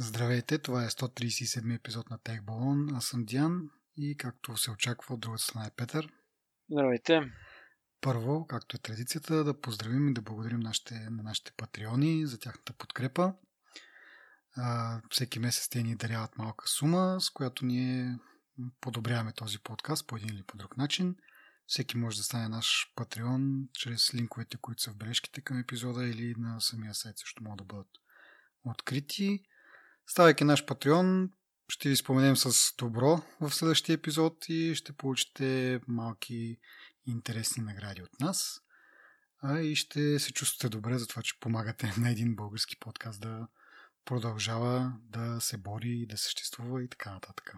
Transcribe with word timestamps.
Здравейте, 0.00 0.58
това 0.58 0.84
е 0.84 0.88
137 0.88 1.76
епизод 1.76 2.10
на 2.10 2.18
Тех 2.18 2.42
Балон. 2.42 2.96
Аз 2.96 3.04
съм 3.04 3.24
Диан 3.24 3.70
и 3.96 4.16
както 4.16 4.56
се 4.56 4.70
очаква 4.70 5.14
от 5.14 5.20
другата 5.20 5.42
страна 5.42 5.66
е 5.66 5.70
Петър. 5.76 6.08
Здравейте. 6.70 7.20
Първо, 8.00 8.46
както 8.46 8.76
е 8.76 8.80
традицията, 8.80 9.44
да 9.44 9.60
поздравим 9.60 10.08
и 10.08 10.14
да 10.14 10.22
благодарим 10.22 10.60
нашите, 10.60 10.94
на 10.94 11.22
нашите 11.22 11.52
патреони 11.56 12.26
за 12.26 12.38
тяхната 12.38 12.72
подкрепа. 12.72 13.34
А, 14.56 15.00
всеки 15.10 15.38
месец 15.38 15.68
те 15.68 15.82
ни 15.82 15.96
даряват 15.96 16.38
малка 16.38 16.68
сума, 16.68 17.16
с 17.20 17.30
която 17.30 17.64
ние 17.64 18.18
подобряваме 18.80 19.32
този 19.32 19.58
подкаст 19.58 20.06
по 20.06 20.16
един 20.16 20.28
или 20.28 20.42
по 20.42 20.56
друг 20.56 20.76
начин. 20.76 21.16
Всеки 21.66 21.96
може 21.96 22.16
да 22.16 22.22
стане 22.22 22.48
наш 22.48 22.92
патреон 22.96 23.68
чрез 23.72 24.14
линковете, 24.14 24.56
които 24.60 24.82
са 24.82 24.90
в 24.90 24.96
бележките 24.96 25.40
към 25.40 25.58
епизода 25.58 26.06
или 26.06 26.34
на 26.38 26.60
самия 26.60 26.94
сайт 26.94 27.18
също 27.18 27.44
могат 27.44 27.58
да 27.58 27.64
бъдат 27.64 27.90
открити. 28.64 29.44
Ставайки 30.06 30.44
наш 30.44 30.66
патреон, 30.66 31.30
ще 31.68 31.88
ви 31.88 31.96
споменем 31.96 32.36
с 32.36 32.74
добро 32.78 33.22
в 33.40 33.50
следващия 33.50 33.94
епизод 33.94 34.48
и 34.48 34.74
ще 34.74 34.92
получите 34.92 35.80
малки 35.88 36.58
интересни 37.06 37.62
награди 37.62 38.02
от 38.02 38.20
нас. 38.20 38.60
А 39.42 39.60
и 39.60 39.76
ще 39.76 40.18
се 40.18 40.32
чувствате 40.32 40.76
добре 40.76 40.98
за 40.98 41.06
това, 41.06 41.22
че 41.22 41.40
помагате 41.40 41.92
на 41.98 42.10
един 42.10 42.36
български 42.36 42.76
подкаст 42.80 43.20
да 43.20 43.48
продължава 44.04 44.92
да 45.02 45.40
се 45.40 45.56
бори, 45.56 46.06
да 46.06 46.18
съществува 46.18 46.84
и 46.84 46.88
така 46.88 47.12
нататък. 47.12 47.54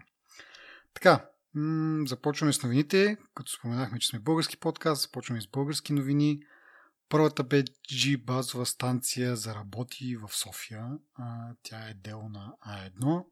Така, 0.93 1.29
започваме 2.05 2.53
с 2.53 2.63
новините. 2.63 3.17
Като 3.35 3.51
споменахме, 3.51 3.99
че 3.99 4.07
сме 4.07 4.19
български 4.19 4.57
подкаст, 4.57 5.01
започваме 5.01 5.41
с 5.41 5.47
български 5.47 5.93
новини. 5.93 6.41
Първата 7.09 7.43
BG 7.43 8.23
базова 8.23 8.65
станция 8.65 9.35
заработи 9.35 10.17
в 10.17 10.29
София. 10.29 10.97
Тя 11.63 11.89
е 11.89 11.93
дело 11.93 12.29
на 12.29 12.53
А1, 12.67 13.25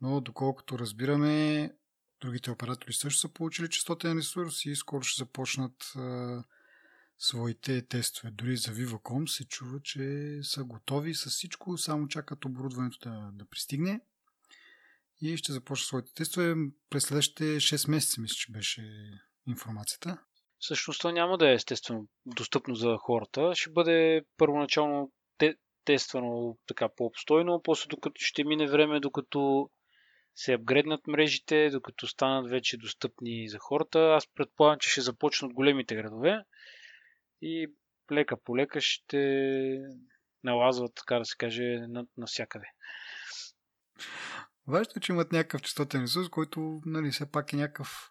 но 0.00 0.20
доколкото 0.20 0.78
разбираме, 0.78 1.70
другите 2.20 2.50
оператори 2.50 2.92
също 2.92 3.20
са 3.20 3.28
получили 3.28 3.70
частотен 3.70 4.18
ресурс 4.18 4.64
и 4.64 4.76
скоро 4.76 5.02
ще 5.02 5.24
започнат 5.24 5.92
своите 7.18 7.86
тестове. 7.86 8.30
Дори 8.30 8.56
за 8.56 8.72
Viva.com 8.72 9.26
се 9.26 9.44
чува, 9.44 9.80
че 9.82 10.38
са 10.42 10.64
готови 10.64 11.14
с 11.14 11.30
всичко, 11.30 11.78
само 11.78 12.08
чакат 12.08 12.44
оборудването 12.44 13.08
да, 13.08 13.30
да 13.32 13.44
пристигне 13.44 14.00
и 15.20 15.36
ще 15.36 15.52
започнат 15.52 15.86
своите 15.86 16.14
тестове 16.14 16.54
през 16.90 17.04
следващите 17.04 17.44
6 17.44 17.90
месеца, 17.90 18.20
мисля, 18.20 18.34
че 18.34 18.52
беше 18.52 19.12
информацията. 19.46 20.18
Всъщност 20.60 21.00
това 21.00 21.12
няма 21.12 21.38
да 21.38 21.50
е 21.50 21.54
естествено 21.54 22.06
достъпно 22.26 22.74
за 22.74 22.96
хората. 22.96 23.52
Ще 23.54 23.70
бъде 23.70 24.22
първоначално 24.36 25.12
те, 25.38 25.54
тествано 25.84 26.58
така 26.66 26.88
по-обстойно, 26.96 27.60
после 27.64 27.88
докато 27.88 28.14
ще 28.18 28.44
мине 28.44 28.70
време, 28.70 29.00
докато 29.00 29.70
се 30.34 30.52
апгреднат 30.52 31.06
мрежите, 31.06 31.70
докато 31.70 32.06
станат 32.06 32.50
вече 32.50 32.76
достъпни 32.76 33.48
за 33.48 33.58
хората. 33.58 33.98
Аз 33.98 34.26
предполагам, 34.34 34.78
че 34.78 34.90
ще 34.90 35.00
започнат 35.00 35.52
големите 35.52 35.94
градове 35.94 36.44
и 37.42 37.66
лека 38.12 38.36
по 38.44 38.56
лека 38.56 38.80
ще 38.80 39.18
налазват, 40.44 40.92
така 40.94 41.18
да 41.18 41.24
се 41.24 41.36
каже, 41.38 41.78
навсякъде. 42.16 42.66
Важно 44.66 44.92
е, 44.96 45.00
че 45.00 45.12
имат 45.12 45.32
някакъв 45.32 45.62
частотен 45.62 46.02
ресурс, 46.02 46.28
който 46.28 46.80
нали, 46.86 47.10
все 47.10 47.30
пак 47.30 47.52
е 47.52 47.56
някакъв 47.56 48.10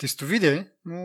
тестовиде, 0.00 0.70
но 0.84 0.98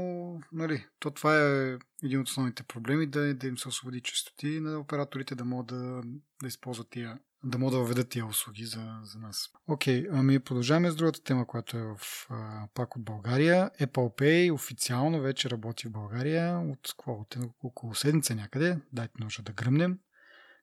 нали, 0.52 0.86
то 1.00 1.12
това 1.12 1.40
е 1.40 1.78
един 2.04 2.20
от 2.20 2.28
основните 2.28 2.64
проблеми, 2.64 3.08
да, 3.08 3.34
да 3.34 3.48
им 3.48 3.58
се 3.58 3.68
освободи 3.68 4.02
частоти 4.02 4.60
на 4.60 4.80
операторите 4.80 5.36
да 5.36 5.46
могат 5.46 5.68
да, 5.68 6.02
да 6.42 6.48
използват 6.48 6.90
тия, 6.90 7.20
да 7.44 7.58
могат 7.58 7.74
да 7.74 7.80
въведат 7.80 8.10
тия 8.10 8.26
услуги 8.26 8.66
за, 8.66 9.00
за 9.04 9.20
нас. 9.20 9.50
Окей, 9.68 10.04
okay, 10.04 10.10
ами 10.12 10.40
продължаваме 10.40 10.92
с 10.92 10.96
другата 10.96 11.24
тема, 11.24 11.48
която 11.48 11.78
е 11.78 11.82
в, 11.82 12.28
пак 12.74 12.96
от 12.96 13.04
България. 13.04 13.72
Apple 13.82 14.20
Pay 14.20 14.54
официално 14.54 15.22
вече 15.22 15.50
работи 15.50 15.88
в 15.88 15.92
България 15.92 16.60
от, 16.60 16.94
от 17.08 17.38
около 17.64 17.96
седмица 17.96 18.36
някъде. 18.36 18.78
Дайте 18.94 19.14
нужда 19.20 19.44
да 19.44 19.54
гръмнем, 19.54 20.00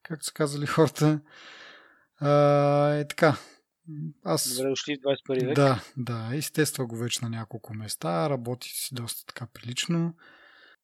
както 0.02 0.24
са 0.24 0.32
казали 0.32 0.66
хората. 0.66 1.20
А, 2.20 2.88
е 2.94 3.08
така, 3.08 3.36
аз... 4.24 4.56
Добре 4.56 4.68
дошли 4.68 4.96
в 4.96 4.98
21 4.98 5.46
век. 5.46 5.56
Да, 5.56 5.84
да. 5.96 6.36
Изтества 6.36 6.86
го 6.86 6.96
вече 6.96 7.18
на 7.22 7.30
няколко 7.30 7.74
места. 7.74 8.30
Работи 8.30 8.68
си 8.68 8.94
доста 8.94 9.26
така 9.26 9.46
прилично. 9.46 10.14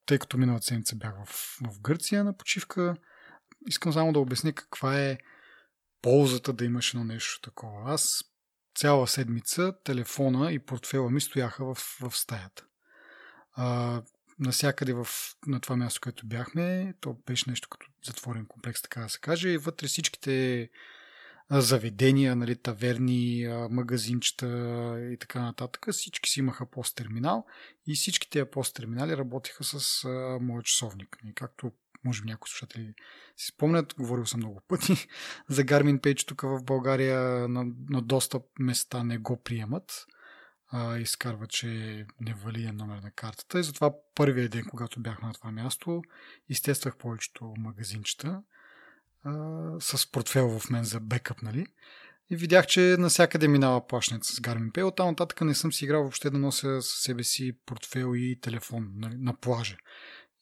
Тъй 0.07 0.19
като 0.19 0.39
миналата 0.39 0.67
седмица 0.67 0.97
бях 0.97 1.15
в, 1.25 1.59
в 1.63 1.81
Гърция 1.81 2.25
на 2.25 2.37
почивка, 2.37 2.97
искам 3.67 3.93
само 3.93 4.13
да 4.13 4.19
обясня 4.19 4.53
каква 4.53 5.01
е 5.01 5.19
ползата 6.03 6.53
да 6.53 6.65
имаш 6.65 6.95
едно 6.95 7.05
нещо 7.05 7.41
такова. 7.41 7.93
Аз 7.93 8.25
цяла 8.75 9.09
седмица 9.09 9.75
телефона 9.85 10.53
и 10.53 10.59
портфела 10.59 11.11
ми 11.11 11.21
стояха 11.21 11.65
в, 11.65 11.75
в 12.01 12.17
стаята. 12.17 12.65
А, 13.53 14.03
насякъде 14.39 14.93
в, 14.93 15.07
на 15.47 15.61
това 15.61 15.77
място, 15.77 16.01
където 16.01 16.27
бяхме, 16.27 16.95
то 17.01 17.17
беше 17.27 17.51
нещо 17.51 17.69
като 17.69 17.87
затворен 18.05 18.47
комплекс, 18.47 18.83
така 18.83 19.01
да 19.01 19.09
се 19.09 19.21
каже, 19.21 19.49
и 19.49 19.59
вътре 19.59 19.87
всичките 19.87 20.69
заведения, 21.51 22.37
нали, 22.37 22.57
таверни, 22.57 23.47
магазинчета 23.71 24.47
и 25.13 25.17
така 25.17 25.43
нататък. 25.43 25.87
Всички 25.93 26.31
си 26.31 26.41
имаха 26.41 26.67
пост-терминал 26.67 27.47
и 27.87 27.95
всички 27.95 28.31
тези 28.31 28.51
пост-терминали 28.53 29.17
работеха 29.17 29.65
с 29.65 30.09
моят 30.41 30.65
часовник. 30.65 31.17
И 31.25 31.35
както 31.35 31.73
може 32.05 32.23
би 32.23 32.29
някои 32.29 32.49
слушатели 32.49 32.95
си 33.37 33.47
спомнят, 33.47 33.95
говорил 33.95 34.27
съм 34.27 34.41
много 34.41 34.63
пъти 34.69 34.93
за 35.49 35.65
Garmin 35.65 36.01
Page 36.01 36.29
тук 36.29 36.43
в 36.43 36.63
България 36.63 37.49
на, 37.49 37.65
на 37.91 38.03
доста 38.03 38.41
места 38.59 39.05
не 39.05 39.19
го 39.19 39.43
приемат. 39.43 40.07
А, 40.71 40.99
изкарва, 40.99 41.47
че 41.47 41.69
е 41.69 42.07
невалиден 42.21 42.77
номер 42.77 42.99
на 42.99 43.11
картата. 43.11 43.61
И 43.61 43.63
затова 43.63 43.93
първия 44.15 44.49
ден, 44.49 44.65
когато 44.71 45.01
бях 45.01 45.23
на 45.23 45.33
това 45.33 45.51
място, 45.51 46.03
изтествах 46.49 46.97
повечето 46.97 47.55
магазинчета 47.59 48.43
с 49.81 50.11
портфел 50.13 50.59
в 50.59 50.71
мен 50.71 50.85
за 50.85 51.01
бекъп, 51.01 51.43
нали? 51.43 51.67
И 52.31 52.37
видях, 52.37 52.67
че 52.67 52.97
насякъде 52.99 53.49
минава 53.49 53.87
плащането 53.87 54.27
с 54.27 54.41
Garmin 54.41 54.73
Pay. 54.73 54.85
Оттам 54.85 55.09
нататък 55.09 55.41
не 55.41 55.55
съм 55.55 55.73
си 55.73 55.85
играл 55.85 56.03
въобще 56.03 56.31
да 56.31 56.39
нося 56.39 56.83
с 56.83 57.03
себе 57.03 57.25
си 57.25 57.53
портфел 57.67 58.13
и 58.17 58.39
телефон 58.41 58.89
нали, 58.95 59.17
на 59.19 59.37
плажа. 59.37 59.77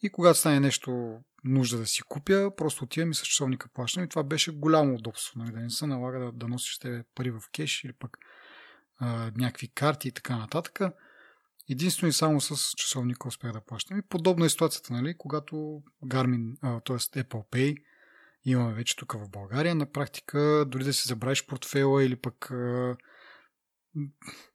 И 0.02 0.10
когато 0.10 0.38
стане 0.38 0.60
нещо 0.60 1.18
нужда 1.44 1.78
да 1.78 1.86
си 1.86 2.02
купя, 2.02 2.50
просто 2.56 2.84
отивам 2.84 3.10
и 3.10 3.14
с 3.14 3.22
часовника 3.22 3.68
плащам. 3.74 4.04
И 4.04 4.08
това 4.08 4.22
беше 4.22 4.52
голямо 4.52 4.94
удобство. 4.94 5.38
Нали, 5.38 5.52
да 5.52 5.60
не 5.60 5.70
се 5.70 5.86
налага 5.86 6.18
да, 6.18 6.32
да 6.32 6.48
носиш 6.48 6.78
тебе 6.78 7.02
пари 7.14 7.30
в 7.30 7.40
кеш 7.52 7.84
или 7.84 7.92
пък 7.92 8.18
а, 8.98 9.32
някакви 9.36 9.68
карти 9.68 10.08
и 10.08 10.12
така 10.12 10.36
нататък. 10.36 10.80
Единствено 11.70 12.08
и 12.08 12.12
само 12.12 12.40
с 12.40 12.72
часовника 12.76 13.28
успях 13.28 13.52
да 13.52 13.60
плащам. 13.60 13.98
И 13.98 14.02
подобна 14.02 14.46
е 14.46 14.48
ситуацията, 14.48 14.92
нали, 14.92 15.14
когато 15.18 15.82
Garmin, 16.04 16.56
т.е. 16.60 17.22
Apple 17.22 17.50
Pay, 17.50 17.76
имаме 18.50 18.74
вече 18.74 18.96
тук 18.96 19.12
в 19.12 19.30
България. 19.30 19.74
На 19.74 19.92
практика, 19.92 20.64
дори 20.68 20.84
да 20.84 20.92
си 20.92 21.08
забравиш 21.08 21.46
портфела 21.46 22.04
или 22.04 22.16
пък 22.16 22.50
а, 22.50 22.96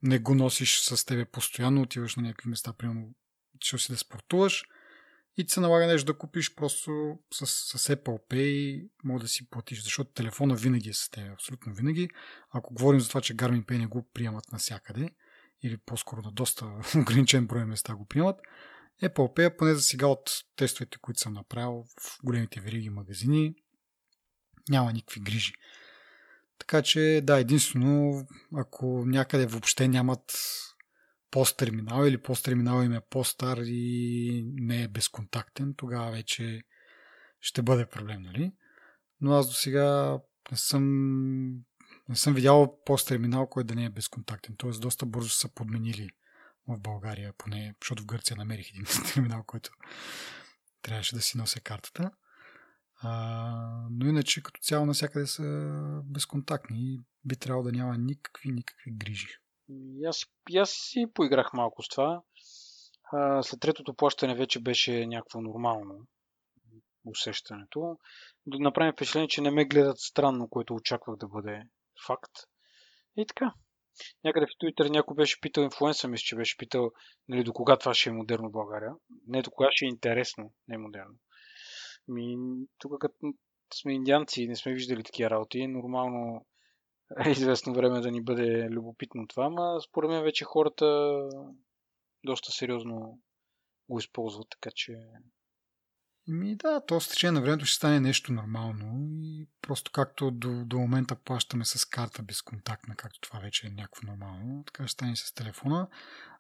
не 0.03 0.19
го 0.19 0.35
носиш 0.35 0.79
с 0.79 1.05
тебе 1.05 1.25
постоянно, 1.25 1.81
отиваш 1.81 2.15
на 2.15 2.23
някакви 2.23 2.49
места, 2.49 2.73
примерно 2.73 3.13
ще 3.59 3.77
си 3.77 3.91
да 3.91 3.97
спортуваш 3.97 4.63
и 5.37 5.45
ти 5.45 5.53
се 5.53 5.59
налага 5.59 5.87
нещо 5.87 6.05
да 6.05 6.17
купиш 6.17 6.55
просто 6.55 7.19
с, 7.33 7.45
с 7.47 7.95
Apple 7.95 8.29
Pay, 8.29 8.87
може 9.03 9.21
да 9.21 9.27
си 9.27 9.49
платиш, 9.49 9.83
защото 9.83 10.11
телефона 10.11 10.55
винаги 10.55 10.89
е 10.89 10.93
с 10.93 11.09
теб, 11.09 11.33
абсолютно 11.33 11.73
винаги. 11.73 12.09
Ако 12.51 12.73
говорим 12.73 12.99
за 12.99 13.07
това, 13.07 13.21
че 13.21 13.35
Garmin 13.35 13.65
Pay 13.65 13.77
не 13.77 13.87
го 13.87 14.09
приемат 14.13 14.51
навсякъде, 14.51 15.09
или 15.63 15.77
по-скоро 15.77 16.21
на 16.21 16.31
доста 16.31 16.65
ограничен 16.97 17.47
брой 17.47 17.65
места 17.65 17.95
го 17.95 18.05
приемат, 18.05 18.39
Apple 19.03 19.37
Pay, 19.37 19.57
поне 19.57 19.75
за 19.75 19.81
сега 19.81 20.07
от 20.07 20.31
тестовете, 20.55 20.97
които 21.01 21.19
съм 21.19 21.33
направил 21.33 21.85
в 21.99 22.19
големите 22.23 22.59
вериги 22.59 22.89
магазини, 22.89 23.55
няма 24.69 24.93
никакви 24.93 25.19
грижи. 25.19 25.53
Така 26.59 26.81
че, 26.81 27.21
да, 27.23 27.39
единствено, 27.39 28.25
ако 28.55 29.03
някъде 29.05 29.45
въобще 29.45 29.87
нямат 29.87 30.33
пост-терминал 31.31 32.05
или 32.05 32.17
пост-терминал 32.17 32.83
им 32.83 32.93
е 32.93 33.01
по-стар 33.09 33.57
и 33.57 34.43
не 34.55 34.83
е 34.83 34.87
безконтактен, 34.87 35.73
тогава 35.77 36.11
вече 36.11 36.61
ще 37.39 37.61
бъде 37.61 37.85
проблем, 37.85 38.21
нали? 38.21 38.51
Но 39.21 39.33
аз 39.33 39.47
до 39.47 39.53
сега 39.53 40.19
не 40.51 40.57
съм, 40.57 40.83
не 42.09 42.15
съм 42.15 42.33
видял 42.33 42.79
пост-терминал, 42.85 43.47
който 43.47 43.67
да 43.67 43.75
не 43.75 43.85
е 43.85 43.89
безконтактен. 43.89 44.55
Тоест 44.57 44.81
доста 44.81 45.05
бързо 45.05 45.29
са 45.29 45.49
подменили 45.49 46.09
в 46.67 46.79
България, 46.79 47.33
поне, 47.37 47.75
защото 47.81 48.03
в 48.03 48.05
Гърция 48.05 48.37
намерих 48.37 48.69
един 48.69 48.85
терминал, 49.13 49.43
който 49.43 49.71
трябваше 50.81 51.15
да 51.15 51.21
си 51.21 51.37
нося 51.37 51.59
картата. 51.59 52.11
А, 53.03 53.87
но 53.91 54.07
иначе 54.09 54.43
като 54.43 54.61
цяло 54.61 54.85
навсякъде 54.85 55.27
са 55.27 55.43
безконтактни 56.05 56.93
и 56.93 56.99
би 57.25 57.35
трябвало 57.35 57.63
да 57.63 57.71
няма 57.71 57.97
никакви, 57.97 58.51
никакви 58.51 58.91
грижи. 58.91 59.37
Аз, 60.07 60.25
и 60.49 60.57
аз 60.57 60.69
си 60.69 61.05
поиграх 61.13 61.53
малко 61.53 61.83
с 61.83 61.87
това. 61.87 62.21
А, 63.13 63.43
след 63.43 63.59
третото 63.59 63.93
плащане 63.93 64.35
вече 64.35 64.61
беше 64.61 65.07
някакво 65.07 65.41
нормално 65.41 66.07
усещането. 67.05 67.97
Да 68.45 68.59
направим 68.59 68.93
впечатление, 68.93 69.27
че 69.27 69.41
не 69.41 69.51
ме 69.51 69.65
гледат 69.65 69.99
странно, 69.99 70.49
което 70.49 70.75
очаквах 70.75 71.17
да 71.17 71.27
бъде 71.27 71.63
факт. 72.07 72.31
И 73.17 73.25
така. 73.25 73.53
Някъде 74.23 74.45
в 74.45 74.63
Twitter 74.63 74.89
някой 74.89 75.15
беше 75.15 75.41
питал, 75.41 75.63
инфлуенса 75.63 76.07
мисля, 76.07 76.23
че 76.23 76.35
беше 76.35 76.57
питал, 76.57 76.91
нали, 77.27 77.43
до 77.43 77.53
кога 77.53 77.77
това 77.77 77.93
ще 77.93 78.09
е 78.09 78.13
модерно 78.13 78.49
в 78.49 78.51
България. 78.51 78.91
Не 79.27 79.41
до 79.41 79.51
кога 79.51 79.67
ще 79.71 79.85
е 79.85 79.89
интересно, 79.89 80.53
не 80.67 80.75
е 80.75 80.77
модерно. 80.77 81.15
Ми, 82.11 82.37
тук 82.77 82.99
като 82.99 83.15
сме 83.73 83.93
индианци 83.93 84.47
не 84.47 84.55
сме 84.55 84.73
виждали 84.73 85.03
такива 85.03 85.29
работи, 85.29 85.67
нормално 85.67 86.45
е 87.25 87.29
известно 87.31 87.73
време 87.73 88.01
да 88.01 88.11
ни 88.11 88.23
бъде 88.23 88.69
любопитно 88.69 89.27
това, 89.27 89.45
ама 89.45 89.81
според 89.89 90.09
мен 90.09 90.23
вече 90.23 90.45
хората 90.45 91.17
доста 92.23 92.51
сериозно 92.51 93.19
го 93.89 93.99
използват, 93.99 94.47
така 94.49 94.69
че 94.75 94.97
ми 96.27 96.55
да, 96.55 96.81
то 96.85 96.99
с 96.99 97.09
течение 97.09 97.31
на 97.31 97.41
времето 97.41 97.65
ще 97.65 97.75
стане 97.75 97.99
нещо 97.99 98.33
нормално 98.33 99.07
и 99.21 99.47
просто 99.61 99.91
както 99.91 100.31
до, 100.31 100.65
до 100.65 100.77
момента 100.77 101.15
плащаме 101.15 101.65
с 101.65 101.85
карта 101.85 102.23
безконтактна, 102.23 102.95
както 102.95 103.19
това 103.21 103.39
вече 103.39 103.67
е 103.67 103.69
някакво 103.69 104.07
нормално, 104.07 104.63
така 104.63 104.87
ще 104.87 104.93
стане 104.93 105.15
с 105.15 105.33
телефона. 105.33 105.87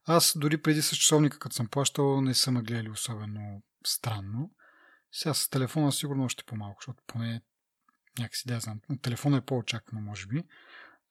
Аз 0.05 0.33
дори 0.37 0.61
преди 0.61 0.81
с 0.81 0.95
часовника, 0.95 1.39
като 1.39 1.55
съм 1.55 1.67
плащал, 1.67 2.21
не 2.21 2.33
съм 2.33 2.55
гледали 2.55 2.89
особено 2.89 3.61
странно. 3.85 4.51
Сега 5.11 5.33
с 5.33 5.49
телефона 5.49 5.91
сигурно 5.91 6.23
още 6.23 6.43
по-малко, 6.43 6.77
защото 6.81 7.03
поне 7.07 7.41
някакси 8.19 8.47
да 8.47 8.59
знам. 8.59 8.79
Телефона 9.01 9.37
е 9.37 9.41
по-очаквано, 9.41 10.01
може 10.01 10.27
би. 10.27 10.43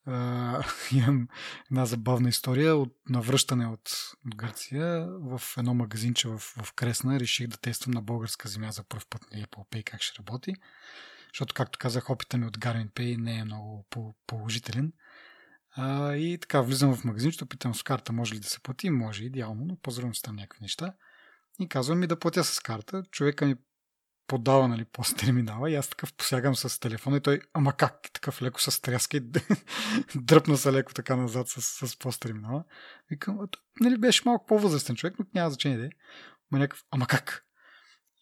Uh, 0.08 0.92
имам 0.96 1.28
една 1.70 1.86
забавна 1.86 2.28
история 2.28 2.76
от 2.76 2.96
навръщане 3.08 3.66
от, 3.66 3.90
Гърция 4.36 5.08
в 5.10 5.42
едно 5.58 5.74
магазинче 5.74 6.28
в, 6.28 6.38
в 6.38 6.72
Кресна. 6.72 7.20
Реших 7.20 7.48
да 7.48 7.56
тествам 7.56 7.94
на 7.94 8.02
българска 8.02 8.48
земя 8.48 8.70
за 8.70 8.84
първ 8.84 9.04
път 9.10 9.22
на 9.22 9.28
нали, 9.32 9.46
Apple 9.46 9.68
Pay 9.68 9.84
как 9.84 10.02
ще 10.02 10.18
работи. 10.18 10.54
Защото, 11.32 11.54
както 11.54 11.78
казах, 11.78 12.10
опита 12.10 12.38
ми 12.38 12.46
от 12.46 12.58
Garmin 12.58 12.90
Pay 12.90 13.16
не 13.16 13.38
е 13.38 13.44
много 13.44 13.86
положителен. 14.26 14.92
Uh, 15.78 16.14
и 16.14 16.38
така, 16.38 16.60
влизам 16.60 16.96
в 16.96 17.04
магазинчето, 17.04 17.46
питам 17.46 17.74
с 17.74 17.82
карта 17.82 18.12
може 18.12 18.34
ли 18.34 18.40
да 18.40 18.48
се 18.48 18.60
плати. 18.60 18.90
Може, 18.90 19.24
идеално, 19.24 19.64
но 19.64 19.76
поздравям 19.76 20.14
се 20.14 20.22
там 20.22 20.36
някакви 20.36 20.62
неща. 20.62 20.94
И 21.60 21.68
казвам 21.68 21.98
ми 21.98 22.06
да 22.06 22.18
платя 22.18 22.44
с 22.44 22.60
карта. 22.60 23.02
Човека 23.10 23.46
ми 23.46 23.56
подава 24.30 24.68
нали, 24.68 24.84
пост 24.84 25.16
терминала 25.16 25.70
и 25.70 25.74
аз 25.74 25.88
такъв 25.88 26.12
посягам 26.12 26.56
с 26.56 26.80
телефона 26.80 27.16
и 27.16 27.20
той, 27.20 27.40
ама 27.54 27.72
как? 27.72 28.12
Такъв 28.12 28.42
леко 28.42 28.60
с 28.60 28.80
тряска 28.80 29.16
и 29.16 29.20
дръпна 30.14 30.56
се 30.56 30.72
леко 30.72 30.94
така 30.94 31.16
назад 31.16 31.48
с, 31.48 31.86
с 31.88 31.98
пост 31.98 32.20
терминала. 32.20 32.64
Викам, 33.10 33.38
нали, 33.80 33.98
беше 33.98 34.22
малко 34.24 34.46
по-възрастен 34.46 34.96
човек, 34.96 35.14
но 35.18 35.24
няма 35.34 35.50
значение 35.50 35.78
да 35.78 35.86
е. 35.86 35.90
Ма 36.50 36.58
някакъв, 36.58 36.84
ама 36.90 37.06
как? 37.06 37.44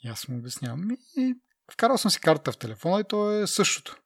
И 0.04 0.08
аз 0.08 0.28
му 0.28 0.38
обяснявам. 0.38 0.90
И 1.16 1.34
вкарал 1.72 1.98
съм 1.98 2.10
си 2.10 2.20
карта 2.20 2.52
в 2.52 2.58
телефона 2.58 3.00
и 3.00 3.04
то 3.08 3.40
е 3.40 3.46
същото. 3.46 3.96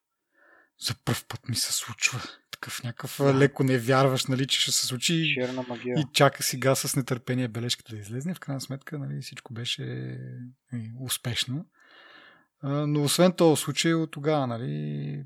За 0.87 0.95
първ 1.05 1.23
път 1.27 1.49
ми 1.49 1.55
се 1.55 1.73
случва. 1.73 2.21
Такъв 2.51 2.83
някакъв 2.83 3.17
да. 3.19 3.33
леко 3.33 3.63
не 3.63 3.77
вярваш, 3.77 4.25
нали, 4.25 4.47
че 4.47 4.61
ще 4.61 4.71
се 4.71 4.87
случи. 4.87 5.33
Черна 5.33 5.65
магия. 5.69 5.99
И 5.99 6.03
чака 6.13 6.43
сега 6.43 6.75
с 6.75 6.95
нетърпение 6.95 7.47
бележката 7.47 7.95
да 7.95 8.01
излезне. 8.01 8.33
В 8.33 8.39
крайна 8.39 8.61
сметка, 8.61 8.99
нали, 8.99 9.21
всичко 9.21 9.53
беше 9.53 9.83
нали, 10.71 10.91
успешно. 10.99 11.65
Но 12.63 13.03
освен 13.03 13.33
този 13.33 13.61
случай 13.61 13.93
от 13.93 14.11
тогава, 14.11 14.47
нали, 14.47 15.23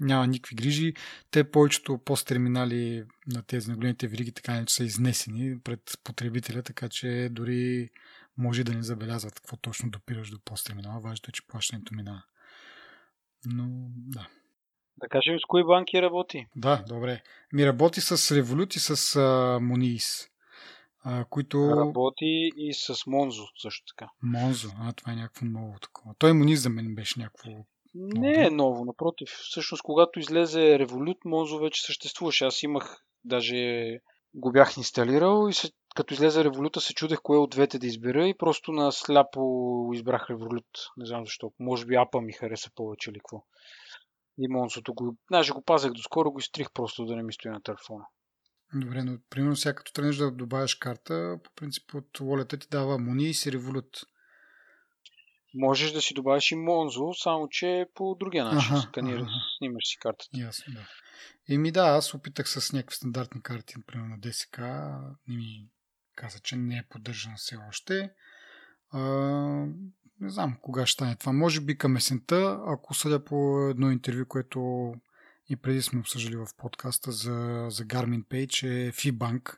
няма 0.00 0.26
никакви 0.26 0.56
грижи. 0.56 0.94
Те 1.30 1.50
повечето 1.50 1.98
посттерминали 1.98 3.04
на 3.26 3.42
тези 3.42 3.70
на 3.70 3.76
големите 3.76 4.08
вериги 4.08 4.32
така 4.32 4.52
не 4.52 4.64
са 4.68 4.84
изнесени 4.84 5.60
пред 5.60 5.80
потребителя, 6.04 6.62
така 6.62 6.88
че 6.88 7.28
дори 7.32 7.90
може 8.38 8.64
да 8.64 8.74
не 8.74 8.82
забелязват 8.82 9.34
какво 9.34 9.56
точно 9.56 9.90
допираш 9.90 10.30
до 10.30 10.38
посттерминала. 10.44 11.00
Важното 11.00 11.28
е, 11.28 11.32
че 11.32 11.46
плащането 11.46 11.94
минава. 11.94 12.22
Но, 13.46 13.66
да. 13.96 14.28
Да 14.96 15.08
кажем 15.08 15.38
с 15.38 15.46
кои 15.48 15.64
банки 15.64 16.02
работи? 16.02 16.46
Да, 16.56 16.84
добре. 16.88 17.22
Ми 17.52 17.66
работи 17.66 18.00
с 18.00 18.16
Revolut 18.16 18.76
и 18.76 18.80
с 18.80 18.96
uh, 18.96 19.58
а, 21.04 21.24
които... 21.24 21.70
Работи 21.76 22.50
и 22.56 22.74
с 22.74 23.06
Монзо 23.06 23.44
също 23.62 23.84
така. 23.96 24.10
Монзо, 24.22 24.68
а 24.80 24.92
това 24.92 25.12
е 25.12 25.16
някакво 25.16 25.46
ново 25.46 25.78
такова. 25.80 26.14
Той 26.18 26.32
му 26.32 26.44
ни 26.44 26.56
за 26.56 26.70
мен 26.70 26.94
беше 26.94 27.20
някакво... 27.20 27.50
Не 27.94 28.46
е 28.46 28.50
ново, 28.50 28.84
напротив. 28.84 29.28
Всъщност, 29.28 29.82
когато 29.82 30.18
излезе 30.18 30.58
Revolut, 30.58 31.18
Монзо 31.24 31.58
вече 31.58 31.82
съществуваше. 31.82 32.44
Аз 32.44 32.62
имах, 32.62 33.04
даже 33.24 33.90
го 34.34 34.52
бях 34.52 34.76
инсталирал 34.76 35.48
и 35.48 35.52
се, 35.52 35.70
като 35.96 36.14
излезе 36.14 36.44
Revolut 36.44 36.78
се 36.78 36.94
чудех 36.94 37.18
кое 37.22 37.38
от 37.38 37.50
двете 37.50 37.78
да 37.78 37.86
избера 37.86 38.28
и 38.28 38.36
просто 38.38 38.72
на 38.72 38.92
сляпо 38.92 39.40
избрах 39.94 40.26
Revolut. 40.30 40.66
Не 40.96 41.06
знам 41.06 41.24
защо. 41.24 41.52
Може 41.58 41.86
би 41.86 41.94
апа 41.94 42.20
ми 42.20 42.32
хареса 42.32 42.70
повече 42.74 43.10
или 43.10 43.18
какво. 43.18 43.44
И 44.38 44.48
Монзото 44.48 44.94
го... 44.94 45.16
Даже 45.30 45.52
го 45.52 45.62
пазех 45.62 45.92
доскоро, 45.92 46.32
го 46.32 46.38
изтрих 46.38 46.66
просто 46.74 47.04
да 47.04 47.16
не 47.16 47.22
ми 47.22 47.32
стои 47.32 47.50
на 47.50 47.62
телефона. 47.62 48.04
Добре, 48.74 49.02
но 49.02 49.18
примерно 49.30 49.56
сега 49.56 49.74
като 49.74 49.92
тръгнеш 49.92 50.16
да 50.16 50.30
добавяш 50.30 50.74
карта, 50.74 51.38
по 51.44 51.50
принцип 51.56 51.94
от 51.94 52.18
волята 52.20 52.56
ти 52.56 52.66
дава 52.70 52.98
Муни 52.98 53.24
и 53.24 53.34
си 53.34 53.52
Револют. 53.52 54.00
Можеш 55.54 55.92
да 55.92 56.00
си 56.00 56.14
добавиш 56.14 56.50
и 56.50 56.54
Монзо, 56.54 57.14
само 57.14 57.48
че 57.48 57.86
по 57.94 58.16
другия 58.20 58.44
начин. 58.44 58.76
Сканираш, 58.76 59.22
ага. 59.22 59.30
снимаш 59.58 59.84
си 59.86 59.98
картата. 60.00 60.30
Ясно, 60.34 60.74
да. 60.74 60.86
Еми 61.54 61.72
да, 61.72 61.80
аз 61.80 62.14
опитах 62.14 62.48
с 62.48 62.72
някакви 62.72 62.96
стандартни 62.96 63.42
карти, 63.42 63.74
например 63.76 64.06
на 64.06 64.18
ДСК, 64.18 64.58
не 65.28 65.36
ми 65.36 65.68
каза, 66.16 66.38
че 66.38 66.56
не 66.56 66.76
е 66.76 66.86
поддържан 66.90 67.34
все 67.36 67.56
още. 67.68 68.10
А, 68.90 69.00
не 70.20 70.30
знам 70.30 70.56
кога 70.62 70.86
ще 70.86 70.92
стане 70.92 71.16
това. 71.16 71.32
Може 71.32 71.60
би 71.60 71.78
към 71.78 71.96
есента, 71.96 72.60
ако 72.66 72.94
съдя 72.94 73.24
по 73.24 73.68
едно 73.70 73.90
интервю, 73.90 74.26
което 74.26 74.92
и 75.48 75.56
преди 75.56 75.82
сме 75.82 76.00
обсъждали 76.00 76.36
в 76.36 76.46
подкаста 76.56 77.12
за, 77.12 77.66
за 77.70 77.84
Garmin 77.84 78.24
Pay, 78.24 78.46
че 78.46 78.66
Fibank 78.94 79.56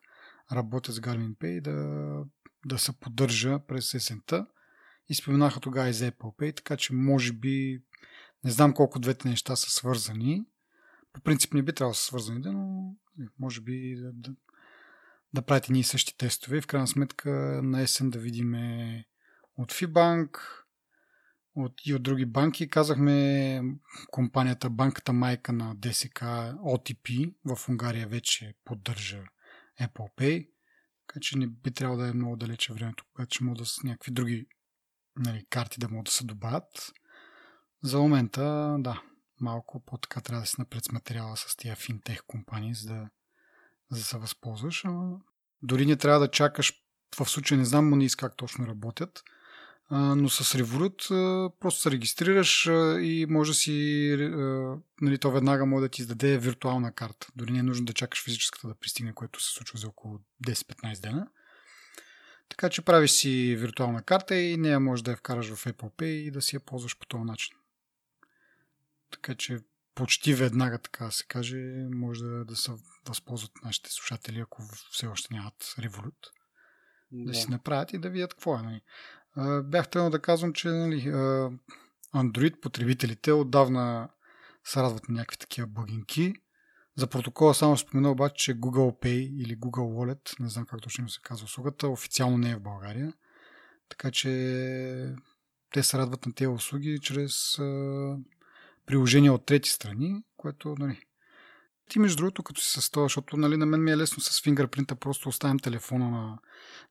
работят 0.53 0.95
с 0.95 1.01
Garmin 1.01 1.37
Pay 1.37 1.61
да, 1.61 2.25
да 2.67 2.79
се 2.79 3.01
поддържа 3.01 3.59
през 3.67 3.95
есента. 3.95 4.47
И 5.09 5.15
споменаха 5.15 5.61
тогава 5.61 5.89
и 5.89 5.93
за 5.93 6.13
Apple 6.13 6.37
Pay, 6.37 6.57
така 6.57 6.77
че 6.77 6.95
може 6.95 7.33
би 7.33 7.83
не 8.45 8.51
знам 8.51 8.75
колко 8.75 8.99
двете 8.99 9.29
неща 9.29 9.57
са 9.57 9.71
свързани. 9.71 10.47
По 11.13 11.21
принцип 11.21 11.55
не 11.55 11.63
би 11.63 11.73
трябвало 11.73 11.93
да 11.93 11.99
са 11.99 12.05
свързани, 12.05 12.41
но 12.45 12.95
може 13.39 13.61
би 13.61 13.97
да, 13.97 14.13
да, 14.13 14.37
да 15.35 15.43
правите 15.43 15.73
ние 15.73 15.83
същи 15.83 16.17
тестове. 16.17 16.61
В 16.61 16.67
крайна 16.67 16.87
сметка 16.87 17.31
на 17.63 17.81
есен 17.81 18.11
да 18.11 18.19
видим 18.19 18.55
от 19.57 19.73
Fibank, 19.73 20.39
от, 21.57 21.73
и 21.87 21.95
от 21.95 22.03
други 22.03 22.27
банки. 22.27 22.71
Казахме 22.71 23.63
компанията, 24.11 24.71
банката 24.71 25.13
майка 25.13 25.53
на 25.53 25.75
ДСК 25.75 26.21
OTP 26.21 27.35
в 27.45 27.69
Унгария 27.69 28.09
вече 28.09 28.55
поддържа 28.65 29.23
Apple 29.81 30.15
Pay. 30.19 30.51
Така 31.07 31.21
че 31.21 31.39
не 31.39 31.47
би 31.47 31.71
трябвало 31.71 32.01
да 32.03 32.09
е 32.09 32.13
много 32.13 32.37
далече 32.37 32.73
времето, 32.73 33.05
когато 33.13 33.35
ще 33.35 33.45
могат 33.45 33.59
да 33.59 33.67
с 33.67 33.83
някакви 33.83 34.13
други 34.13 34.47
нали, 35.17 35.47
карти 35.51 35.81
да 35.81 35.89
могат 35.89 36.05
да 36.05 36.13
се 36.13 36.25
добавят. 36.25 36.93
За 37.83 37.99
момента, 37.99 38.77
да, 38.79 39.03
малко 39.41 39.85
по-така 39.87 40.21
трябва 40.21 40.41
да 40.41 40.47
се 40.47 40.57
напред 40.59 40.85
с 40.85 40.93
материала 40.93 41.37
с 41.37 41.57
тия 41.57 41.77
финтех 41.77 42.23
компании, 42.27 42.75
за 42.75 42.89
да, 42.89 43.11
за 43.91 43.99
да 43.99 44.05
се 44.05 44.19
възползваш. 44.19 44.85
Ама 44.85 45.19
дори 45.63 45.87
не 45.87 45.97
трябва 45.97 46.21
да 46.21 46.31
чакаш, 46.31 46.73
в 47.19 47.29
случай 47.29 47.59
не 47.59 47.65
знам 47.65 47.99
не 47.99 48.09
как 48.17 48.37
точно 48.37 48.67
работят, 48.67 49.23
но 49.91 50.29
с 50.29 50.59
Revolut 50.59 51.09
просто 51.61 51.81
се 51.81 51.91
регистрираш 51.91 52.67
и 53.01 53.27
може 53.29 53.51
да 53.51 53.55
си, 53.55 54.17
нали, 55.01 55.19
то 55.19 55.31
веднага 55.31 55.67
може 55.67 55.83
да 55.83 55.89
ти 55.89 56.03
издаде 56.03 56.39
виртуална 56.39 56.93
карта. 56.93 57.29
Дори 57.37 57.53
не 57.53 57.59
е 57.59 57.63
нужно 57.63 57.87
да 57.87 57.93
чакаш 57.93 58.25
физическата 58.25 58.69
да 58.69 58.75
пристигне, 58.75 59.13
което 59.13 59.43
се 59.43 59.55
случва 59.55 59.79
за 59.79 59.89
около 59.89 60.21
10-15 60.47 61.01
дена. 61.01 61.29
Така 62.49 62.69
че 62.69 62.83
правиш 62.83 63.11
си 63.11 63.57
виртуална 63.59 64.03
карта 64.03 64.37
и 64.37 64.57
нея 64.57 64.81
може 64.81 65.05
да 65.05 65.11
я 65.11 65.17
вкараш 65.17 65.55
в 65.55 65.65
Apple 65.65 65.93
Pay 65.93 66.05
и 66.05 66.31
да 66.31 66.43
си 66.43 66.57
я 66.57 66.61
ползваш 66.61 66.99
по 66.99 67.07
този 67.07 67.25
начин. 67.25 67.57
Така 69.11 69.35
че 69.35 69.59
почти 69.95 70.35
веднага, 70.35 70.79
така 70.79 71.05
да 71.05 71.13
се 71.13 71.25
каже, 71.25 71.57
може 71.91 72.25
да, 72.25 72.45
да 72.45 72.57
се 72.57 72.73
възползват 73.09 73.53
нашите 73.65 73.91
слушатели, 73.93 74.41
ако 74.41 74.63
все 74.91 75.07
още 75.07 75.35
нямат 75.35 75.75
Revolut. 75.79 76.31
Да. 77.11 77.33
да 77.33 77.35
си 77.35 77.51
направят 77.51 77.93
и 77.93 77.99
да 77.99 78.11
видят 78.11 78.35
какво 78.35 78.59
е. 78.59 78.63
Нали 78.63 78.81
бях 79.65 79.89
тръгнал 79.89 80.11
да 80.11 80.23
казвам, 80.23 80.53
че 80.53 80.69
нали, 80.69 81.03
Android 82.15 82.61
потребителите 82.61 83.33
отдавна 83.33 84.09
се 84.65 84.81
радват 84.83 85.09
на 85.09 85.15
някакви 85.15 85.39
такива 85.39 85.67
бъгинки. 85.67 86.35
За 86.97 87.07
протокола 87.07 87.55
само 87.55 87.77
спомена 87.77 88.11
обаче, 88.11 88.35
че 88.45 88.61
Google 88.61 89.03
Pay 89.03 89.43
или 89.43 89.59
Google 89.59 89.95
Wallet, 89.95 90.41
не 90.41 90.49
знам 90.49 90.67
как 90.67 90.83
точно 90.83 91.09
се 91.09 91.21
казва 91.23 91.45
услугата, 91.45 91.89
официално 91.89 92.39
не 92.39 92.51
е 92.51 92.57
в 92.57 92.61
България. 92.61 93.13
Така 93.89 94.11
че 94.11 94.29
те 95.73 95.83
се 95.83 95.99
радват 95.99 96.27
на 96.27 96.33
тези 96.33 96.49
услуги 96.49 96.99
чрез 97.03 97.57
приложения 98.87 99.33
от 99.33 99.47
трети 99.47 99.71
страни, 99.71 100.23
което 100.37 100.75
нали, 100.79 101.01
ти, 101.89 101.99
между 101.99 102.17
другото, 102.17 102.43
като 102.43 102.61
си 102.61 102.81
с 102.81 102.91
това, 102.91 103.05
защото 103.05 103.37
нали, 103.37 103.57
на 103.57 103.67
мен 103.67 103.85
ми 103.85 103.91
е 103.91 103.97
лесно 103.97 104.23
с 104.23 104.43
фингърпринта, 104.43 104.97
просто 104.97 105.29
оставям 105.29 105.59
телефона 105.59 106.11
на, 106.11 106.39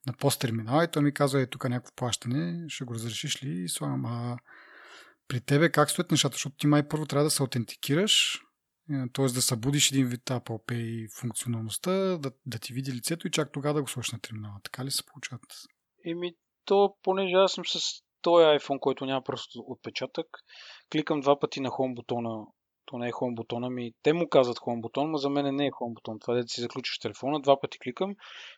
на 0.08 0.14
посттерминала 0.14 0.84
и 0.84 0.92
той 0.92 1.04
ми 1.04 1.14
казва, 1.14 1.42
е 1.42 1.50
тук 1.50 1.70
някакво 1.70 1.96
плащане, 1.96 2.66
ще 2.70 2.84
го 2.84 2.94
разрешиш 2.94 3.44
ли 3.44 3.50
и 3.50 3.70
слагам. 3.70 4.06
А 4.06 4.38
при 5.28 5.42
тебе 5.42 5.72
как 5.72 5.92
стоят 5.92 6.12
нещата, 6.12 6.34
защото 6.34 6.56
ти 6.56 6.68
май 6.68 6.88
първо 6.88 7.06
трябва 7.06 7.24
да 7.24 7.32
се 7.32 7.44
аутентикираш 7.44 8.42
Т.е. 9.14 9.26
да 9.26 9.42
събудиш 9.42 9.92
един 9.92 10.08
вид 10.08 10.22
Apple 10.22 10.66
Pay 10.68 11.20
функционалността, 11.20 11.92
да, 12.18 12.32
да 12.46 12.60
ти 12.60 12.74
види 12.74 12.94
лицето 12.94 13.28
и 13.28 13.32
чак 13.32 13.52
тогава 13.52 13.74
да 13.74 13.82
го 13.82 13.88
сложиш 13.88 14.12
на 14.12 14.20
терминала. 14.20 14.56
Така 14.64 14.86
ли 14.86 14.92
се 14.92 15.06
получават? 15.06 15.46
Еми, 16.06 16.36
то, 16.66 16.96
понеже 17.04 17.34
аз 17.34 17.52
съм 17.52 17.66
с 17.66 17.80
този 18.22 18.44
iPhone, 18.44 18.80
който 18.80 19.06
няма 19.06 19.24
просто 19.24 19.64
отпечатък, 19.68 20.28
кликам 20.92 21.22
два 21.22 21.40
пъти 21.40 21.60
на 21.60 21.70
Home 21.70 21.96
бутона. 21.96 22.46
То 22.86 22.98
не 22.98 23.08
е 23.08 23.12
Home 23.12 23.36
бутона 23.36 23.70
ми. 23.70 23.92
Те 24.04 24.14
му 24.14 24.30
казват 24.30 24.58
Home 24.58 24.82
бутон, 24.82 25.12
но 25.12 25.18
за 25.18 25.30
мен 25.30 25.56
не 25.56 25.66
е 25.66 25.72
Home 25.72 25.94
бутон. 25.94 26.20
Това 26.20 26.38
е 26.38 26.42
да 26.42 26.48
си 26.48 26.62
заключиш 26.62 27.00
телефона, 27.00 27.42
два 27.42 27.60
пъти 27.60 27.80
кликам 27.80 28.16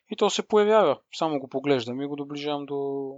и 0.09 0.15
то 0.15 0.29
се 0.29 0.47
появява. 0.47 0.99
Само 1.15 1.39
го 1.39 1.49
поглеждам 1.49 2.01
и 2.01 2.07
го 2.07 2.15
доближавам 2.15 2.65
до... 2.65 3.09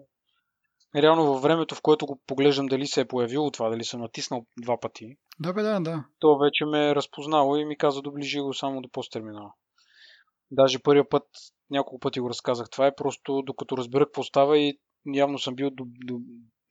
Реално 0.96 1.26
във 1.26 1.42
времето, 1.42 1.76
в 1.76 1.82
което 1.82 2.06
го 2.06 2.22
поглеждам 2.28 2.66
дали 2.66 2.88
се 2.88 3.02
е 3.02 3.08
появило 3.08 3.52
това, 3.52 3.70
дали 3.70 3.84
съм 3.84 4.02
натиснал 4.02 4.46
два 4.62 4.80
пъти. 4.80 5.18
Да, 5.40 5.54
бе, 5.54 5.62
да, 5.62 5.80
да. 5.80 6.06
То 6.20 6.38
вече 6.38 6.66
ме 6.66 6.90
е 6.90 6.96
разпознало 6.96 7.56
и 7.56 7.66
ми 7.66 7.78
каза 7.78 8.02
доближи 8.02 8.40
го 8.40 8.54
само 8.54 8.82
до 8.82 8.90
посттерминала. 8.90 9.54
Даже 10.52 10.80
първия 10.80 11.10
път, 11.10 11.24
няколко 11.70 12.00
пъти 12.00 12.20
го 12.20 12.30
разказах. 12.30 12.70
Това 12.70 12.88
е 12.88 12.96
просто 12.96 13.42
докато 13.46 13.78
разбера 13.78 14.06
какво 14.06 14.24
става 14.24 14.58
и 14.58 14.80
явно 15.14 15.40
съм 15.40 15.56
бил 15.56 15.70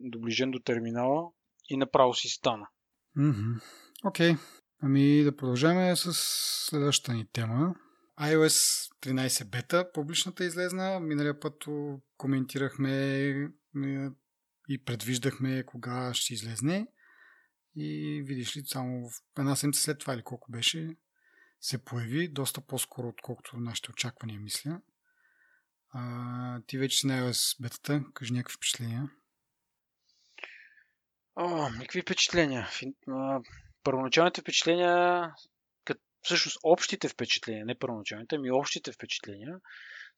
доближен 0.01 0.51
до 0.51 0.59
терминала 0.59 1.31
и 1.69 1.77
направо 1.77 2.15
си 2.15 2.29
стана. 2.29 2.69
Окей. 4.05 4.33
Okay. 4.33 4.39
Ами 4.83 5.23
да 5.23 5.37
продължаваме 5.37 5.97
с 5.97 6.13
следващата 6.71 7.13
ни 7.13 7.27
тема. 7.33 7.75
iOS 8.21 8.89
13 9.03 9.45
бета, 9.51 9.93
публичната 9.93 10.45
излезна. 10.45 11.01
Миналия 11.01 11.41
път 11.41 11.65
коментирахме 12.17 12.91
и 14.69 14.85
предвиждахме 14.85 15.67
кога 15.67 16.15
ще 16.15 16.35
излезне. 16.35 16.87
И 17.77 18.23
видиш 18.27 18.57
ли, 18.57 18.63
само 18.67 19.09
в 19.09 19.13
една 19.39 19.57
седмица 19.57 19.81
след 19.81 19.99
това 19.99 20.15
или 20.15 20.23
колко 20.23 20.53
беше, 20.53 20.97
се 21.61 21.85
появи 21.85 22.29
доста 22.29 22.61
по-скоро, 22.61 23.09
отколкото 23.09 23.57
нашите 23.57 23.91
очаквания, 23.91 24.41
мисля. 24.41 24.81
А, 25.91 26.61
ти 26.67 26.79
вече 26.79 26.99
си 26.99 27.07
на 27.07 27.21
iOS 27.21 27.63
бетата, 27.63 28.05
кажи 28.15 28.33
някакви 28.33 28.55
впечатления. 28.57 29.11
О, 31.37 31.69
какви 31.81 32.01
впечатления? 32.01 32.69
Първоначалните 33.89 34.41
впечатления, 34.41 35.31
като, 35.85 36.01
всъщност 36.23 36.59
общите 36.63 37.09
впечатления, 37.09 37.67
не 37.67 37.79
първоначалните, 37.79 38.37
ами 38.37 38.51
общите 38.51 38.93
впечатления, 38.93 39.61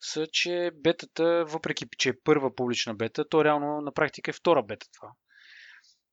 са, 0.00 0.26
че 0.32 0.70
бетата, 0.74 1.44
въпреки 1.44 1.86
че 1.98 2.08
е 2.08 2.20
първа 2.24 2.54
публична 2.54 2.94
бета, 2.94 3.28
то 3.28 3.44
реално 3.44 3.80
на 3.80 3.92
практика 3.92 4.30
е 4.30 4.32
втора 4.32 4.62
бета 4.62 4.86
това. 4.92 5.12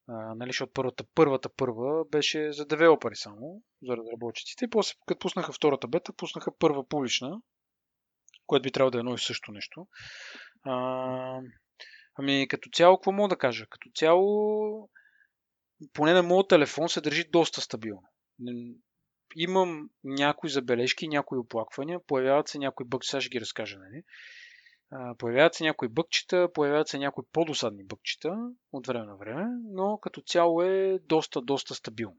А, 0.07 0.35
нали, 0.35 0.49
защото 0.49 0.71
първата, 0.73 1.03
първата 1.15 1.49
първа 1.57 2.05
беше 2.11 2.51
за 2.51 2.65
девелопери 2.65 3.15
само, 3.15 3.61
за 3.83 3.97
разработчиците. 3.97 4.65
И 4.65 4.69
после, 4.69 4.95
като 5.07 5.19
пуснаха 5.19 5.53
втората 5.53 5.87
бета, 5.87 6.13
пуснаха 6.13 6.57
първа 6.59 6.87
публична, 6.87 7.41
което 8.45 8.63
би 8.63 8.71
трябвало 8.71 8.91
да 8.91 8.97
е 8.97 8.99
едно 8.99 9.13
и 9.13 9.19
също 9.19 9.51
нещо. 9.51 9.87
А, 10.63 11.39
ами 12.15 12.47
като 12.49 12.69
цяло, 12.73 12.97
какво 12.97 13.11
мога 13.11 13.29
да 13.29 13.37
кажа? 13.37 13.65
Като 13.69 13.89
цяло, 13.95 14.89
поне 15.93 16.13
на 16.13 16.24
моят 16.24 16.48
телефон 16.48 16.89
се 16.89 17.01
държи 17.01 17.24
доста 17.31 17.62
стабилно. 17.62 18.10
Имам 19.36 19.89
някои 20.03 20.50
забележки, 20.50 21.07
някои 21.07 21.38
оплаквания, 21.38 22.00
появяват 22.07 22.48
се 22.48 22.57
някои 22.57 22.86
бъкчета, 22.86 23.10
сега 23.10 23.22
ще 23.22 23.29
ги 23.29 23.41
разкажа, 23.41 23.77
нали? 23.79 24.03
Появяват 25.17 25.53
се 25.53 25.63
някои 25.63 25.88
бъкчета, 25.88 26.50
появяват 26.53 26.88
се 26.88 26.98
някои 26.98 27.24
по-досадни 27.31 27.84
бъкчета 27.84 28.29
от 28.72 28.88
време 28.88 29.05
на 29.05 29.17
време, 29.17 29.46
но 29.63 29.98
като 29.98 30.22
цяло 30.22 30.62
е 30.62 31.00
доста, 31.00 31.41
доста 31.41 31.75
стабилно. 31.75 32.17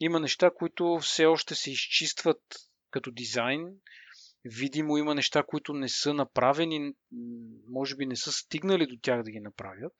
Има 0.00 0.20
неща, 0.20 0.50
които 0.54 0.98
все 1.02 1.26
още 1.26 1.54
се 1.54 1.70
изчистват 1.70 2.42
като 2.90 3.10
дизайн, 3.10 3.74
видимо 4.44 4.96
има 4.96 5.14
неща, 5.14 5.42
които 5.42 5.72
не 5.72 5.88
са 5.88 6.14
направени, 6.14 6.92
може 7.68 7.96
би 7.96 8.06
не 8.06 8.16
са 8.16 8.32
стигнали 8.32 8.86
до 8.86 8.96
тях 9.02 9.22
да 9.22 9.30
ги 9.30 9.40
направят. 9.40 9.96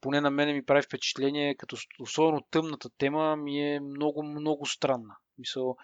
Поне 0.00 0.20
на 0.20 0.30
мене 0.30 0.52
ми 0.52 0.64
прави 0.64 0.82
впечатление, 0.82 1.54
като 1.54 1.76
особено 2.00 2.46
тъмната 2.50 2.90
тема 2.98 3.36
ми 3.36 3.74
е 3.74 3.80
много, 3.80 4.22
много 4.22 4.66
странна. 4.66 5.16
Мисъл, 5.38 5.76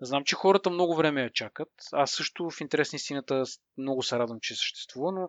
знам, 0.00 0.24
че 0.24 0.34
хората 0.34 0.70
много 0.70 0.96
време 0.96 1.22
я 1.22 1.32
чакат. 1.32 1.68
Аз 1.92 2.10
също 2.10 2.50
в 2.50 2.60
интерес 2.60 2.92
на 2.92 2.96
истината 2.96 3.44
много 3.78 4.02
се 4.02 4.18
радвам, 4.18 4.38
че 4.40 4.54
съществува, 4.54 5.12
но 5.12 5.28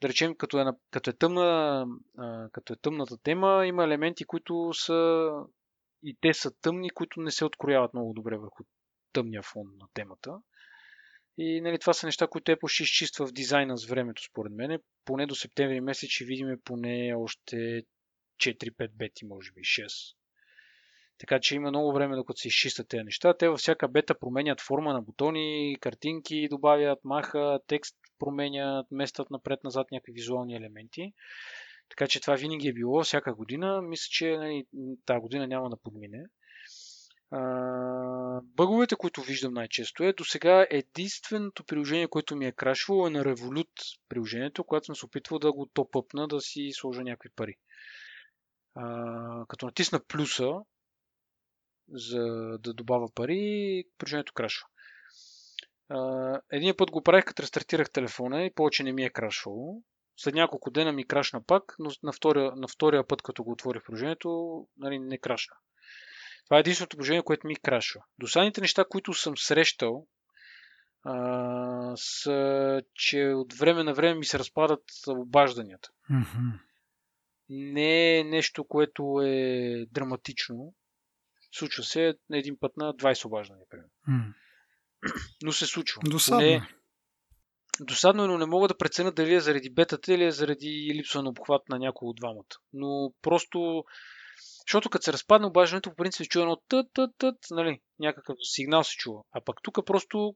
да 0.00 0.08
речем, 0.08 0.34
като 0.36 0.60
е, 0.60 0.64
като 0.90 1.10
е, 1.10 1.12
тъмна, 1.12 1.86
като 2.52 2.72
е 2.72 2.76
тъмната 2.76 3.18
тема, 3.22 3.66
има 3.66 3.84
елементи, 3.84 4.24
които 4.24 4.70
са 4.72 5.30
и 6.02 6.16
те 6.20 6.34
са 6.34 6.50
тъмни, 6.60 6.90
които 6.90 7.20
не 7.20 7.30
се 7.30 7.44
открояват 7.44 7.94
много 7.94 8.12
добре 8.12 8.36
върху 8.36 8.64
тъмния 9.12 9.42
фон 9.42 9.66
на 9.78 9.86
темата. 9.94 10.38
И 11.38 11.60
нали, 11.60 11.78
това 11.78 11.92
са 11.92 12.06
неща, 12.06 12.26
които 12.26 12.52
Apple 12.52 12.68
ще 12.68 12.82
изчиства 12.82 13.26
в 13.26 13.32
дизайна 13.32 13.78
с 13.78 13.86
времето, 13.86 14.22
според 14.22 14.52
мен. 14.52 14.78
Поне 15.04 15.26
до 15.26 15.34
септември 15.34 15.80
месец 15.80 16.10
ще 16.10 16.24
видим 16.24 16.58
поне 16.64 17.14
още 17.16 17.82
4-5 18.40 18.90
бети, 18.90 19.24
може 19.24 19.52
би 19.52 19.60
6. 19.60 20.14
Така 21.18 21.40
че 21.40 21.54
има 21.54 21.68
много 21.68 21.92
време 21.92 22.16
докато 22.16 22.40
се 22.40 22.48
изчистят 22.48 22.88
тези 22.88 23.04
неща. 23.04 23.34
Те 23.34 23.48
във 23.48 23.58
всяка 23.58 23.88
бета 23.88 24.18
променят 24.18 24.60
форма 24.60 24.92
на 24.92 25.02
бутони, 25.02 25.76
картинки 25.80 26.48
добавят, 26.50 26.98
маха, 27.04 27.60
текст 27.66 27.96
променят, 28.18 28.86
местят 28.90 29.30
напред-назад 29.30 29.86
някакви 29.92 30.12
визуални 30.12 30.56
елементи. 30.56 31.12
Така 31.88 32.06
че 32.06 32.20
това 32.20 32.34
винаги 32.34 32.68
е 32.68 32.72
било 32.72 33.02
всяка 33.02 33.34
година. 33.34 33.82
Мисля, 33.82 34.08
че 34.10 34.36
нали, 34.36 34.66
тази 35.06 35.20
година 35.20 35.46
няма 35.46 35.70
да 35.70 35.76
подмине. 35.76 36.24
Бъговете, 38.42 38.96
които 38.96 39.22
виждам 39.22 39.54
най-често 39.54 40.04
е, 40.04 40.12
до 40.12 40.24
сега 40.24 40.66
единственото 40.70 41.64
приложение, 41.64 42.08
което 42.08 42.36
ми 42.36 42.46
е 42.46 42.52
крашвало 42.52 43.06
е 43.06 43.10
на 43.10 43.24
Revolut 43.24 43.98
приложението, 44.08 44.64
което 44.64 44.86
съм 44.86 44.96
се 44.96 45.06
опитвал 45.06 45.38
да 45.38 45.52
го 45.52 45.66
топ-ъпна, 45.66 46.28
да 46.28 46.40
си 46.40 46.70
сложа 46.72 47.02
някакви 47.02 47.30
пари. 47.36 47.56
А, 48.74 49.46
като 49.48 49.66
натисна 49.66 50.00
плюса, 50.00 50.52
за 51.92 52.20
да 52.60 52.74
добавя 52.74 53.08
пари, 53.14 53.84
приложението 53.98 54.32
крашва. 54.32 54.66
Един 56.52 56.76
път 56.76 56.90
го 56.90 57.02
правих, 57.02 57.24
като 57.24 57.42
рестартирах 57.42 57.90
телефона 57.90 58.44
и 58.44 58.54
повече 58.54 58.82
не 58.82 58.92
ми 58.92 59.04
е 59.04 59.10
крашвало. 59.10 59.82
След 60.16 60.34
няколко 60.34 60.70
дена 60.70 60.92
ми 60.92 61.06
крашна 61.06 61.42
пак, 61.42 61.76
но 61.78 61.90
на 62.02 62.12
втория, 62.12 62.52
на 62.56 62.68
втория 62.68 63.06
път, 63.06 63.22
като 63.22 63.44
го 63.44 63.52
отворих 63.52 63.82
приложението, 63.82 64.66
нали, 64.76 64.98
не 64.98 65.18
крашна. 65.18 65.56
Това 66.48 66.56
е 66.56 66.60
единственото 66.60 66.96
положение, 66.96 67.22
което 67.22 67.46
ми 67.46 67.56
крашва. 67.56 68.04
Досадните 68.18 68.60
неща, 68.60 68.84
които 68.88 69.14
съм 69.14 69.38
срещал, 69.38 70.06
а, 71.02 71.92
са, 71.96 72.82
че 72.94 73.24
от 73.24 73.54
време 73.54 73.84
на 73.84 73.94
време 73.94 74.14
ми 74.14 74.24
се 74.24 74.38
разпадат 74.38 74.84
обажданията. 75.08 75.88
Mm-hmm. 76.10 76.60
Не 77.48 78.18
е 78.18 78.24
нещо, 78.24 78.64
което 78.64 79.20
е 79.24 79.86
драматично. 79.90 80.74
Случва 81.52 81.82
се 81.82 82.14
на 82.30 82.38
един 82.38 82.58
път 82.60 82.76
на 82.76 82.94
20 82.94 83.24
обаждания, 83.24 83.66
примерно. 83.70 83.90
Mm. 84.08 84.34
Но 85.42 85.52
се 85.52 85.66
случва. 85.66 86.02
Досадно. 86.04 86.40
Не, 86.40 86.68
досадно, 87.80 88.26
но 88.26 88.38
не 88.38 88.46
мога 88.46 88.68
да 88.68 88.78
преценя 88.78 89.12
дали 89.12 89.34
е 89.34 89.40
заради 89.40 89.70
бетата 89.70 90.14
или 90.14 90.24
е 90.24 90.30
заради 90.30 90.92
липса 90.94 91.22
на 91.22 91.30
обхват 91.30 91.68
на 91.68 91.78
някой 91.78 92.06
от 92.06 92.16
двамата. 92.16 92.56
Но 92.72 93.12
просто 93.22 93.84
защото 94.68 94.90
като 94.90 95.04
се 95.04 95.12
разпадне 95.12 95.46
обаждането, 95.46 95.90
по 95.90 95.96
принцип 95.96 96.24
се 96.24 96.28
чува 96.28 96.42
едно 96.42 96.56
тът, 96.68 96.86
тът, 96.94 97.10
тът, 97.18 97.36
нали, 97.50 97.80
някакъв 97.98 98.36
сигнал 98.42 98.84
се 98.84 98.96
чува. 98.96 99.20
А 99.32 99.40
пък 99.44 99.56
тук 99.62 99.86
просто 99.86 100.34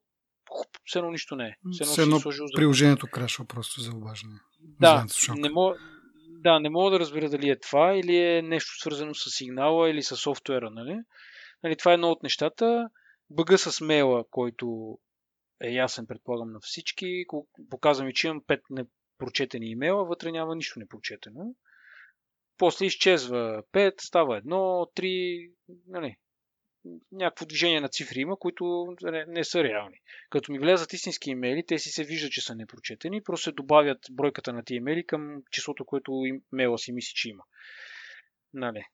хуп, 0.50 0.66
все 0.84 0.98
едно 0.98 1.10
нищо 1.10 1.36
не 1.36 1.46
е. 1.46 1.56
Все 1.72 2.02
едно, 2.02 2.16
едно 2.16 2.32
приложението 2.56 3.06
крашва 3.06 3.44
просто 3.44 3.80
за 3.80 3.90
обаждане. 3.96 4.40
Да, 4.60 5.06
не 5.36 5.50
мога, 5.50 5.76
да, 6.18 6.60
не 6.60 6.70
мога 6.70 6.90
да 6.90 7.00
разбера 7.00 7.30
дали 7.30 7.50
е 7.50 7.58
това 7.58 7.94
или 7.94 8.16
е 8.16 8.42
нещо 8.42 8.80
свързано 8.80 9.14
с 9.14 9.30
сигнала 9.30 9.90
или 9.90 10.02
с 10.02 10.16
софтуера, 10.16 10.70
нали? 10.70 11.00
нали 11.62 11.76
това 11.76 11.90
е 11.90 11.94
едно 11.94 12.10
от 12.10 12.22
нещата. 12.22 12.88
Бъга 13.30 13.58
с 13.58 13.80
мейла, 13.80 14.24
който 14.30 14.98
е 15.62 15.70
ясен, 15.70 16.06
предполагам, 16.06 16.52
на 16.52 16.60
всички. 16.60 17.24
Показвам 17.70 18.08
и, 18.08 18.14
че 18.14 18.26
имам 18.26 18.42
5 18.42 18.60
непрочетени 18.70 19.70
имейла, 19.70 20.04
вътре 20.04 20.32
няма 20.32 20.56
нищо 20.56 20.78
непрочетено 20.78 21.54
после 22.62 22.86
изчезва 22.86 23.62
5, 23.72 23.94
става 24.00 24.42
1, 24.42 24.46
3, 24.96 25.50
нали, 25.86 26.16
някакво 27.12 27.46
движение 27.46 27.80
на 27.80 27.88
цифри 27.88 28.20
има, 28.20 28.36
които 28.36 28.94
не, 29.02 29.24
не 29.26 29.44
са 29.44 29.64
реални. 29.64 30.00
Като 30.30 30.52
ми 30.52 30.58
влязат 30.58 30.92
истински 30.92 31.30
имейли, 31.30 31.66
те 31.66 31.78
си 31.78 31.90
се 31.90 32.04
виждат, 32.04 32.30
че 32.30 32.40
са 32.40 32.54
непрочетени, 32.54 33.22
просто 33.22 33.44
се 33.44 33.52
добавят 33.52 33.98
бройката 34.10 34.52
на 34.52 34.64
тия 34.64 34.76
имейли 34.76 35.06
към 35.06 35.42
числото, 35.50 35.84
което 35.84 36.22
имейла 36.52 36.78
си 36.78 36.92
мисли, 36.92 37.12
че 37.14 37.28
има. 37.28 37.42
Нали. 38.54 38.84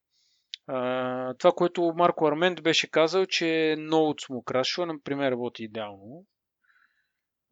А, 0.66 1.34
това, 1.34 1.52
което 1.52 1.92
Марко 1.96 2.26
Армент 2.26 2.62
беше 2.62 2.90
казал, 2.90 3.26
че 3.26 3.44
Notes 3.78 4.32
му 4.32 4.42
крашва, 4.42 4.87
например, 4.87 5.30
работи 5.30 5.64
идеално. 5.64 6.26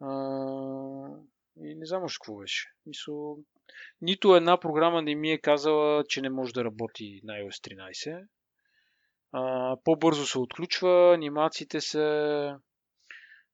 А, 0.00 0.10
и 1.60 1.74
не 1.74 1.86
знам 1.86 2.02
още 2.02 2.18
какво 2.20 2.36
беше. 2.36 2.68
Мисъл, 2.86 3.38
нито 4.00 4.36
една 4.36 4.60
програма 4.60 5.02
не 5.02 5.14
ми 5.14 5.30
е 5.30 5.38
казала, 5.38 6.04
че 6.08 6.20
не 6.20 6.30
може 6.30 6.52
да 6.52 6.64
работи 6.64 7.20
на 7.24 7.32
iOS 7.32 7.76
13. 7.76 8.26
а, 9.32 9.76
по-бързо 9.84 10.26
се 10.26 10.38
отключва, 10.38 11.14
анимациите 11.14 11.80
са 11.80 12.58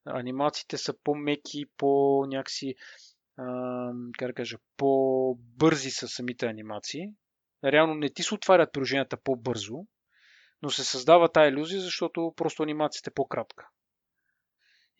анимациите 0.04 0.78
са 0.78 0.94
по-меки, 1.04 1.64
по 1.76 2.24
някакси 2.28 2.74
как 4.18 4.28
да 4.28 4.34
кажа, 4.34 4.56
по-бързи 4.76 5.90
са 5.90 6.08
самите 6.08 6.46
анимации. 6.46 7.04
Реално 7.64 7.94
не 7.94 8.10
ти 8.10 8.22
се 8.22 8.34
отварят 8.34 8.72
приложенията 8.72 9.16
по-бързо, 9.16 9.86
но 10.62 10.70
се 10.70 10.84
създава 10.84 11.28
тази 11.28 11.48
иллюзия, 11.48 11.80
защото 11.80 12.34
просто 12.36 12.62
анимацията 12.62 13.10
е 13.10 13.14
по-кратка. 13.14 13.68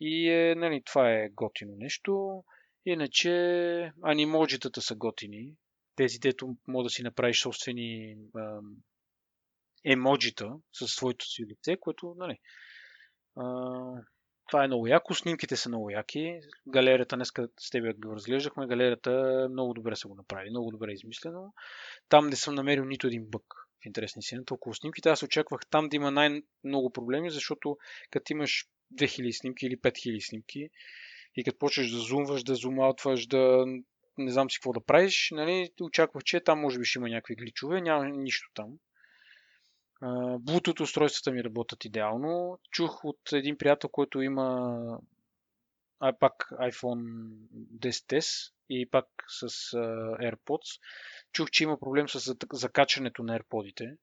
И 0.00 0.30
е, 0.30 0.54
нали, 0.54 0.82
това 0.86 1.12
е 1.12 1.28
готино 1.28 1.72
нещо. 1.76 2.44
Иначе 2.86 3.92
анимоджитата 4.02 4.82
са 4.82 4.94
готини. 4.94 5.54
Тези, 5.96 6.18
дето 6.18 6.56
може 6.68 6.84
да 6.84 6.90
си 6.90 7.02
направиш 7.02 7.42
собствени 7.42 8.16
а, 8.36 8.60
емоджита 9.84 10.56
със 10.72 10.90
своето 10.90 11.26
си 11.26 11.46
лице, 11.46 11.76
което, 11.80 12.14
нали, 12.18 12.38
а, 13.36 13.44
това 14.52 14.64
е 14.64 14.66
много 14.66 14.86
яко. 14.86 15.14
Снимките 15.14 15.56
са 15.56 15.68
много 15.68 15.90
яки. 15.90 16.40
Галерията, 16.68 17.16
днес 17.16 17.32
с 17.60 17.70
теб 17.70 17.96
го 18.00 18.14
разглеждахме, 18.14 18.66
галерията 18.66 19.46
много 19.50 19.74
добре 19.74 19.96
са 19.96 20.08
го 20.08 20.14
направили, 20.14 20.50
много 20.50 20.70
добре 20.70 20.90
е 20.90 20.94
измислено. 20.94 21.54
Там 22.08 22.26
не 22.26 22.36
съм 22.36 22.54
намерил 22.54 22.84
нито 22.84 23.06
един 23.06 23.26
бък 23.26 23.54
в 23.82 23.86
интересни 23.86 24.22
сината 24.22 24.54
около 24.54 24.74
снимките. 24.74 25.08
Аз 25.08 25.22
очаквах 25.22 25.60
там 25.70 25.88
да 25.88 25.96
има 25.96 26.10
най-много 26.10 26.92
проблеми, 26.92 27.30
защото 27.30 27.76
като 28.10 28.32
имаш 28.32 28.66
2000 28.94 29.40
снимки 29.40 29.66
или 29.66 29.76
5000 29.76 30.28
снимки 30.28 30.70
и 31.36 31.44
като 31.44 31.58
почнеш 31.58 31.90
да 31.90 31.98
зумваш, 31.98 32.44
да 32.44 32.54
зумаутваш, 32.54 33.26
да 33.26 33.64
не 34.18 34.32
знам 34.32 34.50
си 34.50 34.58
какво 34.58 34.72
да 34.72 34.84
правиш, 34.84 35.28
нали, 35.32 35.70
очаквах, 35.82 36.24
че 36.24 36.40
там 36.40 36.60
може 36.60 36.78
би 36.78 36.84
ще 36.84 36.98
има 36.98 37.08
някакви 37.08 37.34
гличове, 37.34 37.80
няма 37.80 38.08
нищо 38.08 38.50
там. 38.54 38.78
Bluetooth 40.38 40.80
устройствата 40.80 41.32
ми 41.32 41.44
работят 41.44 41.84
идеално. 41.84 42.58
Чух 42.70 43.04
от 43.04 43.32
един 43.32 43.58
приятел, 43.58 43.90
който 43.90 44.22
има 44.22 44.98
пак 46.20 46.48
iPhone 46.52 47.30
10s 47.78 48.52
и 48.70 48.90
пак 48.90 49.06
с 49.28 49.48
AirPods. 50.20 50.80
Чух, 51.32 51.50
че 51.50 51.64
има 51.64 51.78
проблем 51.78 52.08
с 52.08 52.36
закачането 52.52 53.22
на 53.22 53.40
AirPodите 53.40 53.96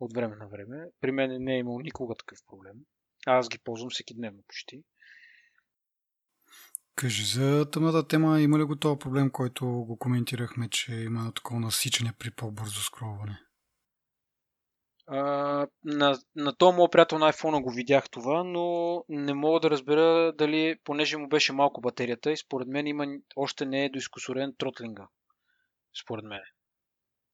от 0.00 0.14
време 0.14 0.36
на 0.36 0.48
време. 0.48 0.86
При 1.00 1.12
мен 1.12 1.44
не 1.44 1.54
е 1.54 1.58
имал 1.58 1.78
никога 1.78 2.14
такъв 2.14 2.38
проблем. 2.46 2.74
Аз 3.26 3.48
ги 3.48 3.58
ползвам 3.58 3.90
всеки 3.90 4.14
дневно 4.14 4.42
почти. 4.48 4.82
Кажи 6.98 7.24
за 7.24 7.70
тъмната 7.70 8.08
тема, 8.08 8.40
има 8.40 8.58
ли 8.58 8.64
го 8.64 8.76
този 8.76 8.98
проблем, 8.98 9.30
който 9.30 9.66
го 9.66 9.98
коментирахме, 9.98 10.68
че 10.68 10.94
има 10.94 11.32
такова 11.34 11.60
насичане 11.60 12.12
при 12.18 12.30
по-бързо 12.30 12.80
скролване? 12.80 13.40
на, 15.84 16.18
на 16.36 16.56
този 16.58 16.76
моят 16.76 16.92
приятел 16.92 17.18
на 17.18 17.32
iPhone 17.32 17.62
го 17.62 17.70
видях 17.70 18.10
това, 18.10 18.44
но 18.44 19.04
не 19.08 19.34
мога 19.34 19.60
да 19.60 19.70
разбера 19.70 20.32
дали, 20.32 20.76
понеже 20.84 21.16
му 21.16 21.28
беше 21.28 21.52
малко 21.52 21.80
батерията 21.80 22.32
и 22.32 22.36
според 22.36 22.68
мен 22.68 22.86
има, 22.86 23.06
още 23.36 23.66
не 23.66 23.84
е 23.84 23.90
доискусорен 23.90 24.54
тротлинга. 24.58 25.08
Според 26.02 26.24
мен. 26.24 26.40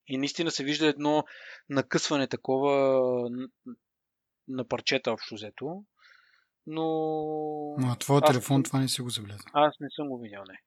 И 0.07 0.19
наистина 0.19 0.51
се 0.51 0.65
вижда 0.65 0.87
едно 0.87 1.25
накъсване 1.69 2.27
такова 2.27 3.01
на 4.49 4.69
парчета 4.69 5.13
общо 5.13 5.35
взето. 5.35 5.85
Но... 6.67 7.77
А 7.79 7.97
твоя 7.97 8.21
аз... 8.25 8.31
телефон 8.31 8.63
това 8.63 8.81
не 8.81 8.89
си 8.89 9.03
го 9.03 9.11
забеляза. 9.11 9.45
Аз 9.53 9.75
не 9.81 9.89
съм 9.97 10.09
го 10.09 10.19
видял, 10.19 10.43
не. 10.49 10.61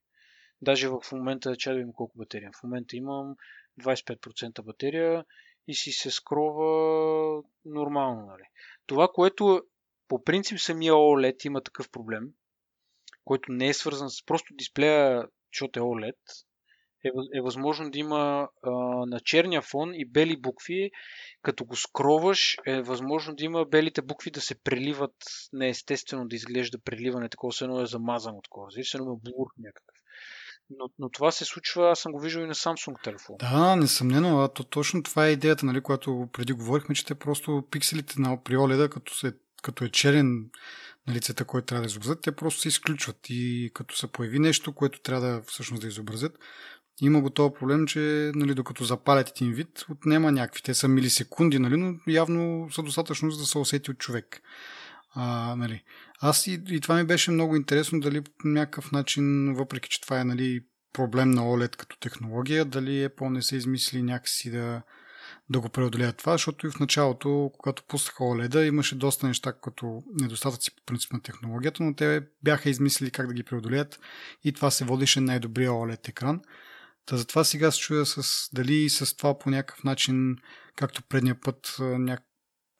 Даже 0.61 0.87
в 0.87 1.01
момента, 1.11 1.55
че 1.55 1.73
да 1.73 1.93
колко 1.95 2.17
батерия. 2.17 2.51
В 2.59 2.63
момента 2.63 2.95
имам 2.95 3.35
25% 3.81 4.63
батерия 4.63 5.25
и 5.67 5.75
си 5.75 5.91
се 5.91 6.11
скрова 6.11 7.43
нормално. 7.65 8.25
Нали. 8.25 8.43
Това, 8.85 9.07
което 9.07 9.61
по 10.07 10.23
принцип 10.23 10.59
самия 10.59 10.93
OLED 10.93 11.45
има 11.45 11.61
такъв 11.61 11.89
проблем, 11.89 12.23
който 13.25 13.51
не 13.51 13.67
е 13.67 13.73
свързан 13.73 14.09
с 14.09 14.25
просто 14.25 14.53
дисплея, 14.53 15.27
защото 15.53 15.79
е 15.79 15.83
OLED, 15.83 16.45
е, 17.05 17.09
е 17.37 17.41
възможно 17.41 17.91
да 17.91 17.99
има 17.99 18.49
а, 18.63 18.71
на 19.05 19.19
черния 19.19 19.61
фон 19.61 19.93
и 19.93 20.05
бели 20.05 20.37
букви. 20.37 20.91
Като 21.41 21.65
го 21.65 21.75
скроваш, 21.75 22.57
е 22.65 22.81
възможно 22.81 23.35
да 23.35 23.43
има 23.43 23.65
белите 23.65 24.01
букви 24.01 24.31
да 24.31 24.41
се 24.41 24.63
преливат 24.63 25.15
неестествено, 25.53 26.27
да 26.27 26.35
изглежда 26.35 26.77
преливане, 26.85 27.29
такова 27.29 27.53
се 27.53 27.63
едно 27.63 27.81
е 27.81 27.85
замазано 27.85 28.41
такова. 28.41 28.71
Зависи 28.71 28.97
едно 28.97 29.19
блур 29.23 29.47
някакъв. 29.59 29.95
Но, 30.69 30.89
но 30.99 31.09
това 31.09 31.31
се 31.31 31.45
случва, 31.45 31.91
аз 31.91 31.99
съм 31.99 32.11
го 32.11 32.19
виждал 32.19 32.41
и 32.41 32.47
на 32.47 32.55
Samsung 32.55 33.03
телефон. 33.03 33.35
Да, 33.39 33.75
несъмнено, 33.75 34.39
а 34.39 34.47
то 34.47 34.63
точно 34.63 35.03
това 35.03 35.27
е 35.27 35.31
идеята, 35.31 35.65
нали, 35.65 35.81
която 35.81 36.29
преди 36.33 36.53
говорихме, 36.53 36.95
че 36.95 37.05
те 37.05 37.15
просто 37.15 37.63
пикселите 37.71 38.15
на 38.17 38.43
при 38.43 38.55
OLED, 38.55 38.89
като, 38.89 39.15
се, 39.15 39.33
като 39.63 39.83
е 39.83 39.89
черен 39.89 40.49
на 41.07 41.13
лицата, 41.13 41.45
който 41.45 41.65
трябва 41.65 41.81
да 41.81 41.85
изобразят, 41.85 42.21
те 42.21 42.31
просто 42.31 42.61
се 42.61 42.67
изключват. 42.67 43.17
И 43.29 43.71
като 43.73 43.95
се 43.95 44.07
появи 44.07 44.39
нещо, 44.39 44.73
което 44.73 45.01
трябва 45.01 45.27
да 45.27 45.41
всъщност 45.41 45.81
да 45.81 45.87
изобразят, 45.87 46.39
има 47.01 47.21
го 47.21 47.29
този 47.29 47.53
проблем, 47.59 47.87
че 47.87 48.31
нали, 48.35 48.53
докато 48.53 48.83
запалят 48.83 49.29
един 49.29 49.53
вид, 49.53 49.85
отнема 49.89 50.31
някакви. 50.31 50.61
Те 50.61 50.73
са 50.73 50.87
милисекунди, 50.87 51.59
нали, 51.59 51.77
но 51.77 51.95
явно 52.07 52.69
са 52.71 52.83
достатъчно 52.83 53.31
за 53.31 53.39
да 53.39 53.45
се 53.45 53.57
усети 53.57 53.91
от 53.91 53.97
човек. 53.97 54.41
А, 55.13 55.55
нали. 55.55 55.83
Аз 56.21 56.47
и, 56.47 56.61
и 56.69 56.81
това 56.81 56.95
ми 56.95 57.03
беше 57.03 57.31
много 57.31 57.55
интересно, 57.55 57.99
дали 57.99 58.21
по 58.21 58.47
някакъв 58.47 58.91
начин, 58.91 59.53
въпреки 59.53 59.89
че 59.89 60.01
това 60.01 60.19
е 60.19 60.23
нали, 60.23 60.61
проблем 60.93 61.31
на 61.31 61.41
OLED 61.41 61.75
като 61.75 61.99
технология, 61.99 62.65
дали 62.65 63.09
Apple 63.09 63.29
не 63.29 63.41
се 63.41 63.55
измисли 63.55 64.03
някакси 64.03 64.51
да, 64.51 64.81
да 65.49 65.59
го 65.59 65.69
преодолеят 65.69 66.17
това, 66.17 66.31
защото 66.31 66.67
и 66.67 66.71
в 66.71 66.79
началото, 66.79 67.51
когато 67.57 67.83
пуснаха 67.87 68.23
OLED, 68.23 68.67
имаше 68.67 68.95
доста 68.95 69.27
неща 69.27 69.53
като 69.53 70.03
недостатъци 70.21 70.75
по 70.75 70.83
принцип 70.85 71.13
на 71.13 71.21
технологията, 71.21 71.83
но 71.83 71.95
те 71.95 72.21
бяха 72.43 72.69
измислили 72.69 73.11
как 73.11 73.27
да 73.27 73.33
ги 73.33 73.43
преодолеят 73.43 73.99
и 74.43 74.53
това 74.53 74.71
се 74.71 74.85
водеше 74.85 75.21
най-добрия 75.21 75.71
OLED 75.71 76.09
екран. 76.09 76.41
Та 77.07 77.17
затова 77.17 77.43
сега 77.43 77.71
се 77.71 77.79
чуя 77.79 78.05
с, 78.05 78.49
дали 78.53 78.89
с 78.89 79.15
това 79.17 79.39
по 79.39 79.49
някакъв 79.49 79.83
начин, 79.83 80.35
както 80.75 81.03
предния 81.03 81.41
път, 81.41 81.77
няк, 81.79 82.23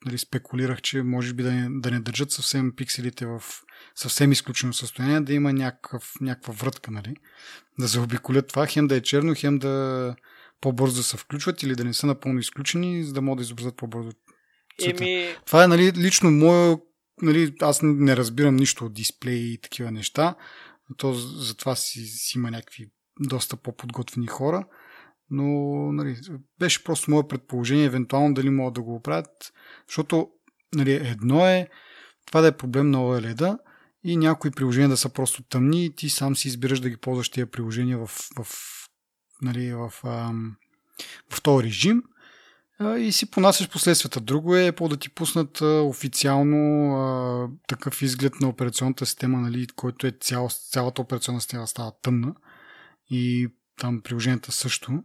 нали, 0.06 0.18
спекулирах, 0.18 0.82
че 0.82 1.02
може 1.02 1.34
би 1.34 1.42
да 1.42 1.52
не, 1.52 1.80
да 1.80 1.90
не 1.90 2.00
държат 2.00 2.30
съвсем 2.30 2.72
пикселите 2.76 3.26
в 3.26 3.42
съвсем 3.94 4.32
изключено 4.32 4.72
състояние, 4.72 5.20
да 5.20 5.32
има 5.32 5.52
някакъв, 5.52 6.12
някаква 6.20 6.54
врътка, 6.54 6.90
нали? 6.90 7.14
Да 7.78 7.86
заобиколят 7.86 8.48
това, 8.48 8.66
хем 8.66 8.86
да 8.86 8.96
е 8.96 9.00
черно, 9.00 9.34
хем 9.36 9.58
да 9.58 10.16
по-бързо 10.60 10.96
да 10.96 11.02
се 11.02 11.16
включват 11.16 11.62
или 11.62 11.74
да 11.74 11.84
не 11.84 11.94
са 11.94 12.06
напълно 12.06 12.38
изключени, 12.38 13.04
за 13.04 13.12
да 13.12 13.22
могат 13.22 13.38
да 13.38 13.42
изобразят 13.42 13.76
по-бързо. 13.76 14.10
Еми... 14.82 15.36
Това 15.46 15.64
е 15.64 15.68
нали, 15.68 15.92
лично 15.92 16.30
мое, 16.30 16.76
нали, 17.22 17.54
аз 17.60 17.80
не 17.82 18.16
разбирам 18.16 18.56
нищо 18.56 18.84
от 18.84 18.94
дисплеи 18.94 19.52
и 19.52 19.60
такива 19.60 19.90
неща, 19.90 20.34
то 20.96 21.14
затова 21.14 21.76
си, 21.76 22.06
си 22.06 22.38
има 22.38 22.50
някакви 22.50 22.90
доста 23.20 23.56
по-подготвени 23.56 24.26
хора 24.26 24.64
но 25.30 25.44
нали, 25.92 26.16
беше 26.58 26.84
просто 26.84 27.10
мое 27.10 27.28
предположение, 27.28 27.84
евентуално 27.84 28.34
дали 28.34 28.50
могат 28.50 28.74
да 28.74 28.82
го 28.82 28.94
оправят, 28.94 29.52
защото 29.88 30.28
нали, 30.74 30.92
едно 30.92 31.46
е 31.46 31.68
това 32.26 32.40
да 32.40 32.46
е 32.46 32.56
проблем 32.56 32.90
на 32.90 32.98
OLED 32.98 33.58
и 34.04 34.16
някои 34.16 34.50
приложения 34.50 34.88
да 34.88 34.96
са 34.96 35.08
просто 35.08 35.42
тъмни 35.42 35.84
и 35.84 35.94
ти 35.94 36.08
сам 36.08 36.36
си 36.36 36.48
избираш 36.48 36.80
да 36.80 36.90
ги 36.90 36.96
ползваш 36.96 37.28
тия 37.28 37.46
приложения 37.46 37.98
в, 37.98 38.06
в, 38.38 38.46
нали, 39.42 39.72
в, 39.72 39.92
ам, 40.04 40.56
в 41.32 41.42
този 41.42 41.66
режим 41.66 42.02
и 42.98 43.12
си 43.12 43.30
понасяш 43.30 43.68
последствията. 43.68 44.20
Друго 44.20 44.56
е 44.56 44.72
по 44.72 44.88
да 44.88 44.96
ти 44.96 45.10
пуснат 45.10 45.60
официално 45.60 46.92
а, 46.96 47.48
такъв 47.68 48.02
изглед 48.02 48.40
на 48.40 48.48
операционната 48.48 49.06
система, 49.06 49.40
нали, 49.40 49.66
който 49.76 50.06
е 50.06 50.10
цял, 50.20 50.48
цялата 50.48 51.02
операционна 51.02 51.40
система 51.40 51.66
става 51.66 51.92
тъмна 52.02 52.34
и 53.10 53.48
там 53.76 54.00
приложенията 54.02 54.52
също. 54.52 55.02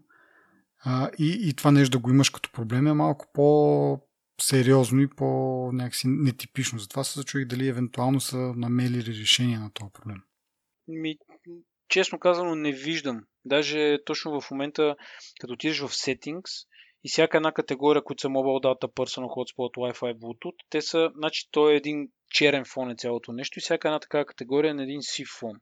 А, 0.86 1.10
и, 1.20 1.50
и 1.50 1.54
това 1.54 1.72
нещо 1.72 1.92
да 1.92 2.00
го 2.00 2.10
имаш 2.10 2.30
като 2.30 2.52
проблем 2.52 2.88
е 2.88 2.94
малко 2.94 3.28
по 3.34 4.00
сериозно 4.42 5.02
и 5.02 5.10
по 5.10 5.26
някакси 5.74 6.08
нетипично. 6.08 6.80
Затова 6.80 7.04
се 7.04 7.20
зачуих 7.20 7.48
дали 7.48 7.68
евентуално 7.68 8.22
са 8.22 8.38
намели 8.38 9.06
решение 9.06 9.60
на 9.60 9.72
този 9.74 9.92
проблем. 9.94 10.22
Ми, 10.88 11.18
честно 11.89 12.20
казано 12.20 12.56
не 12.56 12.72
виждам. 12.72 13.24
Даже 13.46 13.98
точно 14.06 14.42
в 14.42 14.52
момента, 14.52 14.96
като 15.39 15.54
отидеш 15.54 15.80
в 15.80 15.89
Settings 15.89 16.68
и 17.04 17.10
всяка 17.10 17.38
една 17.38 17.52
категория, 17.52 18.04
които 18.04 18.22
са 18.22 18.28
Mobile 18.28 18.63
Data, 18.63 18.94
Personal 18.94 19.28
Hotspot, 19.28 19.76
Wi-Fi, 19.78 20.20
Bluetooth, 20.20 20.56
те 20.70 20.82
са, 20.82 21.12
значи, 21.16 21.48
то 21.52 21.70
е 21.70 21.76
един 21.76 22.08
черен 22.30 22.66
фон 22.66 22.92
е 22.92 22.96
цялото 22.96 23.32
нещо 23.32 23.60
и 23.60 23.62
всяка 23.62 23.88
една 23.88 24.00
такава 24.00 24.26
категория 24.26 24.72
е 24.72 24.74
на 24.74 24.84
един 24.84 25.02
сив 25.02 25.28
фон. 25.39 25.54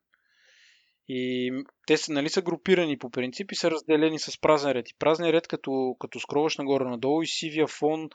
И 1.14 1.52
те 1.88 1.98
са, 1.98 2.14
нали, 2.14 2.30
са 2.30 2.42
групирани 2.42 2.98
по 2.98 3.10
принцип 3.10 3.52
и 3.52 3.56
са 3.56 3.72
разделени 3.72 4.20
с 4.20 4.42
празен 4.42 4.72
ред. 4.72 4.90
И 4.90 4.96
празен 5.00 5.30
ред, 5.30 5.48
като, 5.48 5.96
като 6.00 6.20
скроваш 6.20 6.58
нагоре-надолу 6.58 7.22
и 7.22 7.28
сивия 7.28 7.68
фон, 7.68 8.10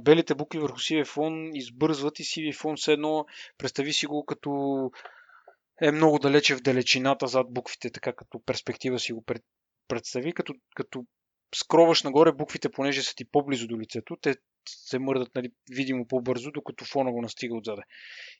белите 0.00 0.34
букви 0.34 0.58
върху 0.58 0.78
сивия 0.78 1.04
фон 1.04 1.50
избързват 1.54 2.18
и 2.18 2.24
сивия 2.24 2.54
фон 2.54 2.76
все 2.76 2.92
едно, 2.92 3.26
представи 3.58 3.92
си 3.92 4.06
го 4.06 4.24
като 4.24 4.50
е 5.82 5.90
много 5.90 6.18
далече 6.18 6.56
в 6.56 6.60
далечината 6.60 7.26
зад 7.26 7.46
буквите, 7.50 7.90
така 7.90 8.12
като 8.12 8.42
перспектива 8.46 8.98
си 8.98 9.12
го 9.12 9.24
представи, 9.88 10.32
като, 10.32 10.54
като 10.74 11.04
скроваш 11.54 12.02
нагоре 12.02 12.32
буквите, 12.32 12.68
понеже 12.68 13.02
са 13.02 13.14
ти 13.14 13.24
по-близо 13.24 13.66
до 13.66 13.78
лицето, 13.78 14.16
те 14.20 14.36
се 14.66 14.98
мърдат 14.98 15.34
нали, 15.34 15.50
видимо 15.70 16.06
по-бързо, 16.06 16.50
докато 16.50 16.84
фона 16.84 17.12
го 17.12 17.22
настига 17.22 17.56
отзаде. 17.56 17.82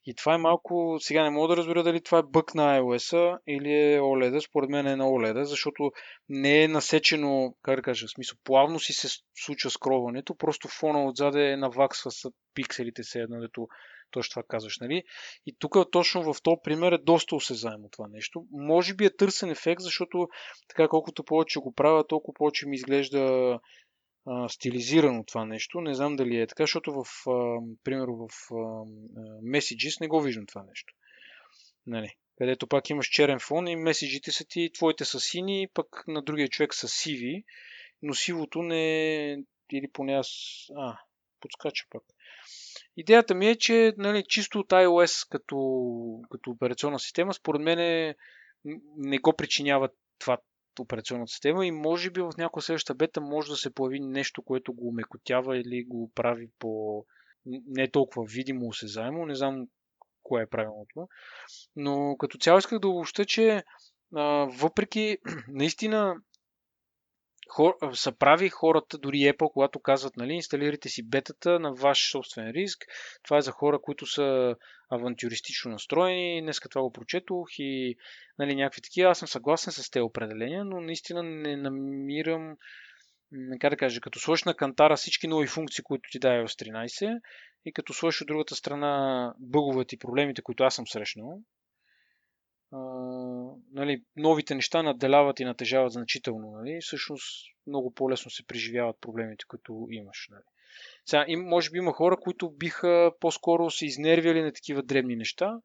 И 0.07 0.15
това 0.15 0.35
е 0.35 0.39
малко, 0.39 0.97
сега 1.01 1.23
не 1.23 1.31
мога 1.31 1.49
да 1.49 1.57
разбера 1.57 1.83
дали 1.83 2.01
това 2.01 2.19
е 2.19 2.23
бък 2.23 2.55
на 2.55 2.81
iOS 2.81 3.39
или 3.47 3.73
е 3.73 4.01
OLED, 4.01 4.39
според 4.49 4.71
мен 4.71 4.87
е 4.87 4.97
на 4.97 5.05
OLED, 5.05 5.43
защото 5.43 5.91
не 6.29 6.63
е 6.63 6.69
насечено, 6.69 7.55
как 7.63 7.77
да 7.77 7.83
кажа, 7.83 8.07
в 8.07 8.11
смисъл, 8.11 8.39
плавно 8.45 8.81
си 8.81 8.93
се 8.93 9.09
случва 9.35 9.71
скролването, 9.71 10.37
просто 10.37 10.69
фона 10.69 11.07
отзаде 11.07 11.57
наваксва 11.57 12.11
с 12.11 12.31
пикселите 12.55 13.03
се 13.03 13.21
едно, 13.21 13.41
дето 13.41 13.69
точно 14.11 14.31
това 14.31 14.43
казваш, 14.49 14.79
нали? 14.81 15.03
И 15.47 15.57
тук 15.59 15.77
точно 15.93 16.35
в 16.35 16.43
този 16.43 16.57
пример 16.65 16.93
е 16.93 16.99
доста 16.99 17.37
осезаемо 17.37 17.89
това 17.89 18.09
нещо. 18.09 18.45
Може 18.51 18.95
би 18.95 19.05
е 19.05 19.17
търсен 19.17 19.51
ефект, 19.51 19.83
защото 19.83 20.29
така 20.69 20.89
колкото 20.89 21.25
повече 21.25 21.59
го 21.59 21.75
правя, 21.75 22.07
толкова 22.07 22.35
повече 22.35 22.69
ми 22.69 22.77
изглежда 22.77 23.59
а, 24.27 24.49
стилизирано 24.49 25.25
това 25.25 25.45
нещо. 25.45 25.81
Не 25.81 25.95
знам 25.95 26.17
дали 26.17 26.41
е 26.41 26.47
така, 26.47 26.63
защото 26.63 26.93
в, 26.93 27.31
а, 27.31 27.61
примерно 27.85 28.17
в 28.17 28.31
а, 28.51 28.55
Messages 29.43 30.01
не 30.01 30.09
го 30.09 30.21
виждам 30.21 30.47
това 30.47 30.63
нещо. 30.63 30.95
Нали? 31.87 32.17
Където 32.39 32.67
пак 32.67 32.91
имаш 32.91 33.07
черен 33.07 33.39
фон 33.41 33.69
и 33.69 33.77
меседжите 33.77 34.33
са 34.33 34.45
ти, 34.45 34.71
твоите 34.75 35.05
са 35.05 35.21
сини, 35.21 35.69
пък 35.75 36.05
на 36.09 36.23
другия 36.23 36.49
човек 36.49 36.75
са 36.75 36.89
сиви, 36.89 37.45
но 38.03 38.15
сивото 38.15 38.63
не 38.63 39.33
е, 39.33 39.37
или 39.73 39.89
поне 39.93 40.13
аз... 40.13 40.29
А, 40.77 40.99
подскача 41.41 41.85
пак. 41.91 42.03
Идеята 42.97 43.35
ми 43.35 43.49
е, 43.49 43.57
че 43.57 43.95
нали, 43.97 44.25
чисто 44.29 44.59
от 44.59 44.69
iOS 44.69 45.29
като, 45.31 45.57
като 46.31 46.51
операционна 46.51 46.99
система, 46.99 47.35
според 47.35 47.63
мен 47.63 48.15
не 48.97 49.19
го 49.19 49.33
причинява 49.37 49.89
това 50.19 50.39
операционната 50.83 51.31
система 51.31 51.67
и 51.67 51.71
може 51.71 52.11
би 52.11 52.21
в 52.21 52.33
някоя 52.39 52.63
следваща 52.63 52.95
бета 52.95 53.21
може 53.21 53.51
да 53.51 53.57
се 53.57 53.75
появи 53.75 54.01
нещо, 54.01 54.43
което 54.43 54.73
го 54.73 54.93
мекотява 54.93 55.59
или 55.59 55.85
го 55.85 56.13
прави 56.15 56.49
по 56.59 57.05
не 57.47 57.91
толкова 57.91 58.27
видимо, 58.29 58.69
осезаемо. 58.69 59.27
Не 59.27 59.35
знам 59.35 59.67
кое 60.23 60.43
е 60.43 60.47
правилното. 60.47 61.09
Но 61.77 62.17
като 62.19 62.39
цяло 62.39 62.59
исках 62.59 62.79
да 62.79 62.89
обобща, 62.89 63.25
че 63.25 63.65
а, 64.15 64.23
въпреки 64.61 65.19
наистина 65.49 66.17
хор, 67.49 67.75
са 67.93 68.13
прави 68.13 68.49
хората, 68.49 68.99
дори 68.99 69.17
Apple, 69.17 69.53
когато 69.53 69.81
казват, 69.81 70.17
нали, 70.17 70.33
инсталирайте 70.33 70.89
си 70.89 71.09
бетата 71.09 71.61
на 71.61 71.73
ваш 71.73 72.11
собствен 72.11 72.51
риск. 72.51 72.87
Това 73.23 73.39
е 73.39 73.43
за 73.43 73.51
хора, 73.51 73.79
които 73.83 74.07
са 74.07 74.57
авантюристично 74.91 75.71
настроени. 75.71 76.43
Днеска 76.43 76.69
това 76.69 76.83
го 76.83 76.93
прочетох 76.93 77.47
и 77.59 77.97
нали, 78.39 78.55
някакви 78.55 78.83
такива. 78.83 79.11
Аз 79.11 79.19
съм 79.19 79.29
съгласен 79.29 79.73
с 79.73 79.91
тези 79.91 80.03
определения, 80.03 80.65
но 80.65 80.81
наистина 80.81 81.23
не 81.23 81.57
намирам 81.57 82.57
как 83.61 83.71
да 83.71 83.77
кажа, 83.77 84.01
като 84.01 84.21
сложиш 84.21 84.45
на 84.45 84.55
кантара 84.55 84.97
всички 84.97 85.29
нови 85.29 85.47
функции, 85.47 85.85
които 85.85 86.11
ти 86.11 86.19
дава 86.19 86.47
в 86.47 86.51
13 86.51 87.21
и 87.65 87.73
като 87.73 87.93
сложиш 87.93 88.21
от 88.21 88.27
другата 88.27 88.55
страна 88.55 89.35
бъговете 89.39 89.95
и 89.95 89.99
проблемите, 89.99 90.43
които 90.43 90.65
аз 90.65 90.75
съм 90.75 90.87
срещнал, 90.87 91.41
нали, 93.73 94.03
новите 94.17 94.55
неща 94.55 94.83
наделяват 94.83 95.41
и 95.41 95.45
натежават 95.45 95.93
значително. 95.93 96.51
Нали, 96.51 96.79
всъщност 96.83 97.47
много 97.67 97.95
по-лесно 97.95 98.31
се 98.31 98.47
преживяват 98.47 99.01
проблемите, 99.01 99.45
които 99.49 99.87
имаш. 99.91 100.29
Нали. 100.31 100.43
Сега, 101.07 101.25
им, 101.29 101.41
може 101.41 101.71
би 101.71 101.79
има 101.79 101.93
хора, 101.93 102.17
които 102.17 102.51
биха 102.51 103.13
по-скоро 103.21 103.71
се 103.71 103.87
изнервяли 103.87 104.43
на 104.43 104.53
такива 104.53 104.83
дребни 104.83 105.17
неща. 105.17 105.61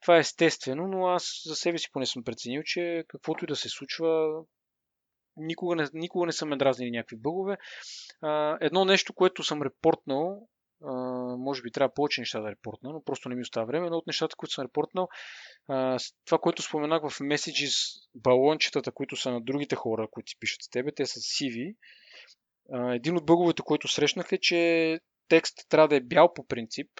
Това 0.00 0.16
е 0.16 0.20
естествено, 0.20 0.86
но 0.86 1.06
аз 1.06 1.42
за 1.44 1.56
себе 1.56 1.78
си 1.78 1.92
поне 1.92 2.06
съм 2.06 2.24
преценил, 2.24 2.62
че 2.64 3.04
каквото 3.08 3.44
и 3.44 3.46
да 3.46 3.56
се 3.56 3.68
случва, 3.68 4.42
никога 5.36 5.76
не, 5.76 5.86
никога 5.92 6.26
не 6.26 6.32
съм 6.32 6.48
ме 6.48 6.56
дразнили 6.56 6.90
някакви 6.90 7.16
бъгове. 7.16 7.56
А, 8.20 8.58
едно 8.60 8.84
нещо, 8.84 9.12
което 9.12 9.42
съм 9.42 9.62
репортнал, 9.62 10.48
а, 10.84 10.92
може 11.36 11.62
би 11.62 11.70
трябва 11.70 11.94
повече 11.94 12.20
неща 12.20 12.40
да 12.40 12.50
репортна, 12.50 12.92
но 12.92 13.04
просто 13.04 13.28
не 13.28 13.34
ми 13.34 13.42
остава 13.42 13.66
време. 13.66 13.90
Но 13.90 13.96
от 13.96 14.06
нещата, 14.06 14.36
които 14.36 14.54
съм 14.54 14.64
репортнал, 14.64 15.08
а, 15.68 15.98
това, 16.24 16.38
което 16.38 16.62
споменах 16.62 17.02
в 17.02 17.18
Messages, 17.18 18.08
балончетата, 18.14 18.92
които 18.92 19.16
са 19.16 19.30
на 19.30 19.40
другите 19.40 19.76
хора, 19.76 20.08
които 20.10 20.30
си 20.30 20.36
пишат 20.40 20.62
с 20.62 20.68
тебе, 20.68 20.92
те 20.92 21.06
са 21.06 21.20
сиви. 21.20 21.74
Един 22.94 23.16
от 23.16 23.26
бъговете, 23.26 23.62
който 23.62 23.88
срещнах 23.88 24.32
е, 24.32 24.38
че 24.38 25.00
текст 25.28 25.68
трябва 25.68 25.88
да 25.88 25.96
е 25.96 26.00
бял 26.00 26.34
по 26.34 26.46
принцип, 26.46 26.90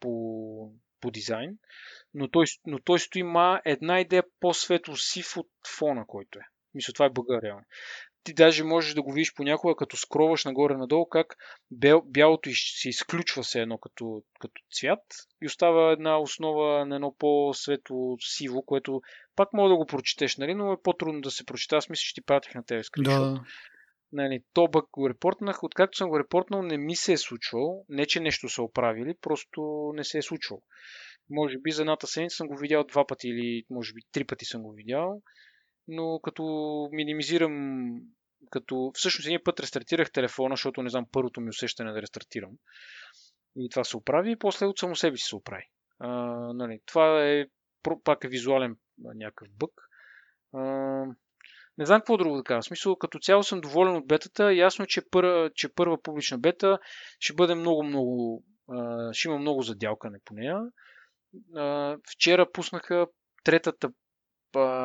по, 0.00 0.72
по 1.00 1.10
дизайн, 1.10 1.58
но 2.14 2.28
той, 2.28 2.46
но 2.66 2.78
той 2.78 2.98
стои 2.98 3.22
ма 3.22 3.60
една 3.64 4.00
идея 4.00 4.22
по-светло 4.40 4.96
сив 4.96 5.36
от 5.36 5.48
фона, 5.78 6.04
който 6.06 6.38
е. 6.38 6.42
Мисля, 6.74 6.92
това 6.92 7.06
е 7.06 7.10
бъга 7.10 7.42
реално 7.42 7.64
ти 8.24 8.34
даже 8.34 8.64
можеш 8.64 8.94
да 8.94 9.02
го 9.02 9.12
видиш 9.12 9.34
понякога, 9.34 9.76
като 9.76 9.96
скроваш 9.96 10.44
нагоре-надолу, 10.44 11.06
как 11.08 11.36
бялото 12.04 12.50
се 12.54 12.88
изключва 12.88 13.44
се 13.44 13.60
едно 13.60 13.78
като, 13.78 14.22
като 14.40 14.62
цвят 14.72 15.02
и 15.42 15.46
остава 15.46 15.92
една 15.92 16.18
основа 16.18 16.86
на 16.86 16.94
едно 16.94 17.14
по-светло 17.18 18.16
сиво, 18.20 18.62
което 18.62 19.00
пак 19.36 19.52
мога 19.52 19.68
да 19.68 19.76
го 19.76 19.86
прочетеш, 19.86 20.36
нали, 20.36 20.54
но 20.54 20.72
е 20.72 20.82
по-трудно 20.82 21.20
да 21.20 21.30
се 21.30 21.46
прочита. 21.46 21.76
Аз 21.76 21.88
мисля, 21.88 22.02
че 22.02 22.14
ти 22.14 22.22
пратих 22.22 22.54
на 22.54 22.64
тебе 22.64 22.82
скриншот. 22.82 23.34
Да. 23.34 23.44
Нали, 24.12 24.42
то 24.52 24.68
бък 24.68 24.84
го 24.92 25.08
репортнах. 25.08 25.62
Откакто 25.62 25.98
съм 25.98 26.08
го 26.08 26.18
репортнал, 26.18 26.62
не 26.62 26.78
ми 26.78 26.96
се 26.96 27.12
е 27.12 27.16
случвал. 27.16 27.84
Не, 27.88 28.06
че 28.06 28.20
нещо 28.20 28.48
са 28.48 28.62
оправили, 28.62 29.14
просто 29.20 29.92
не 29.94 30.04
се 30.04 30.18
е 30.18 30.22
случвал. 30.22 30.62
Може 31.30 31.58
би 31.58 31.70
за 31.70 31.82
едната 31.82 32.06
седмица 32.06 32.36
съм 32.36 32.46
го 32.46 32.56
видял 32.56 32.84
два 32.84 33.06
пъти 33.06 33.28
или 33.28 33.64
може 33.70 33.92
би 33.92 34.00
три 34.12 34.24
пъти 34.24 34.44
съм 34.44 34.62
го 34.62 34.72
видял 34.72 35.22
но 35.88 36.20
като 36.22 36.42
минимизирам, 36.92 37.90
като 38.50 38.90
всъщност 38.94 39.26
един 39.26 39.40
път 39.44 39.60
рестартирах 39.60 40.12
телефона, 40.12 40.52
защото 40.52 40.82
не 40.82 40.90
знам 40.90 41.06
първото 41.12 41.40
ми 41.40 41.48
усещане 41.48 41.90
е 41.90 41.92
да 41.92 42.02
рестартирам. 42.02 42.50
И 43.56 43.68
това 43.68 43.84
се 43.84 43.96
оправи 43.96 44.30
и 44.30 44.38
после 44.38 44.66
от 44.66 44.78
само 44.78 44.96
себе 44.96 45.16
си 45.16 45.28
се 45.28 45.36
оправи. 45.36 45.64
А, 45.98 46.08
нали, 46.54 46.80
това 46.86 47.24
е 47.24 47.46
пак 48.04 48.24
е 48.24 48.28
визуален 48.28 48.76
някакъв 48.98 49.48
бък. 49.50 49.70
А, 50.54 50.62
не 51.78 51.86
знам 51.86 52.00
какво 52.00 52.16
друго 52.16 52.36
да 52.36 52.44
кажа. 52.44 52.60
В 52.60 52.64
смисъл, 52.64 52.96
като 52.96 53.18
цяло 53.18 53.42
съм 53.42 53.60
доволен 53.60 53.96
от 53.96 54.06
бетата. 54.06 54.54
Ясно 54.54 54.82
е, 54.82 54.86
че, 54.86 55.02
пър, 55.10 55.50
че 55.54 55.74
първа 55.74 56.02
публична 56.02 56.38
бета 56.38 56.78
ще 57.18 57.34
бъде 57.34 57.54
много, 57.54 57.82
много. 57.82 58.44
ще 59.12 59.28
има 59.28 59.38
много 59.38 59.62
задялкане 59.62 60.18
по 60.24 60.34
нея. 60.34 60.58
А, 61.56 61.96
вчера 62.10 62.52
пуснаха 62.52 63.06
третата 63.44 63.90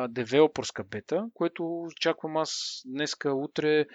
девелопърска 0.08 0.84
бета, 0.84 1.26
което 1.34 1.82
очаквам 1.82 2.36
аз 2.36 2.82
днеска, 2.86 3.34
утре, 3.34 3.86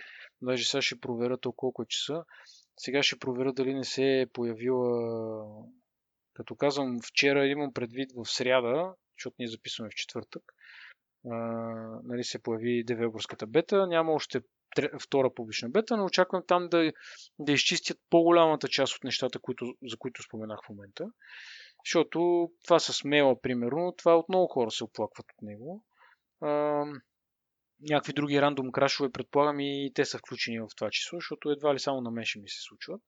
даже 0.42 0.66
сега 0.66 0.82
ще 0.82 1.00
проверя 1.00 1.38
то 1.38 1.52
колко 1.52 1.82
е 1.82 1.86
часа. 1.90 2.24
Сега 2.78 3.04
ще 3.04 3.20
проверя 3.20 3.54
дали 3.54 3.74
не 3.74 3.84
се 3.84 4.22
е 4.22 4.28
появила, 4.28 5.46
като 6.34 6.56
казвам 6.56 7.00
вчера, 7.04 7.48
имам 7.48 7.74
предвид 7.74 8.10
в 8.16 8.26
сряда, 8.26 8.94
защото 9.18 9.36
ние 9.40 9.48
записваме 9.48 9.90
в 9.90 9.96
четвъртък, 9.96 10.44
а, 11.32 11.36
нали 12.04 12.24
се 12.24 12.42
появи 12.42 12.84
девелопърската 12.84 13.48
бета. 13.48 13.88
Няма 13.88 14.12
още 14.12 14.42
втора 15.00 15.34
публична 15.34 15.70
бета, 15.70 15.98
но 15.98 16.06
очаквам 16.06 16.44
там 16.48 16.70
да, 16.70 16.92
да 17.40 17.52
изчистят 17.52 17.98
по-голямата 18.10 18.68
част 18.68 18.96
от 18.96 19.04
нещата, 19.04 19.40
които, 19.40 19.66
за 19.84 19.98
които 19.98 20.24
споменах 20.24 20.60
в 20.66 20.70
момента. 20.70 21.06
Защото 21.86 22.50
това 22.64 22.80
с 22.80 23.04
мейла, 23.04 23.42
примерно, 23.42 23.94
това 23.98 24.18
от 24.18 24.30
много 24.30 24.48
хора 24.48 24.72
се 24.72 24.84
оплакват 24.84 25.26
от 25.32 25.42
него. 25.42 25.84
А, 26.42 26.86
някакви 27.82 28.14
други 28.14 28.42
рандом 28.42 28.72
крашове, 28.72 29.12
предполагам 29.12 29.60
и 29.60 29.92
те 29.96 30.06
са 30.06 30.18
включени 30.18 30.60
в 30.60 30.68
това 30.78 30.90
число, 30.92 31.18
защото 31.18 31.50
едва 31.50 31.74
ли 31.74 31.80
само 31.80 32.02
на 32.02 32.12
мен 32.12 32.26
ще 32.26 32.40
ми 32.40 32.50
се 32.50 32.62
случват. 32.62 33.02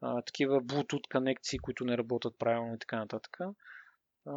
А, 0.00 0.22
такива 0.22 0.62
Bluetooth 0.62 1.12
конекции, 1.12 1.58
които 1.58 1.84
не 1.84 1.98
работят 1.98 2.38
правилно 2.38 2.74
и 2.74 2.78
така 2.78 2.96
нататък. 2.98 3.36
А, 4.26 4.34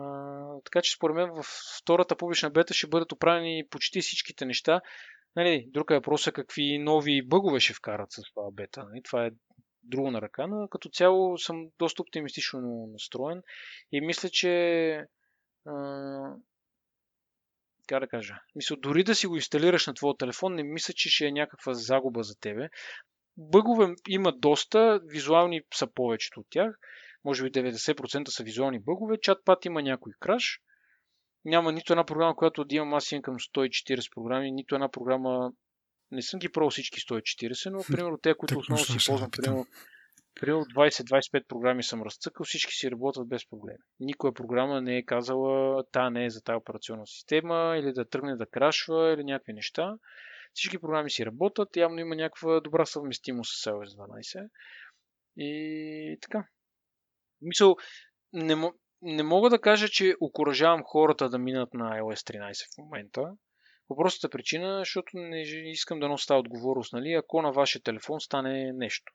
така 0.65 0.81
че 0.81 0.95
според 0.95 1.15
мен 1.15 1.29
в 1.29 1.43
втората 1.81 2.15
публична 2.15 2.49
бета 2.49 2.73
ще 2.73 2.87
бъдат 2.87 3.11
оправени 3.11 3.63
почти 3.69 4.01
всичките 4.01 4.45
неща. 4.45 4.81
Нали, 5.35 5.67
друг 5.69 5.91
е 5.91 6.31
какви 6.31 6.77
нови 6.77 7.27
бъгове 7.27 7.59
ще 7.59 7.73
вкарат 7.73 8.11
с 8.11 8.21
това 8.33 8.51
бета. 8.51 8.85
Нали, 8.89 9.01
това 9.03 9.25
е 9.25 9.31
друго 9.83 10.11
на 10.11 10.21
ръка, 10.21 10.47
но 10.47 10.67
като 10.67 10.89
цяло 10.89 11.37
съм 11.37 11.69
доста 11.79 12.01
оптимистично 12.01 12.87
настроен 12.91 13.43
и 13.91 14.01
мисля, 14.01 14.29
че 14.29 15.05
а, 15.65 15.73
как 17.87 17.99
да 17.99 18.07
кажа, 18.07 18.39
мисля, 18.55 18.75
дори 18.75 19.03
да 19.03 19.15
си 19.15 19.27
го 19.27 19.35
инсталираш 19.35 19.87
на 19.87 19.93
твоя 19.93 20.17
телефон, 20.17 20.55
не 20.55 20.63
мисля, 20.63 20.93
че 20.93 21.09
ще 21.09 21.25
е 21.25 21.31
някаква 21.31 21.73
загуба 21.73 22.23
за 22.23 22.39
тебе. 22.39 22.69
Бъгове 23.37 23.95
има 24.07 24.31
доста, 24.31 24.99
визуални 25.03 25.61
са 25.73 25.87
повечето 25.87 26.39
от 26.39 26.47
тях, 26.49 26.79
може 27.25 27.43
би 27.43 27.51
90% 27.51 28.27
са 28.29 28.43
визуални 28.43 28.79
бъгове, 28.79 29.19
чатпад 29.21 29.65
има 29.65 29.81
някой 29.81 30.13
краш, 30.19 30.59
няма 31.45 31.71
нито 31.71 31.93
една 31.93 32.05
програма, 32.05 32.35
която 32.35 32.65
да 32.65 32.75
имам. 32.75 32.93
Аз 32.93 33.09
към 33.21 33.39
140 33.39 34.13
програми, 34.15 34.51
нито 34.51 34.75
една 34.75 34.89
програма 34.89 35.51
не 36.13 36.21
съм 36.21 36.39
ги 36.39 36.49
пробвал 36.49 36.69
всички 36.69 36.99
140, 36.99 37.69
но 37.69 37.83
примерно 37.83 38.17
те, 38.17 38.33
които 38.33 38.59
основно 38.59 38.85
си 38.85 39.07
ползвам, 39.07 39.31
примерно, 39.31 39.65
примерно 40.39 40.65
20-25 40.65 41.47
програми 41.47 41.83
съм 41.83 42.03
разцъкал, 42.03 42.43
всички 42.43 42.73
си 42.73 42.91
работят 42.91 43.27
без 43.27 43.49
проблеми. 43.49 43.79
Никоя 43.99 44.33
програма 44.33 44.81
не 44.81 44.97
е 44.97 45.05
казала, 45.05 45.83
та 45.91 46.09
не 46.09 46.25
е 46.25 46.29
за 46.29 46.41
тази 46.41 46.55
операционна 46.55 47.07
система, 47.07 47.75
или 47.79 47.93
да 47.93 48.05
тръгне 48.09 48.35
да 48.35 48.45
крашва, 48.45 49.13
или 49.13 49.23
някакви 49.23 49.53
неща. 49.53 49.95
Всички 50.53 50.79
програми 50.79 51.11
си 51.11 51.25
работят, 51.25 51.77
явно 51.77 51.99
има 51.99 52.15
някаква 52.15 52.59
добра 52.59 52.85
съвместимост 52.85 53.61
с 53.61 53.65
iOS 53.65 53.97
12. 54.33 54.49
И 55.37 56.17
така. 56.21 56.47
Мисъл, 57.41 57.75
не, 58.33 58.55
не 59.01 59.23
мога 59.23 59.49
да 59.49 59.61
кажа, 59.61 59.87
че 59.87 60.15
окоръжавам 60.19 60.83
хората 60.83 61.29
да 61.29 61.37
минат 61.37 61.73
на 61.73 61.99
iOS 61.99 62.33
13 62.33 62.75
в 62.75 62.77
момента. 62.77 63.31
По 63.87 63.95
простата 63.95 64.29
причина, 64.29 64.79
защото 64.79 65.17
не 65.17 65.41
искам 65.41 65.99
да 65.99 66.07
нося 66.07 66.35
отговорност, 66.35 66.93
нали, 66.93 67.13
ако 67.13 67.41
на 67.41 67.51
вашия 67.51 67.81
телефон 67.81 68.21
стане 68.21 68.73
нещо. 68.73 69.13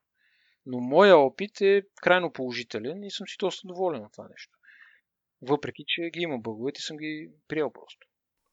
Но 0.67 0.81
моя 0.81 1.17
опит 1.17 1.61
е 1.61 1.83
крайно 2.03 2.33
положителен 2.33 3.05
и 3.05 3.11
съм 3.11 3.27
си 3.29 3.37
доста 3.39 3.69
доволен 3.69 4.05
от 4.05 4.13
това 4.13 4.29
нещо. 4.31 4.59
Въпреки, 5.43 5.85
че 5.87 6.11
ги 6.11 6.21
има 6.21 6.39
бъговете, 6.39 6.83
съм 6.83 6.97
ги 6.97 7.31
приел 7.49 7.73
просто. 7.73 8.07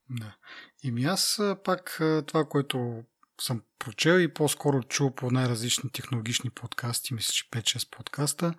Да. 0.10 0.36
И 0.84 0.92
ми 0.92 1.04
аз 1.04 1.42
пак 1.64 2.02
това, 2.28 2.46
което 2.46 3.04
съм 3.42 3.64
прочел 3.80 4.20
и 4.20 4.34
по-скоро 4.34 4.84
чул 4.84 5.12
по 5.12 5.32
най-различни 5.32 5.92
технологични 5.92 6.50
подкасти, 6.50 7.14
мисля, 7.14 7.32
че 7.32 7.50
5-6 7.50 7.90
подкаста, 7.90 8.54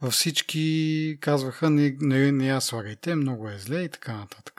във 0.00 0.12
всички 0.12 1.18
казваха 1.20 1.70
не, 1.70 1.96
не, 2.00 2.32
не 2.32 2.48
я 2.48 2.60
слагайте, 2.60 3.14
много 3.14 3.48
е 3.48 3.58
зле 3.58 3.82
и 3.82 3.88
така 3.88 4.16
нататък. 4.16 4.57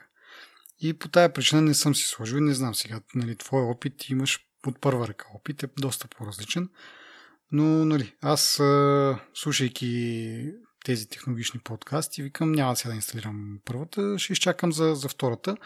И 0.81 0.93
по 0.93 1.07
тая 1.07 1.33
причина 1.33 1.61
не 1.61 1.73
съм 1.73 1.95
си 1.95 2.03
сложил 2.03 2.39
не 2.39 2.53
знам 2.53 2.75
сега, 2.75 2.99
нали, 3.15 3.35
твой 3.35 3.61
опит 3.61 4.09
имаш 4.09 4.39
от 4.67 4.81
първа 4.81 5.07
ръка 5.07 5.25
опит 5.35 5.63
е 5.63 5.67
доста 5.79 6.07
по-различен. 6.07 6.69
Но, 7.51 7.85
нали, 7.85 8.15
аз 8.21 8.61
слушайки 9.33 10.53
тези 10.85 11.09
технологични 11.09 11.59
подкасти, 11.59 12.23
викам, 12.23 12.51
няма 12.51 12.75
сега 12.75 12.89
да 12.89 12.95
инсталирам 12.95 13.59
първата, 13.65 14.19
ще 14.19 14.33
изчакам 14.33 14.73
за, 14.73 14.95
за 14.95 15.07
втората. 15.07 15.57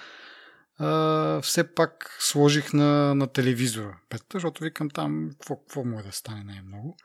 А, 0.78 1.42
все 1.42 1.74
пак 1.74 2.18
сложих 2.20 2.74
на, 2.74 3.16
на 3.16 3.28
телевизора 3.28 3.98
петата, 4.10 4.36
защото 4.38 4.64
викам 4.64 4.90
там 4.90 5.30
какво, 5.32 5.56
какво 5.56 5.84
може 5.86 6.06
да 6.06 6.12
стане 6.12 6.44
най-много. 6.44 6.98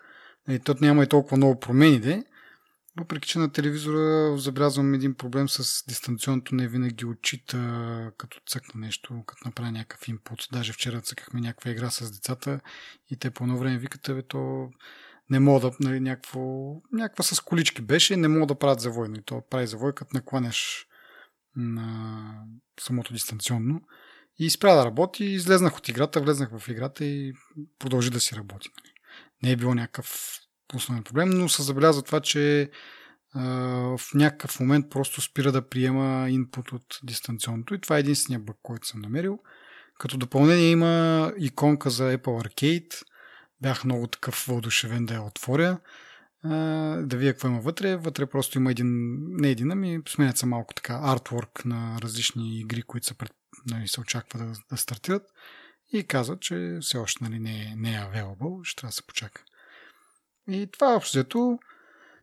Нали, 0.49 0.59
тот 0.59 0.81
няма 0.81 1.03
и 1.03 1.07
толкова 1.07 1.37
много 1.37 1.61
промени, 1.61 2.01
де. 2.01 2.25
Въпреки, 2.99 3.29
че 3.29 3.39
на 3.39 3.53
телевизора 3.53 4.39
забелязвам 4.39 4.95
един 4.95 5.15
проблем 5.15 5.49
с 5.49 5.85
дистанционното, 5.89 6.55
не 6.55 6.69
винаги 6.69 7.05
отчита 7.05 8.13
като 8.19 8.41
цъкна 8.47 8.81
нещо, 8.81 9.23
като 9.27 9.49
направя 9.49 9.73
някакъв 9.73 10.09
импут. 10.09 10.49
Даже 10.53 10.73
вчера 10.73 11.01
цъкахме 11.01 11.41
някаква 11.41 11.71
игра 11.71 11.91
с 11.91 12.13
децата 12.13 12.61
и 13.11 13.17
те 13.17 13.31
по 13.31 13.45
едно 13.45 13.59
време 13.59 13.79
викат, 13.79 14.17
бе, 14.17 14.23
то 14.23 14.71
не 15.31 15.41
мога 15.41 15.61
да, 15.61 15.77
нали, 15.81 16.01
някакво, 16.01 16.41
някаква 16.93 17.25
с 17.25 17.41
колички 17.41 17.83
беше, 17.83 18.17
не 18.17 18.29
мога 18.29 18.47
да 18.47 18.59
правят 18.59 18.81
завой. 18.81 19.09
И 19.19 19.23
то 19.23 19.43
прави 19.51 19.67
завой, 19.67 19.95
като 19.95 20.11
накланеш 20.15 20.87
на 21.57 22.45
самото 22.81 23.13
дистанционно. 23.13 23.81
И 24.39 24.51
спря 24.51 24.75
да 24.75 24.85
работи, 24.85 25.25
излезнах 25.25 25.77
от 25.77 25.89
играта, 25.89 26.21
влезнах 26.21 26.59
в 26.59 26.69
играта 26.69 27.05
и 27.05 27.33
продължи 27.79 28.11
да 28.11 28.21
си 28.21 28.37
работи. 28.37 28.69
Нали. 28.77 28.93
Не 29.43 29.53
е 29.53 29.57
било 29.57 29.75
някакъв 29.75 30.39
основен 30.77 31.05
проблем, 31.05 31.31
но 31.31 31.49
се 31.49 31.63
забелязва 31.63 32.03
това, 32.03 32.21
че 32.21 32.71
в 33.35 34.01
някакъв 34.15 34.61
момент 34.61 34.91
просто 34.91 35.21
спира 35.21 35.53
да 35.53 35.69
приема 35.69 36.31
инпут 36.31 36.73
от 36.73 36.99
дистанционното 37.03 37.75
и 37.75 37.81
това 37.81 37.97
е 37.97 38.01
единствения 38.01 38.41
бък, 38.41 38.57
който 38.63 38.87
съм 38.87 39.01
намерил. 39.01 39.39
Като 39.99 40.19
допълнение 40.19 40.71
има 40.71 41.33
иконка 41.39 41.91
за 41.91 42.17
Apple 42.17 42.49
Arcade. 42.49 43.03
Бях 43.61 43.85
много 43.85 44.07
такъв 44.07 44.45
въодушевен 44.49 45.07
да 45.07 45.15
я 45.15 45.23
отворя. 45.23 45.79
Да 47.03 47.17
видя 47.17 47.33
какво 47.33 47.49
има 47.49 47.61
вътре. 47.61 47.97
Вътре 47.97 48.27
просто 48.27 48.59
има 48.59 48.71
един, 48.71 49.17
не 49.29 49.51
един, 49.51 49.73
ами 49.73 50.01
сменят 50.09 50.39
се 50.39 50.47
малко 50.47 50.75
така 50.75 51.01
артворк 51.03 51.65
на 51.65 51.99
различни 52.03 52.61
игри, 52.61 52.83
които 52.83 53.07
се, 53.07 53.15
пред, 53.15 53.33
нали, 53.67 53.89
се 53.89 54.01
очаква 54.01 54.39
да, 54.39 54.53
да 54.71 54.77
стартират. 54.77 55.23
И 55.93 56.05
казват, 56.05 56.41
че 56.41 56.79
все 56.81 56.99
още 56.99 57.25
нали, 57.25 57.39
не, 57.39 57.63
е, 57.63 57.75
не 57.77 57.95
е 57.95 57.99
available, 57.99 58.65
ще 58.65 58.81
трябва 58.81 58.89
да 58.89 58.93
се 58.93 59.07
почака. 59.07 59.43
И 60.49 60.69
това 60.73 60.97
общо 60.97 61.59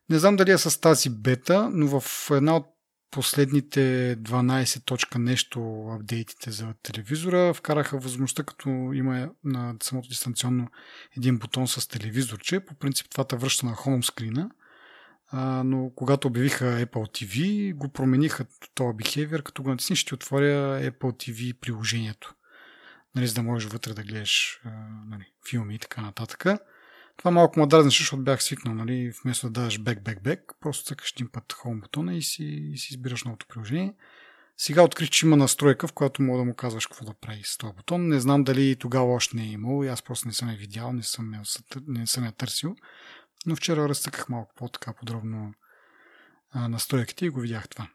не 0.09 0.19
знам 0.19 0.35
дали 0.35 0.51
е 0.51 0.57
с 0.57 0.81
тази 0.81 1.09
бета, 1.09 1.69
но 1.73 1.99
в 1.99 2.31
една 2.31 2.55
от 2.55 2.65
последните 3.11 4.15
12 4.19 4.85
точка 4.85 5.19
нещо 5.19 5.87
апдейтите 5.91 6.51
за 6.51 6.73
телевизора 6.83 7.53
вкараха 7.53 7.97
възможността, 7.97 8.43
като 8.43 8.69
има 8.69 9.29
на 9.43 9.75
самото 9.83 10.09
дистанционно 10.09 10.67
един 11.17 11.37
бутон 11.39 11.67
с 11.67 11.87
телевизорче. 11.87 12.59
По 12.59 12.75
принцип 12.75 13.07
това 13.11 13.23
те 13.23 13.35
връща 13.35 13.65
на 13.65 13.73
хомскрина, 13.73 14.49
но 15.63 15.91
когато 15.95 16.27
обявиха 16.27 16.65
Apple 16.65 17.23
TV, 17.23 17.73
го 17.75 17.89
промениха 17.89 18.45
този 18.75 18.97
behavior, 18.97 19.43
като 19.43 19.63
го 19.63 19.69
натиснеш, 19.69 19.99
ще 19.99 20.07
ти 20.07 20.13
отворя 20.13 20.91
Apple 20.91 20.91
TV 20.91 21.59
приложението. 21.59 22.35
Нали, 23.15 23.27
за 23.27 23.33
да 23.33 23.43
можеш 23.43 23.69
вътре 23.69 23.93
да 23.93 24.03
гледаш 24.03 24.61
нали, 25.07 25.25
филми 25.49 25.75
и 25.75 25.79
така 25.79 26.01
нататък. 26.01 26.45
Това 27.17 27.31
малко 27.31 27.59
ме 27.59 27.67
дразнеше, 27.67 28.03
защото 28.03 28.23
бях 28.23 28.43
свикнал, 28.43 28.73
нали, 28.73 29.13
вместо 29.23 29.47
да 29.47 29.51
даваш 29.51 29.79
бек, 29.79 30.03
бек, 30.03 30.23
бек, 30.23 30.53
просто 30.61 30.85
цъкаш 30.85 31.11
един 31.11 31.29
път 31.31 31.53
home 31.53 31.81
бутона 31.81 32.15
и 32.15 32.21
си, 32.21 32.43
и 32.43 32.77
си 32.77 32.87
избираш 32.93 33.23
новото 33.23 33.45
приложение. 33.49 33.93
Сега 34.57 34.81
открих, 34.81 35.09
че 35.09 35.25
има 35.25 35.37
настройка, 35.37 35.87
в 35.87 35.93
която 35.93 36.21
мога 36.21 36.37
да 36.37 36.45
му 36.45 36.53
казваш 36.53 36.87
какво 36.87 37.05
да 37.05 37.13
прави 37.13 37.41
с 37.43 37.57
този 37.57 37.73
бутон. 37.73 38.07
Не 38.07 38.19
знам 38.19 38.43
дали 38.43 38.75
тогава 38.75 39.13
още 39.13 39.37
не 39.37 39.43
е 39.43 39.47
имал 39.47 39.83
и 39.83 39.87
аз 39.87 40.01
просто 40.01 40.27
не 40.27 40.33
съм 40.33 40.49
я 40.49 40.57
видял, 40.57 40.93
не 40.93 41.03
съм 41.03 41.33
я, 41.33 41.41
не 41.87 42.07
съм 42.07 42.25
я 42.25 42.31
търсил. 42.31 42.75
Но 43.45 43.55
вчера 43.55 43.89
разтъках 43.89 44.29
малко 44.29 44.53
по-така 44.55 44.93
подробно 44.93 45.53
а, 46.51 46.67
настройките 46.67 47.25
и 47.25 47.29
го 47.29 47.39
видях 47.39 47.69
това. 47.69 47.87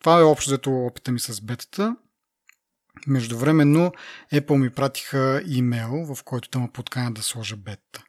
Това 0.00 0.20
е 0.20 0.22
общо 0.22 0.50
взето 0.50 0.70
опита 0.70 1.12
ми 1.12 1.20
с 1.20 1.40
бетата. 1.40 1.96
Междувременно 3.06 3.92
Apple 4.32 4.56
ми 4.56 4.70
пратиха 4.70 5.42
имейл, 5.46 6.14
в 6.14 6.24
който 6.24 6.50
да 6.50 6.58
ме 6.58 6.70
подканя 6.72 7.12
да 7.12 7.22
сложа 7.22 7.56
бета. 7.56 8.04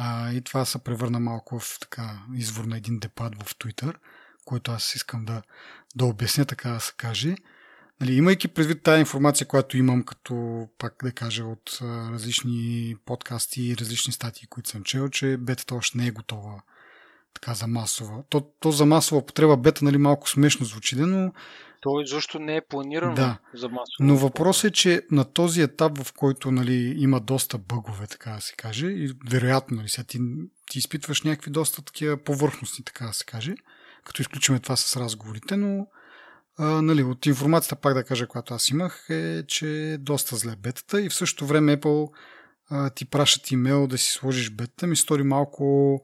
А, 0.00 0.32
и 0.32 0.40
това 0.40 0.64
се 0.64 0.78
превърна 0.78 1.20
малко 1.20 1.58
в 1.58 1.78
така 1.80 2.18
извор 2.34 2.64
на 2.64 2.76
един 2.76 2.98
депад 2.98 3.42
в 3.42 3.54
Twitter, 3.54 3.94
който 4.44 4.72
аз 4.72 4.94
искам 4.94 5.24
да, 5.24 5.42
да 5.96 6.04
обясня, 6.04 6.44
така 6.44 6.70
да 6.70 6.80
се 6.80 6.92
каже. 6.96 7.36
Нали, 8.00 8.14
имайки 8.14 8.48
предвид 8.48 8.82
тази 8.82 9.00
информация, 9.00 9.46
която 9.46 9.76
имам, 9.76 10.02
като 10.02 10.66
пак 10.78 10.94
да 11.02 11.12
кажа 11.12 11.44
от 11.44 11.78
различни 11.82 12.96
подкасти 13.04 13.62
и 13.62 13.76
различни 13.76 14.12
статии, 14.12 14.46
които 14.46 14.68
съм 14.68 14.82
чел, 14.82 15.08
че 15.08 15.36
бетата 15.36 15.74
още 15.74 15.98
не 15.98 16.06
е 16.06 16.10
готова 16.10 16.62
така 17.34 17.54
за 17.54 17.66
масова. 17.66 18.22
То, 18.28 18.40
то 18.60 18.70
за 18.70 18.86
масова 18.86 19.26
потреба 19.26 19.56
бета 19.56 19.84
нали, 19.84 19.98
малко 19.98 20.28
смешно 20.28 20.66
звучи, 20.66 20.96
но 20.96 21.32
той 21.80 22.06
защо 22.06 22.38
не 22.38 22.56
е 22.56 22.60
планирано 22.68 23.14
да. 23.14 23.38
за 23.54 23.68
масово. 23.68 23.96
Но 24.00 24.16
въпросът 24.16 24.64
е, 24.64 24.74
че 24.74 25.02
на 25.10 25.24
този 25.24 25.62
етап, 25.62 25.98
в 25.98 26.12
който 26.12 26.50
нали, 26.50 26.94
има 26.96 27.20
доста 27.20 27.58
бъгове, 27.58 28.06
така 28.06 28.30
да 28.30 28.40
се 28.40 28.54
каже, 28.56 28.86
и 28.86 29.12
вероятно 29.30 29.76
нали, 29.76 29.88
сега 29.88 30.04
ти, 30.04 30.18
ти 30.70 30.78
изпитваш 30.78 31.22
някакви 31.22 31.50
доста 31.50 31.82
такива 31.82 32.16
повърхностни, 32.16 32.84
така 32.84 33.06
да 33.06 33.12
се 33.12 33.24
каже, 33.24 33.54
като 34.04 34.22
изключиме 34.22 34.60
това 34.60 34.76
с 34.76 34.96
разговорите, 34.96 35.56
но 35.56 35.86
а, 36.58 36.82
нали, 36.82 37.02
от 37.02 37.26
информацията, 37.26 37.76
пак 37.76 37.94
да 37.94 38.04
кажа, 38.04 38.26
която 38.26 38.54
аз 38.54 38.68
имах, 38.68 39.06
е, 39.10 39.44
че 39.46 39.92
е 39.92 39.98
доста 39.98 40.36
зле 40.36 40.56
бетата 40.56 41.02
и 41.02 41.08
в 41.08 41.14
същото 41.14 41.46
време 41.46 41.76
Apple 41.76 42.08
а, 42.70 42.90
ти 42.90 43.04
пращат 43.04 43.50
имейл 43.50 43.86
да 43.86 43.98
си 43.98 44.12
сложиш 44.12 44.50
бетата, 44.50 44.86
ми 44.86 44.96
стори 44.96 45.22
малко 45.22 45.96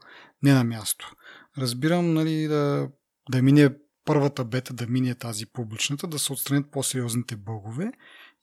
не 0.42 0.54
на 0.54 0.64
място. 0.64 1.12
Разбирам, 1.58 2.14
нали, 2.14 2.46
да, 2.46 2.88
да 3.30 3.42
мине 3.42 3.70
първата 4.04 4.44
бета 4.44 4.74
да 4.74 4.86
мине 4.86 5.14
тази 5.14 5.46
публичната, 5.46 6.06
да 6.06 6.18
се 6.18 6.32
отстранят 6.32 6.70
по-сериозните 6.70 7.36
бъгове 7.36 7.92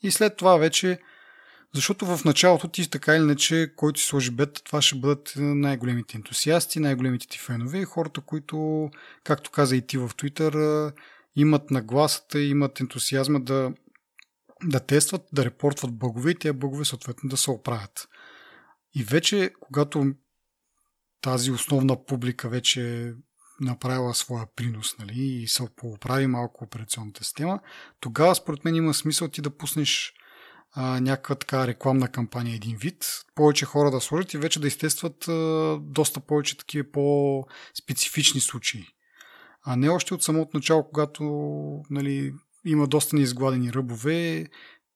и 0.03 0.11
след 0.11 0.37
това 0.37 0.57
вече 0.57 0.99
защото 1.73 2.05
в 2.05 2.25
началото 2.25 2.67
ти 2.67 2.89
така 2.89 3.15
или 3.15 3.23
иначе, 3.23 3.73
който 3.75 3.99
си 3.99 4.05
сложи 4.05 4.31
бета, 4.31 4.63
това 4.63 4.81
ще 4.81 4.95
бъдат 4.95 5.33
най-големите 5.37 6.17
ентусиасти, 6.17 6.79
най-големите 6.79 7.27
ти 7.27 7.39
фенове 7.39 7.79
и 7.79 7.85
хората, 7.85 8.21
които, 8.21 8.89
както 9.23 9.51
каза 9.51 9.75
и 9.75 9.87
ти 9.87 9.97
в 9.97 10.09
Twitter, 10.09 10.93
имат 11.35 11.71
нагласата, 11.71 12.41
имат 12.41 12.79
ентусиазма 12.79 13.39
да, 13.39 13.73
да 14.63 14.79
тестват, 14.79 15.21
да 15.33 15.45
репортват 15.45 15.97
бъгове 15.97 16.31
и 16.31 16.35
тези 16.35 16.57
бъгове 16.57 16.85
съответно 16.85 17.29
да 17.29 17.37
се 17.37 17.51
оправят. 17.51 18.07
И 18.95 19.03
вече, 19.03 19.53
когато 19.59 20.05
тази 21.21 21.51
основна 21.51 22.05
публика 22.05 22.49
вече 22.49 23.13
направила 23.61 24.13
своя 24.13 24.45
принос 24.55 24.95
нали, 24.99 25.21
и 25.21 25.47
се 25.47 25.67
поправи 25.75 26.27
малко 26.27 26.63
операционната 26.63 27.23
система, 27.23 27.59
тогава 27.99 28.35
според 28.35 28.65
мен 28.65 28.75
има 28.75 28.93
смисъл 28.93 29.27
ти 29.27 29.41
да 29.41 29.57
пуснеш 29.57 30.13
а, 30.73 30.99
някаква 30.99 31.35
така 31.35 31.67
рекламна 31.67 32.07
кампания 32.07 32.55
един 32.55 32.77
вид, 32.77 33.05
повече 33.35 33.65
хора 33.65 33.91
да 33.91 34.01
сложат 34.01 34.33
и 34.33 34.37
вече 34.37 34.59
да 34.59 34.67
изтестват 34.67 35.27
а, 35.27 35.77
доста 35.81 36.19
повече 36.19 36.57
такива 36.57 36.91
по-специфични 36.91 38.41
случаи. 38.41 38.85
А 39.63 39.75
не 39.75 39.89
още 39.89 40.13
от 40.13 40.23
самото 40.23 40.57
начало, 40.57 40.83
когато 40.83 41.23
нали, 41.89 42.33
има 42.65 42.87
доста 42.87 43.15
неизгладени 43.15 43.73
ръбове, 43.73 44.47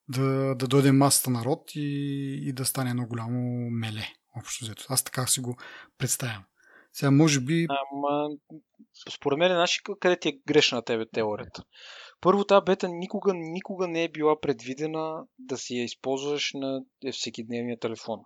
да, 0.08 0.56
да 0.56 0.68
дойде 0.68 0.92
масата 0.92 1.30
народ 1.30 1.72
и, 1.76 1.82
и 2.44 2.54
да 2.54 2.66
стане 2.66 2.90
едно 2.90 3.06
голямо 3.06 3.70
меле. 3.72 4.08
Общо 4.38 4.66
взето. 4.66 4.86
Аз 4.90 5.04
така 5.04 5.28
си 5.28 5.40
го 5.40 5.58
представям. 5.98 6.44
Сега, 6.96 7.12
може 7.12 7.40
би... 7.40 7.68
Ама, 7.70 8.30
според 9.16 9.40
мен, 9.40 9.52
знаеш 9.52 9.82
къде 10.00 10.20
ти 10.20 10.30
е 10.30 10.40
грешна 10.48 10.76
на 10.76 10.82
тебе 10.82 11.06
теорията? 11.06 11.64
Първо, 12.22 12.46
тази 12.46 12.64
бета 12.66 12.90
никога, 12.90 13.34
никога 13.34 13.88
не 13.88 14.04
е 14.04 14.10
била 14.10 14.40
предвидена 14.40 15.24
да 15.40 15.58
си 15.58 15.76
я 15.76 15.84
използваш 15.84 16.52
на 16.54 16.82
всеки 17.12 17.44
дневния 17.44 17.80
телефон. 17.80 18.20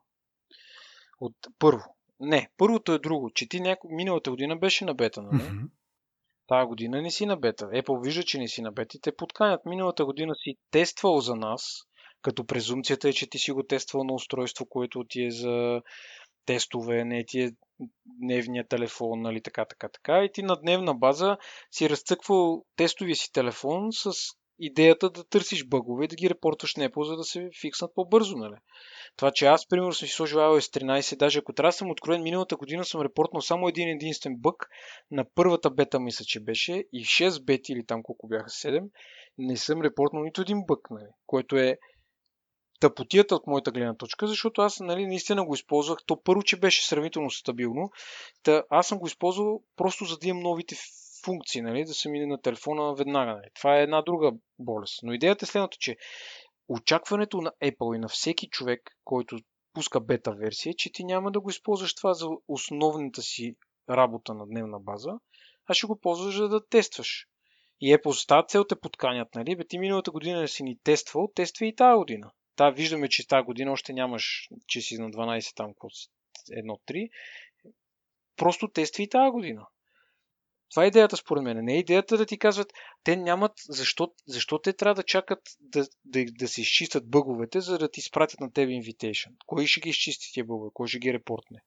От, 1.20 1.36
първо. 1.60 1.96
Не, 2.20 2.50
първото 2.58 2.94
е 2.94 3.00
друго, 3.00 3.32
че 3.34 3.50
ти 3.50 3.60
няко... 3.60 3.88
миналата 3.92 4.32
година 4.32 4.58
беше 4.58 4.86
на 4.86 4.94
бета, 4.94 5.22
нали? 5.22 5.42
Mm-hmm. 5.42 5.70
Тая 6.48 6.66
година 6.66 7.02
не 7.02 7.12
си 7.12 7.26
на 7.26 7.38
бета. 7.38 7.66
Apple 7.66 8.04
вижда, 8.04 8.24
че 8.24 8.38
не 8.38 8.48
си 8.48 8.62
на 8.62 8.72
бета 8.72 8.98
и 8.98 9.02
те 9.02 9.16
подканят. 9.16 9.66
Миналата 9.66 10.06
година 10.06 10.36
си 10.36 10.56
тествал 10.72 11.20
за 11.20 11.36
нас, 11.36 11.82
като 12.22 12.46
презумцията 12.46 13.10
е, 13.10 13.14
че 13.14 13.30
ти 13.30 13.38
си 13.38 13.52
го 13.52 13.64
тествал 13.64 14.04
на 14.04 14.14
устройство, 14.14 14.66
което 14.66 15.04
ти 15.10 15.26
е 15.26 15.32
за 15.32 15.82
тестове, 16.50 17.06
не 17.06 17.26
ти 17.26 17.42
е 17.42 17.52
дневния 18.06 18.68
телефон, 18.68 19.22
нали, 19.22 19.42
така, 19.42 19.66
така, 19.66 19.90
така. 19.90 20.24
И 20.24 20.32
ти 20.32 20.44
на 20.44 20.56
дневна 20.56 20.96
база 20.96 21.38
си 21.72 21.90
разцъквал 21.90 22.66
тестовия 22.76 23.16
си 23.16 23.32
телефон 23.32 23.88
с 23.92 24.12
идеята 24.60 25.10
да 25.10 25.24
търсиш 25.24 25.68
бъгове 25.68 26.06
и 26.06 26.08
да 26.08 26.16
ги 26.16 26.30
репортваш 26.30 26.76
на 26.76 26.90
Apple, 26.90 27.04
за 27.04 27.16
да 27.16 27.24
се 27.24 27.50
фикснат 27.62 27.92
по-бързо, 27.96 28.38
нали? 28.38 28.56
Това, 29.16 29.32
че 29.32 29.46
аз, 29.46 29.68
примерно, 29.68 29.94
съм 29.94 30.08
си 30.08 30.14
сложил 30.14 30.38
iOS 30.38 30.82
13, 30.82 31.18
даже 31.18 31.40
ако 31.40 31.54
трябва 31.54 31.68
да 31.68 31.74
съм 31.74 31.92
откроен, 31.92 32.24
миналата 32.24 32.56
година 32.56 32.86
съм 32.86 33.02
репортнал 33.02 33.42
само 33.42 33.68
един 33.68 33.90
единствен 33.90 34.36
бък 34.38 34.68
на 35.12 35.26
първата 35.36 35.70
бета, 35.70 36.00
мисля, 36.00 36.26
че 36.26 36.40
беше, 36.40 36.84
и 36.94 37.06
6 37.06 37.46
бети 37.46 37.72
или 37.74 37.86
там 37.86 38.04
колко 38.04 38.28
бяха 38.28 38.50
7, 38.50 38.90
не 39.38 39.58
съм 39.58 39.82
репортнал 39.82 40.24
нито 40.24 40.42
един 40.42 40.64
бък, 40.68 40.80
нали? 40.92 41.08
Което 41.26 41.58
е 41.58 41.78
тъпотията 42.80 43.36
от 43.36 43.48
моята 43.48 43.72
гледна 43.72 43.96
точка, 43.96 44.28
защото 44.28 44.62
аз 44.62 44.80
нали, 44.80 45.08
наистина 45.08 45.46
го 45.46 45.54
използвах. 45.54 46.00
То 46.06 46.22
първо, 46.24 46.44
че 46.44 46.60
беше 46.60 46.88
сравнително 46.88 47.30
стабилно. 47.30 47.92
Та, 48.44 48.64
аз 48.70 48.88
съм 48.88 49.00
го 49.00 49.08
използвал 49.08 49.62
просто 49.76 50.06
за 50.06 50.18
да 50.18 50.28
имам 50.28 50.44
новите 50.44 50.76
функции, 51.26 51.62
нали, 51.62 51.86
да 51.86 51.94
се 51.94 52.10
мине 52.10 52.26
на 52.26 52.42
телефона 52.42 52.96
веднага. 52.96 53.32
Нали. 53.32 53.50
Това 53.56 53.78
е 53.78 53.84
една 53.84 54.02
друга 54.02 54.32
болест. 54.60 55.00
Но 55.04 55.14
идеята 55.14 55.46
е 55.46 55.48
следното, 55.48 55.78
че 55.80 55.98
очакването 56.68 57.42
на 57.42 57.52
Apple 57.64 57.96
и 57.96 58.00
на 58.00 58.08
всеки 58.08 58.50
човек, 58.50 58.82
който 59.04 59.40
пуска 59.74 60.00
бета 60.00 60.32
версия, 60.32 60.74
че 60.78 60.92
ти 60.92 61.04
няма 61.04 61.32
да 61.32 61.40
го 61.40 61.50
използваш 61.50 61.96
това 61.96 62.14
за 62.14 62.28
основната 62.48 63.22
си 63.22 63.56
работа 63.90 64.34
на 64.34 64.46
дневна 64.48 64.80
база, 64.80 65.12
а 65.68 65.74
ще 65.74 65.88
го 65.88 66.00
ползваш 66.00 66.36
за 66.36 66.50
да 66.50 66.68
тестваш. 66.68 67.26
И 67.82 67.98
Apple 67.98 68.12
с 68.12 68.26
тази 68.26 68.48
цел 68.48 68.64
те 68.64 68.80
подканят, 68.80 69.36
нали? 69.36 69.56
Бе, 69.56 69.68
ти 69.68 69.80
миналата 69.80 70.12
година 70.12 70.48
си 70.48 70.64
ни 70.64 70.78
тествал, 70.84 71.32
тествай 71.36 71.70
и 71.70 71.76
тази 71.76 71.98
година. 71.98 72.32
Та 72.60 72.70
виждаме, 72.70 73.10
че 73.10 73.28
тази 73.28 73.46
година 73.46 73.72
още 73.72 73.94
нямаш, 73.94 74.50
че 74.68 74.82
си 74.82 74.98
на 74.98 75.12
12 75.12 75.56
там, 75.56 75.74
1-3. 76.52 77.10
Просто 78.36 78.68
тествай 78.68 79.04
и 79.04 79.10
тази 79.10 79.32
година. 79.32 79.68
Това 80.72 80.84
е 80.84 80.88
идеята 80.88 81.18
според 81.18 81.44
мен. 81.44 81.66
Не 81.66 81.76
е 81.76 81.80
идеята 81.80 82.18
да 82.18 82.26
ти 82.26 82.38
казват, 82.38 82.74
те 83.04 83.16
нямат, 83.16 83.52
защо, 83.70 84.14
защо 84.28 84.60
те 84.60 84.74
трябва 84.74 84.96
да 84.96 85.04
чакат 85.04 85.40
да, 85.60 85.88
да, 86.06 86.26
да 86.26 86.48
се 86.48 86.62
изчистят 86.62 87.10
бъговете, 87.10 87.62
за 87.62 87.78
да 87.78 87.92
ти 87.92 88.02
спратят 88.02 88.40
на 88.40 88.52
тебе 88.52 88.72
invitation. 88.72 89.32
Кой 89.46 89.68
ще 89.68 89.80
ги 89.80 89.90
изчисти 89.90 90.34
тия 90.34 90.46
бъгове? 90.46 90.70
Кой 90.74 90.88
ще 90.88 91.00
ги 91.00 91.14
репортне? 91.14 91.60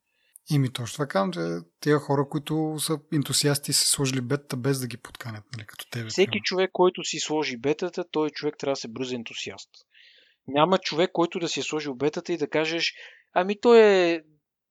Ими 0.51 0.73
точно 0.73 0.97
така 0.97 1.11
казвам, 1.11 1.33
че 1.33 1.65
тия 1.79 1.99
хора, 1.99 2.29
които 2.29 2.75
са 2.79 2.99
ентусиасти, 3.13 3.73
са 3.73 3.85
сложили 3.85 4.21
бетата 4.21 4.57
без 4.57 4.79
да 4.79 4.87
ги 4.87 4.97
подканят, 4.97 5.43
нали, 5.53 5.65
като 5.65 5.89
тебе. 5.89 6.09
Всеки 6.09 6.39
човек, 6.43 6.69
който 6.73 7.03
си 7.03 7.19
сложи 7.19 7.57
бетата, 7.57 8.05
той 8.11 8.29
човек 8.29 8.55
трябва 8.59 8.71
да 8.71 8.75
се 8.75 8.87
бръзе 8.87 9.15
ентусиаст. 9.15 9.69
Няма 10.47 10.77
човек, 10.77 11.11
който 11.13 11.39
да 11.39 11.47
си 11.47 11.59
е 11.59 11.63
сложил 11.63 11.95
бетата 11.95 12.33
и 12.33 12.37
да 12.37 12.49
кажеш, 12.49 12.93
ами 13.33 13.59
той 13.59 13.81
е 13.81 14.21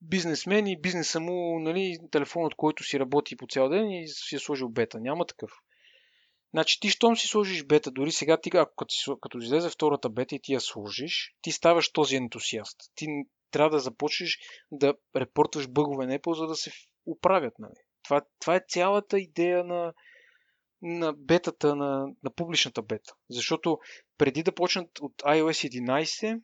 бизнесмен 0.01 0.67
и 0.67 0.81
бизнеса 0.81 1.21
му, 1.21 1.59
нали, 1.61 1.99
телефонът, 2.11 2.55
който 2.55 2.85
си 2.85 3.01
работи 3.01 3.37
по 3.37 3.47
цял 3.47 3.69
ден 3.69 3.91
и 3.91 4.09
си 4.09 4.37
е 4.37 4.39
сложил 4.39 4.69
бета. 4.69 5.01
Няма 5.01 5.27
такъв. 5.27 5.51
Значи 6.55 6.81
ти, 6.81 6.91
щом 6.91 7.17
си 7.17 7.27
сложиш 7.27 7.65
бета, 7.65 7.91
дори 7.91 8.13
сега 8.13 8.41
ти, 8.41 8.51
ако 8.55 8.75
като, 8.77 9.17
като 9.17 9.39
излезе 9.39 9.71
втората 9.71 10.11
бета 10.11 10.35
и 10.35 10.41
ти 10.43 10.53
я 10.53 10.61
сложиш, 10.61 11.35
ти 11.43 11.53
ставаш 11.53 11.93
този 11.93 12.17
ентусиаст. 12.17 12.77
Ти 12.95 13.07
трябва 13.51 13.71
да 13.71 13.79
започнеш 13.79 14.39
да 14.73 14.95
репортваш 15.17 15.69
бъгове 15.69 16.07
на 16.07 16.19
Apple, 16.19 16.33
за 16.33 16.47
да 16.47 16.55
се 16.55 16.71
оправят. 17.07 17.55
Нали. 17.59 17.81
Това, 18.05 18.23
това 18.41 18.57
е 18.57 18.65
цялата 18.69 19.19
идея 19.19 19.65
на, 19.65 19.93
на 20.83 21.13
бетата, 21.13 21.77
на, 21.77 22.07
на 22.23 22.31
публичната 22.37 22.83
бета. 22.83 23.15
Защото 23.31 23.79
преди 24.19 24.43
да 24.43 24.55
почнат 24.55 24.99
от 25.01 25.13
iOS 25.17 25.81
11, 25.81 26.41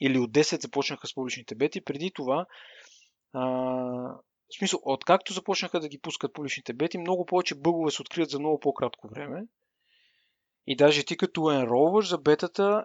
или 0.00 0.18
от 0.18 0.32
10 0.32 0.62
започнаха 0.62 1.06
с 1.06 1.14
публичните 1.14 1.54
бети. 1.54 1.84
Преди 1.84 2.12
това, 2.14 2.46
а, 3.32 3.42
в 4.48 4.58
смисъл, 4.58 4.80
откакто 4.82 5.32
започнаха 5.32 5.80
да 5.80 5.88
ги 5.88 6.00
пускат 6.00 6.32
публичните 6.32 6.72
бети, 6.72 6.98
много 6.98 7.26
повече 7.26 7.54
бъгове 7.54 7.90
се 7.90 8.02
откриват 8.02 8.30
за 8.30 8.38
много 8.38 8.60
по-кратко 8.60 9.08
време. 9.08 9.42
И 10.66 10.76
даже 10.76 11.04
ти 11.04 11.16
като 11.16 11.50
енролваш 11.50 12.08
за 12.08 12.18
бетата, 12.18 12.84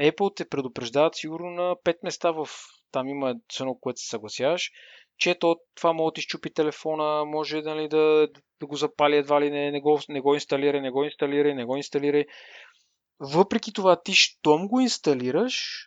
Apple 0.00 0.36
те 0.36 0.48
предупреждават 0.48 1.16
сигурно 1.16 1.50
на 1.50 1.76
5 1.76 1.96
места 2.02 2.30
в... 2.30 2.48
Там 2.92 3.08
има 3.08 3.34
цено, 3.52 3.74
което 3.74 4.00
се 4.00 4.08
съгласяваш, 4.08 4.70
че 5.18 5.34
то, 5.34 5.56
това 5.74 5.92
може 5.92 6.14
да 6.14 6.18
изчупи 6.18 6.50
телефона, 6.50 7.24
може 7.24 7.60
нали, 7.60 7.88
да, 7.88 8.28
да 8.60 8.66
го 8.66 8.76
запали 8.76 9.16
едва 9.16 9.40
ли 9.40 9.50
не, 9.50 9.70
не 9.70 9.80
го, 9.80 10.00
не 10.08 10.20
го 10.20 10.34
инсталирай, 10.34 10.80
не 10.80 10.90
го 10.90 11.04
инсталирай, 11.04 11.54
не 11.54 11.64
го 11.64 11.76
инсталирай. 11.76 12.24
Въпреки 13.20 13.72
това, 13.72 14.02
ти 14.02 14.14
щом 14.14 14.68
го 14.68 14.80
инсталираш, 14.80 15.84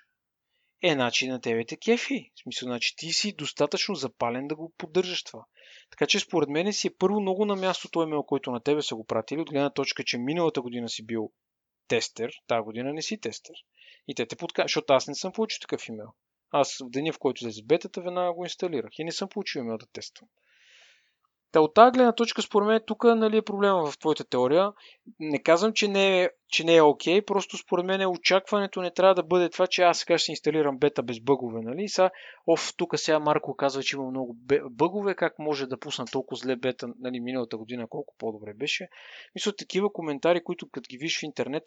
е, 0.83 0.93
значи 0.93 1.27
на 1.27 1.41
тебе 1.41 1.65
те 1.65 1.77
кефи. 1.77 2.31
В 2.35 2.41
смисъл, 2.41 2.67
значи 2.67 2.95
ти 2.95 3.13
си 3.13 3.35
достатъчно 3.35 3.95
запален 3.95 4.47
да 4.47 4.55
го 4.55 4.73
поддържаш 4.77 5.23
това. 5.23 5.45
Така 5.89 6.07
че 6.07 6.19
според 6.19 6.49
мен 6.49 6.73
си 6.73 6.87
е 6.87 6.95
първо 6.97 7.21
много 7.21 7.45
на 7.45 7.55
място 7.55 7.89
този 7.91 8.07
имейл, 8.07 8.23
който 8.23 8.51
на 8.51 8.59
тебе 8.59 8.81
са 8.81 8.95
го 8.95 9.05
пратили, 9.05 9.41
от 9.41 9.49
гледна 9.49 9.69
точка, 9.69 10.03
че 10.03 10.17
миналата 10.17 10.61
година 10.61 10.89
си 10.89 11.05
бил 11.05 11.31
тестер, 11.87 12.31
тази 12.47 12.63
година 12.63 12.93
не 12.93 13.01
си 13.01 13.19
тестер. 13.19 13.55
И 14.07 14.15
те 14.15 14.25
те 14.25 14.35
подкажат, 14.35 14.67
защото 14.67 14.93
аз 14.93 15.07
не 15.07 15.15
съм 15.15 15.31
получил 15.31 15.59
такъв 15.61 15.87
имейл. 15.87 16.13
Аз 16.51 16.77
в 16.77 16.89
деня, 16.89 17.13
в 17.13 17.19
който 17.19 17.43
излезе 17.43 17.61
бетата, 17.65 18.01
веднага 18.01 18.33
го 18.33 18.45
инсталирах 18.45 18.91
и 18.99 19.03
не 19.03 19.11
съм 19.11 19.29
получил 19.29 19.59
имейл 19.59 19.77
да 19.77 19.85
тествам. 19.93 20.29
Та 21.51 21.61
от 21.61 21.73
тази 21.73 21.91
гледна 21.91 22.11
точка, 22.11 22.41
според 22.41 22.67
мен, 22.67 22.81
тук 22.87 23.03
нали, 23.03 23.37
е 23.37 23.41
проблема 23.41 23.91
в 23.91 23.97
твоята 23.97 24.23
теория. 24.23 24.71
Не 25.19 25.43
казвам, 25.43 25.73
че 25.73 25.87
не, 25.87 26.23
е, 26.23 26.29
че 26.47 26.63
не 26.63 26.75
е 26.75 26.81
окей, 26.81 27.21
просто 27.21 27.57
според 27.57 27.85
мен 27.85 28.07
очакването 28.07 28.81
не 28.81 28.93
трябва 28.93 29.15
да 29.15 29.23
бъде 29.23 29.49
това, 29.49 29.67
че 29.67 29.81
аз 29.81 29.97
сега 29.97 30.17
ще 30.17 30.31
инсталирам 30.31 30.77
бета 30.77 31.03
без 31.03 31.19
бъгове. 31.19 31.61
Нали? 31.61 31.87
Са, 31.87 32.09
оф, 32.47 32.73
тук 32.77 32.99
сега 32.99 33.19
Марко 33.19 33.55
казва, 33.55 33.83
че 33.83 33.95
има 33.95 34.05
много 34.05 34.35
бъгове, 34.69 35.15
как 35.15 35.39
може 35.39 35.65
да 35.65 35.79
пусна 35.79 36.05
толкова 36.05 36.37
зле 36.37 36.55
бета 36.55 36.87
нали, 36.99 37.19
миналата 37.19 37.57
година, 37.57 37.87
колко 37.89 38.15
по-добре 38.17 38.53
беше. 38.53 38.89
Мисля, 39.35 39.51
такива 39.55 39.93
коментари, 39.93 40.43
които 40.43 40.69
като 40.71 40.87
ги 40.89 40.97
виж 40.97 41.19
в 41.19 41.23
интернет, 41.23 41.63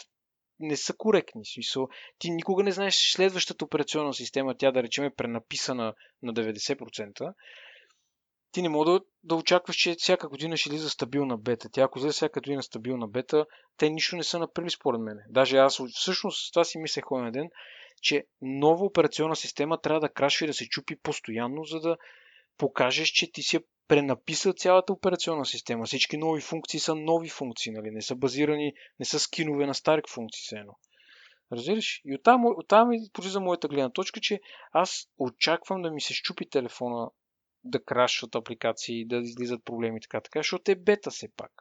не 0.61 0.77
са 0.77 0.95
коректни. 0.97 1.47
Смисъл, 1.47 1.89
ти 2.19 2.31
никога 2.31 2.63
не 2.63 2.73
знаеш 2.73 2.95
следващата 2.95 3.65
операционна 3.65 4.15
система, 4.15 4.55
тя 4.59 4.73
да 4.73 4.83
речем 4.83 5.05
е 5.05 5.15
пренаписана 5.15 5.95
на 6.23 6.35
90%, 6.35 7.35
ти 8.53 8.63
не 8.63 8.69
мога 8.69 8.93
да, 8.93 9.01
да 9.23 9.35
очакваш, 9.35 9.77
че 9.77 9.95
всяка 9.99 10.29
година 10.29 10.57
ще 10.57 10.69
излиза 10.69 10.91
стабилна 10.91 11.39
бета. 11.39 11.69
Тя 11.73 11.83
ако 11.83 11.99
излезе 11.99 12.13
всяка 12.13 12.41
година 12.41 12.63
стабилна 12.63 13.09
бета, 13.09 13.47
те 13.77 13.91
нищо 13.91 14.17
не 14.17 14.23
са 14.23 14.39
направили 14.39 14.71
според 14.71 15.01
мен. 15.01 15.19
Даже 15.29 15.57
аз 15.57 15.81
всъщност 15.95 16.53
това 16.53 16.65
си 16.65 16.79
мислех 16.79 17.05
на 17.11 17.33
ден, 17.33 17.49
че 18.03 18.25
нова 18.43 18.85
операционна 18.85 19.37
система 19.37 19.81
трябва 19.81 20.01
да 20.01 20.09
крашва 20.09 20.45
и 20.45 20.47
да 20.47 20.55
се 20.55 20.69
чупи 20.69 20.97
постоянно, 21.03 21.65
за 21.65 21.81
да 21.81 21.97
покажеш, 22.59 23.09
че 23.09 23.33
ти 23.33 23.43
си 23.43 23.57
е 23.57 23.61
пренаписал 23.89 24.53
цялата 24.53 24.93
операционна 24.93 25.47
система. 25.47 25.85
Всички 25.85 26.17
нови 26.17 26.41
функции 26.41 26.81
са 26.81 26.95
нови 26.95 27.29
функции, 27.29 27.73
нали? 27.73 27.91
не 27.91 28.03
са 28.03 28.15
базирани, 28.15 28.73
не 28.99 29.05
са 29.05 29.19
скинове 29.19 29.67
на 29.67 29.75
стари 29.75 30.03
функции. 30.09 30.45
Сено. 30.45 30.79
Разбираш? 31.53 32.01
И 32.05 32.15
оттам, 32.15 32.45
оттам 32.47 32.91
за 33.23 33.41
моята 33.41 33.69
гледна 33.69 33.91
точка, 33.91 34.21
че 34.21 34.41
аз 34.73 35.09
очаквам 35.19 35.83
да 35.83 35.91
ми 35.91 36.01
се 36.01 36.15
щупи 36.15 36.51
телефона 36.51 37.11
да 37.65 37.85
крашват 37.85 38.35
апликации, 38.35 39.07
да 39.07 39.17
излизат 39.17 39.65
проблеми 39.65 40.01
така, 40.01 40.21
така, 40.21 40.39
защото 40.39 40.71
е 40.71 40.75
бета 40.75 41.11
все 41.11 41.29
пак. 41.37 41.53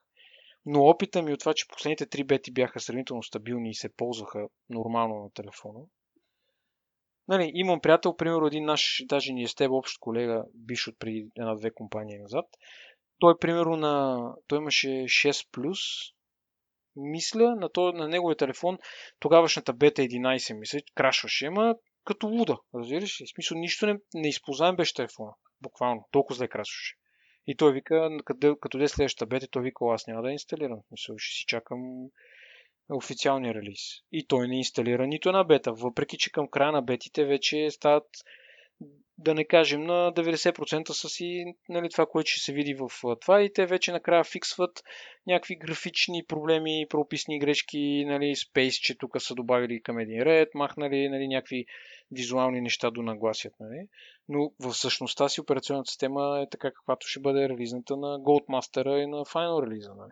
Но 0.66 0.82
опита 0.82 1.22
ми 1.22 1.34
от 1.34 1.40
това, 1.40 1.54
че 1.54 1.68
последните 1.68 2.06
три 2.06 2.24
бети 2.24 2.52
бяха 2.52 2.80
сравнително 2.80 3.24
стабилни 3.24 3.70
и 3.70 3.76
се 3.76 3.96
ползваха 3.96 4.48
нормално 4.70 5.16
на 5.16 5.32
телефона. 5.32 5.80
Нали, 7.28 7.52
имам 7.54 7.82
приятел, 7.82 8.16
примерно 8.16 8.48
един 8.48 8.66
наш, 8.66 9.04
даже 9.06 9.34
ни 9.34 9.44
е 9.44 9.48
с 9.48 9.56
теб 9.56 9.72
общ 9.72 9.98
колега, 10.00 10.44
биш 10.54 10.88
от 10.88 11.00
преди 11.00 11.28
една-две 11.38 11.72
компании 11.72 12.18
назад. 12.18 12.46
Той, 13.20 13.38
примерно, 13.40 13.76
на, 13.76 14.20
той 14.48 14.58
имаше 14.58 14.88
6+, 14.88 16.14
мисля, 16.96 17.56
на, 17.56 17.70
той, 17.70 17.94
на 17.94 18.08
неговия 18.08 18.38
телефон, 18.38 18.78
тогавашната 19.20 19.74
бета 19.74 20.02
11, 20.02 20.60
мисля, 20.60 20.80
крашваше, 20.96 21.46
ама 21.46 21.76
като 22.06 22.28
луда, 22.28 22.58
разбираш 22.76 23.22
ли? 23.22 23.26
В 23.26 23.30
смисъл, 23.30 23.58
нищо 23.58 23.86
не, 23.86 24.00
не 24.14 24.30
използваем 24.30 24.76
без 24.76 24.94
телефона. 24.94 25.32
Буквално. 25.62 26.08
Толкова 26.12 26.36
зле 26.36 26.48
красваше. 26.48 26.96
И 27.48 27.56
той 27.56 27.74
вика, 27.74 28.10
като, 28.26 28.58
като 28.62 28.78
де 28.78 28.88
следващата 28.88 29.26
бета, 29.26 29.48
той 29.52 29.64
вика, 29.64 29.86
аз 29.92 30.08
няма 30.08 30.22
да 30.22 30.32
инсталирам. 30.32 30.80
Мисля, 30.92 31.14
ще 31.18 31.36
си 31.36 31.46
чакам 31.48 31.80
официалния 32.90 33.54
релиз. 33.54 33.80
И 34.12 34.28
той 34.28 34.48
не 34.48 34.58
инсталира 34.58 35.08
нито 35.08 35.30
една 35.30 35.44
бета, 35.44 35.74
въпреки 35.74 36.18
че 36.18 36.32
към 36.32 36.48
края 36.48 36.72
на 36.72 36.82
бетите 36.82 37.26
вече 37.26 37.70
стават 37.72 38.08
да 39.18 39.34
не 39.34 39.46
кажем 39.46 39.84
на 39.84 40.14
90% 40.14 40.92
са 40.92 41.10
си 41.10 41.46
нали, 41.70 41.90
това, 41.90 42.06
което 42.06 42.30
ще 42.30 42.40
се 42.40 42.54
види 42.54 42.74
в 42.74 42.90
това 43.22 43.42
и 43.42 43.54
те 43.54 43.66
вече 43.66 43.92
накрая 43.92 44.24
фиксват 44.24 44.84
някакви 45.28 45.56
графични 45.56 46.26
проблеми, 46.28 46.86
прописни 46.90 47.40
грешки, 47.40 48.06
нали, 48.08 48.36
спейс, 48.36 48.76
че 48.76 48.98
тук 48.98 49.22
са 49.22 49.36
добавили 49.36 49.82
към 49.82 50.00
един 50.00 50.22
ред, 50.22 50.50
махнали 50.56 51.10
нали, 51.10 51.28
някакви 51.28 51.66
визуални 52.12 52.62
неща 52.62 52.92
до 52.92 53.02
нагласят. 53.02 53.54
Нали. 53.60 53.88
Но 54.30 54.52
в 54.60 54.74
същността 54.74 55.30
си 55.30 55.42
операционната 55.42 55.92
система 55.92 56.42
е 56.46 56.50
така, 56.50 56.72
каквато 56.72 57.08
ще 57.08 57.20
бъде 57.20 57.50
релизната 57.50 57.98
на 57.98 58.20
Goldmaster 58.20 59.04
и 59.04 59.08
на 59.08 59.18
Final 59.18 59.68
релиза. 59.68 59.96
Нали. 59.96 60.12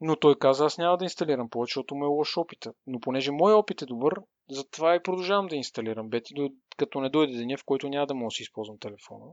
Но 0.00 0.16
той 0.16 0.38
каза, 0.38 0.64
аз 0.64 0.78
няма 0.78 0.98
да 0.98 1.04
инсталирам 1.04 1.50
повече, 1.50 1.70
защото 1.70 1.94
му 1.94 2.04
е 2.04 2.08
лош 2.08 2.36
опита. 2.36 2.72
Но 2.86 3.00
понеже 3.00 3.30
мой 3.30 3.52
опит 3.52 3.82
е 3.82 3.86
добър, 3.86 4.20
затова 4.50 4.94
и 4.94 5.02
продължавам 5.02 5.46
да 5.46 5.56
инсталирам 5.56 6.08
бети, 6.08 6.34
като 6.76 7.00
не 7.00 7.10
дойде 7.10 7.36
деня, 7.36 7.56
в 7.58 7.64
който 7.64 7.88
няма 7.88 8.06
да 8.06 8.14
мога 8.14 8.26
да 8.26 8.30
си 8.30 8.42
използвам 8.42 8.78
телефона. 8.78 9.24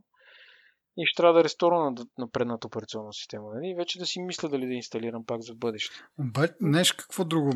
И 0.98 1.06
ще 1.06 1.18
трябва 1.18 1.34
да 1.34 1.44
ресторна 1.44 1.92
на, 1.92 2.06
на 2.18 2.32
предната 2.32 2.68
операционна 2.68 3.14
система. 3.14 3.48
Нали? 3.56 3.70
И 3.70 3.76
вече 3.76 4.00
да 4.00 4.06
си 4.06 4.22
мисля 4.22 4.50
дали 4.50 4.68
да 4.68 4.74
инсталирам 4.74 5.26
пак 5.26 5.42
за 5.42 5.56
бъдеще. 5.56 5.96
Обаче, 6.20 6.98
какво 6.98 7.26
друго 7.26 7.52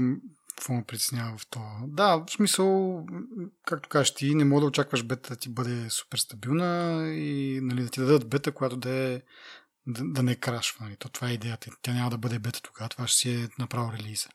какво 0.60 0.74
ме 0.74 0.84
притеснява 0.84 1.38
в 1.38 1.48
това? 1.50 1.80
Да, 1.88 2.24
в 2.28 2.32
смисъл, 2.32 3.00
както 3.66 3.90
кажеш 3.90 4.14
ти, 4.14 4.36
не 4.36 4.46
мога 4.46 4.62
да 4.62 4.68
очакваш 4.68 5.04
бета 5.04 5.30
да 5.30 5.36
ти 5.36 5.50
бъде 5.50 5.90
супер 5.90 6.18
стабилна 6.18 7.04
и 7.14 7.60
нали, 7.62 7.84
да 7.84 7.90
ти 7.90 8.00
дадат 8.00 8.30
бета, 8.30 8.52
която 8.52 8.78
да 8.78 8.90
е 8.90 9.22
да, 9.90 10.04
да 10.04 10.24
не 10.24 10.36
крашва. 10.36 10.86
Нали? 10.86 10.96
То, 10.96 11.10
това 11.10 11.30
е 11.30 11.34
идеята. 11.34 11.72
Тя 11.82 11.94
няма 11.94 12.10
да 12.10 12.18
бъде 12.18 12.40
бета 12.40 12.62
тогава, 12.62 12.90
това 12.90 13.08
ще 13.08 13.18
си 13.18 13.32
е 13.32 13.50
направо 13.60 13.94
релиза. 13.94 14.30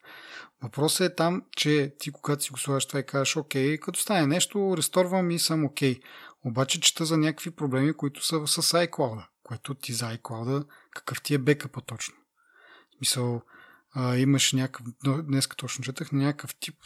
Въпросът 0.62 1.12
е 1.12 1.14
там, 1.14 1.42
че 1.56 1.94
ти 1.98 2.10
когато 2.10 2.44
си 2.44 2.50
го 2.50 2.58
слагаш 2.58 2.86
това 2.86 3.00
и 3.00 3.06
кажеш, 3.06 3.36
окей, 3.36 3.78
като 3.78 4.00
стане 4.00 4.26
нещо, 4.26 4.74
ресторвам 4.76 5.30
и 5.30 5.38
съм 5.38 5.64
окей. 5.64 6.00
Обаче 6.44 6.80
чета 6.80 7.04
за 7.04 7.16
някакви 7.16 7.50
проблеми, 7.50 7.92
които 7.92 8.26
са 8.26 8.46
с 8.46 8.62
iCloud, 8.62 9.26
което 9.42 9.74
ти 9.74 9.92
за 9.92 10.16
iCloud, 10.16 10.66
какъв 10.90 11.22
ти 11.22 11.34
е 11.34 11.38
бекъпа 11.38 11.80
точно. 11.80 12.14
В 13.16 13.40
имаш 14.16 14.52
някакъв, 14.52 14.86
днес 15.22 15.48
точно 15.56 15.84
четах, 15.84 16.12
някакъв 16.12 16.54
тип 16.54 16.76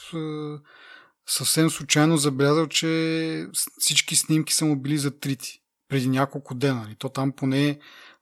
съвсем 1.26 1.70
случайно 1.70 2.16
забелязал, 2.16 2.66
че 2.66 3.46
всички 3.78 4.16
снимки 4.16 4.54
са 4.54 4.64
му 4.64 4.76
били 4.76 4.98
затрити 4.98 5.62
преди 5.88 6.08
няколко 6.08 6.54
дена. 6.54 6.80
И 6.80 6.82
нали? 6.82 6.96
то 6.96 7.08
там 7.08 7.32
поне 7.32 7.78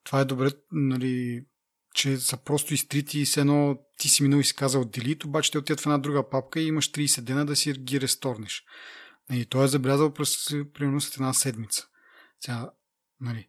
това 0.07 0.21
е 0.21 0.25
добре, 0.25 0.51
нали, 0.73 1.45
че 1.95 2.17
са 2.17 2.37
просто 2.37 2.75
изтрити 2.75 3.21
и 3.21 3.27
с 3.27 3.37
едно 3.37 3.79
ти 3.99 4.09
си 4.09 4.23
минал 4.23 4.39
и 4.39 4.45
си 4.45 4.55
казал 4.55 4.85
delete, 4.85 5.25
обаче 5.25 5.51
те 5.51 5.59
отиват 5.59 5.81
в 5.81 5.87
една 5.87 5.99
друга 5.99 6.31
папка 6.31 6.61
и 6.61 6.67
имаш 6.67 6.91
30 6.91 7.21
дена 7.21 7.47
да 7.47 7.57
си 7.57 7.73
ги 7.73 8.01
ресторниш. 8.01 8.65
И 9.33 9.45
той 9.45 9.65
е 9.65 9.69
забелязал 9.69 10.13
през 10.13 10.49
примерно 10.75 11.01
след 11.01 11.15
една 11.15 11.33
седмица. 11.33 11.87
Сега, 12.41 12.71
нали, 13.21 13.49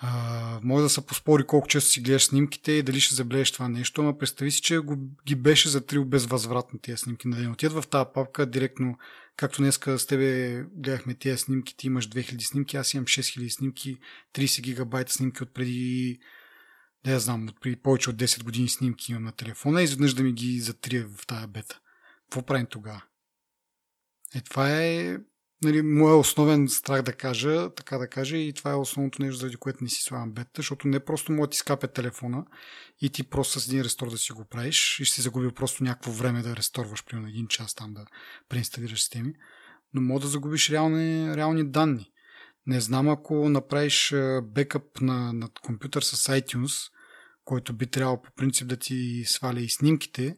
а, 0.00 0.60
може 0.62 0.82
да 0.82 0.88
се 0.88 1.06
поспори 1.06 1.46
колко 1.46 1.68
често 1.68 1.90
си 1.90 2.00
гледаш 2.00 2.24
снимките 2.24 2.72
и 2.72 2.82
дали 2.82 3.00
ще 3.00 3.14
забележиш 3.14 3.52
това 3.52 3.68
нещо, 3.68 4.02
но 4.02 4.18
представи 4.18 4.50
си, 4.50 4.62
че 4.62 4.78
го, 4.78 4.96
ги 5.26 5.34
беше 5.34 5.68
затрил 5.68 6.04
безвъзвратно 6.04 6.78
тези 6.78 6.96
снимки. 6.96 7.28
Нали, 7.28 7.46
отидат 7.46 7.84
в 7.84 7.88
тази 7.88 8.08
папка 8.14 8.46
директно, 8.46 8.98
както 9.38 9.62
днеска 9.62 9.98
с 9.98 10.06
тебе 10.06 10.62
гледахме 10.72 11.14
тези 11.14 11.38
снимки, 11.38 11.76
ти 11.76 11.86
имаш 11.86 12.08
2000 12.08 12.40
снимки, 12.40 12.76
аз 12.76 12.94
имам 12.94 13.06
6000 13.06 13.48
снимки, 13.48 13.98
30 14.34 14.60
гигабайта 14.60 15.12
снимки 15.12 15.42
от 15.42 15.54
преди 15.54 16.18
да 17.04 17.12
я 17.12 17.20
знам, 17.20 17.48
от 17.48 17.60
преди 17.60 17.76
повече 17.76 18.10
от 18.10 18.16
10 18.16 18.44
години 18.44 18.68
снимки 18.68 19.12
имам 19.12 19.24
на 19.24 19.32
телефона 19.32 19.80
и 19.80 19.84
изведнъж 19.84 20.14
да 20.14 20.22
ми 20.22 20.32
ги 20.32 20.60
затрия 20.60 21.08
в 21.16 21.26
тази 21.26 21.46
бета. 21.46 21.80
Какво 22.24 22.46
правим 22.46 22.66
тогава? 22.66 23.02
Е, 24.34 24.40
това 24.40 24.74
е 24.74 25.18
нали, 25.62 25.82
моят 25.82 26.20
основен 26.20 26.68
страх 26.68 27.02
да 27.02 27.12
кажа, 27.12 27.70
така 27.74 27.98
да 27.98 28.08
кажа, 28.08 28.36
и 28.36 28.52
това 28.52 28.70
е 28.70 28.74
основното 28.74 29.22
нещо, 29.22 29.38
заради 29.38 29.56
което 29.56 29.84
не 29.84 29.90
си 29.90 30.02
слагам 30.02 30.32
бета, 30.32 30.50
защото 30.56 30.88
не 30.88 31.00
просто 31.00 31.32
може 31.32 31.46
да 31.46 31.50
ти 31.50 31.58
скапе 31.58 31.88
телефона 31.88 32.44
и 33.00 33.10
ти 33.10 33.22
просто 33.22 33.60
с 33.60 33.68
един 33.68 33.82
рестор 33.82 34.10
да 34.10 34.18
си 34.18 34.32
го 34.32 34.44
правиш 34.44 35.00
и 35.00 35.04
ще 35.04 35.14
си 35.14 35.22
загубил 35.22 35.52
просто 35.52 35.84
някакво 35.84 36.10
време 36.10 36.42
да 36.42 36.56
ресторваш, 36.56 37.04
примерно 37.04 37.28
един 37.28 37.46
час 37.46 37.74
там 37.74 37.94
да 37.94 38.04
преинсталираш 38.48 39.00
системи, 39.00 39.32
но 39.94 40.00
може 40.00 40.22
да 40.22 40.28
загубиш 40.28 40.70
реални, 40.70 41.36
реални 41.36 41.70
данни. 41.70 42.10
Не 42.66 42.80
знам 42.80 43.08
ако 43.08 43.48
направиш 43.48 44.14
бекъп 44.42 45.00
на, 45.00 45.32
на 45.32 45.48
компютър 45.62 46.02
с 46.02 46.32
iTunes, 46.40 46.90
който 47.44 47.72
би 47.72 47.86
трябвало 47.86 48.22
по 48.22 48.30
принцип 48.36 48.68
да 48.68 48.76
ти 48.76 49.24
сваля 49.26 49.60
и 49.60 49.68
снимките, 49.68 50.36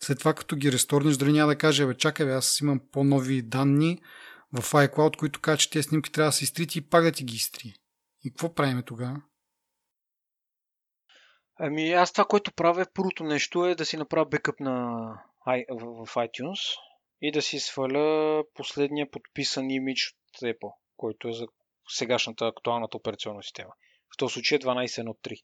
след 0.00 0.18
това 0.18 0.34
като 0.34 0.56
ги 0.56 0.72
ресторнеш, 0.72 1.16
дали 1.16 1.32
няма 1.32 1.52
да 1.52 1.58
каже, 1.58 1.86
бе, 1.86 1.94
чакай, 1.94 2.26
бе, 2.26 2.32
аз 2.32 2.60
имам 2.60 2.80
по-нови 2.92 3.42
данни, 3.42 4.00
в 4.52 4.72
iCloud, 4.72 5.16
които 5.16 5.40
казват, 5.40 5.60
че 5.60 5.70
тези 5.70 5.82
снимки 5.82 6.12
трябва 6.12 6.28
да 6.28 6.32
се 6.32 6.44
изтрити 6.44 6.78
и 6.78 6.88
пак 6.88 7.04
да 7.04 7.12
ти 7.12 7.24
ги 7.24 7.34
изтри. 7.34 7.74
И 8.24 8.30
какво 8.30 8.54
правиме 8.54 8.82
тогава? 8.82 9.22
Ами 11.60 11.92
аз 11.92 12.12
това, 12.12 12.24
което 12.24 12.52
правя, 12.52 12.86
първото 12.94 13.24
нещо 13.24 13.66
е 13.66 13.74
да 13.74 13.84
си 13.84 13.96
направя 13.96 14.26
бекъп 14.26 14.60
на, 14.60 14.74
в 15.46 16.06
iTunes 16.06 16.78
и 17.20 17.32
да 17.32 17.42
си 17.42 17.60
сваля 17.60 18.44
последния 18.54 19.10
подписан 19.10 19.70
имидж 19.70 20.14
от 20.28 20.40
Apple, 20.40 20.72
който 20.96 21.28
е 21.28 21.32
за 21.32 21.46
сегашната 21.88 22.46
актуалната 22.46 22.96
операционна 22.96 23.42
система. 23.42 23.70
В 24.14 24.16
този 24.16 24.32
случай 24.32 24.56
е 24.56 24.58
12.1.3. 24.58 25.42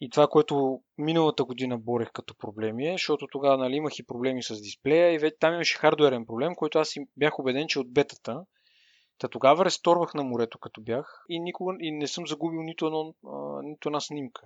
И 0.00 0.10
това, 0.10 0.26
което 0.26 0.80
миналата 0.98 1.44
година 1.44 1.78
борех 1.78 2.12
като 2.12 2.34
проблеми 2.34 2.88
е, 2.88 2.92
защото 2.92 3.26
тогава 3.26 3.58
нали, 3.58 3.76
имах 3.76 3.98
и 3.98 4.06
проблеми 4.06 4.42
с 4.42 4.60
дисплея 4.60 5.14
и 5.14 5.18
вече 5.18 5.36
там 5.40 5.54
имаше 5.54 5.78
хардуерен 5.78 6.26
проблем, 6.26 6.54
който 6.54 6.78
аз 6.78 6.94
бях 7.16 7.38
убеден, 7.38 7.68
че 7.68 7.78
от 7.78 7.92
бетата. 7.92 8.44
Та 9.18 9.28
тогава 9.28 9.64
ресторвах 9.64 10.14
на 10.14 10.24
морето, 10.24 10.58
като 10.58 10.80
бях 10.80 11.24
и, 11.28 11.40
никога, 11.40 11.76
и 11.80 11.92
не 11.92 12.06
съм 12.06 12.26
загубил 12.26 12.62
нито, 12.62 12.86
едно, 12.86 13.14
а, 13.26 13.62
нито 13.62 13.88
една 13.88 14.00
снимка. 14.00 14.42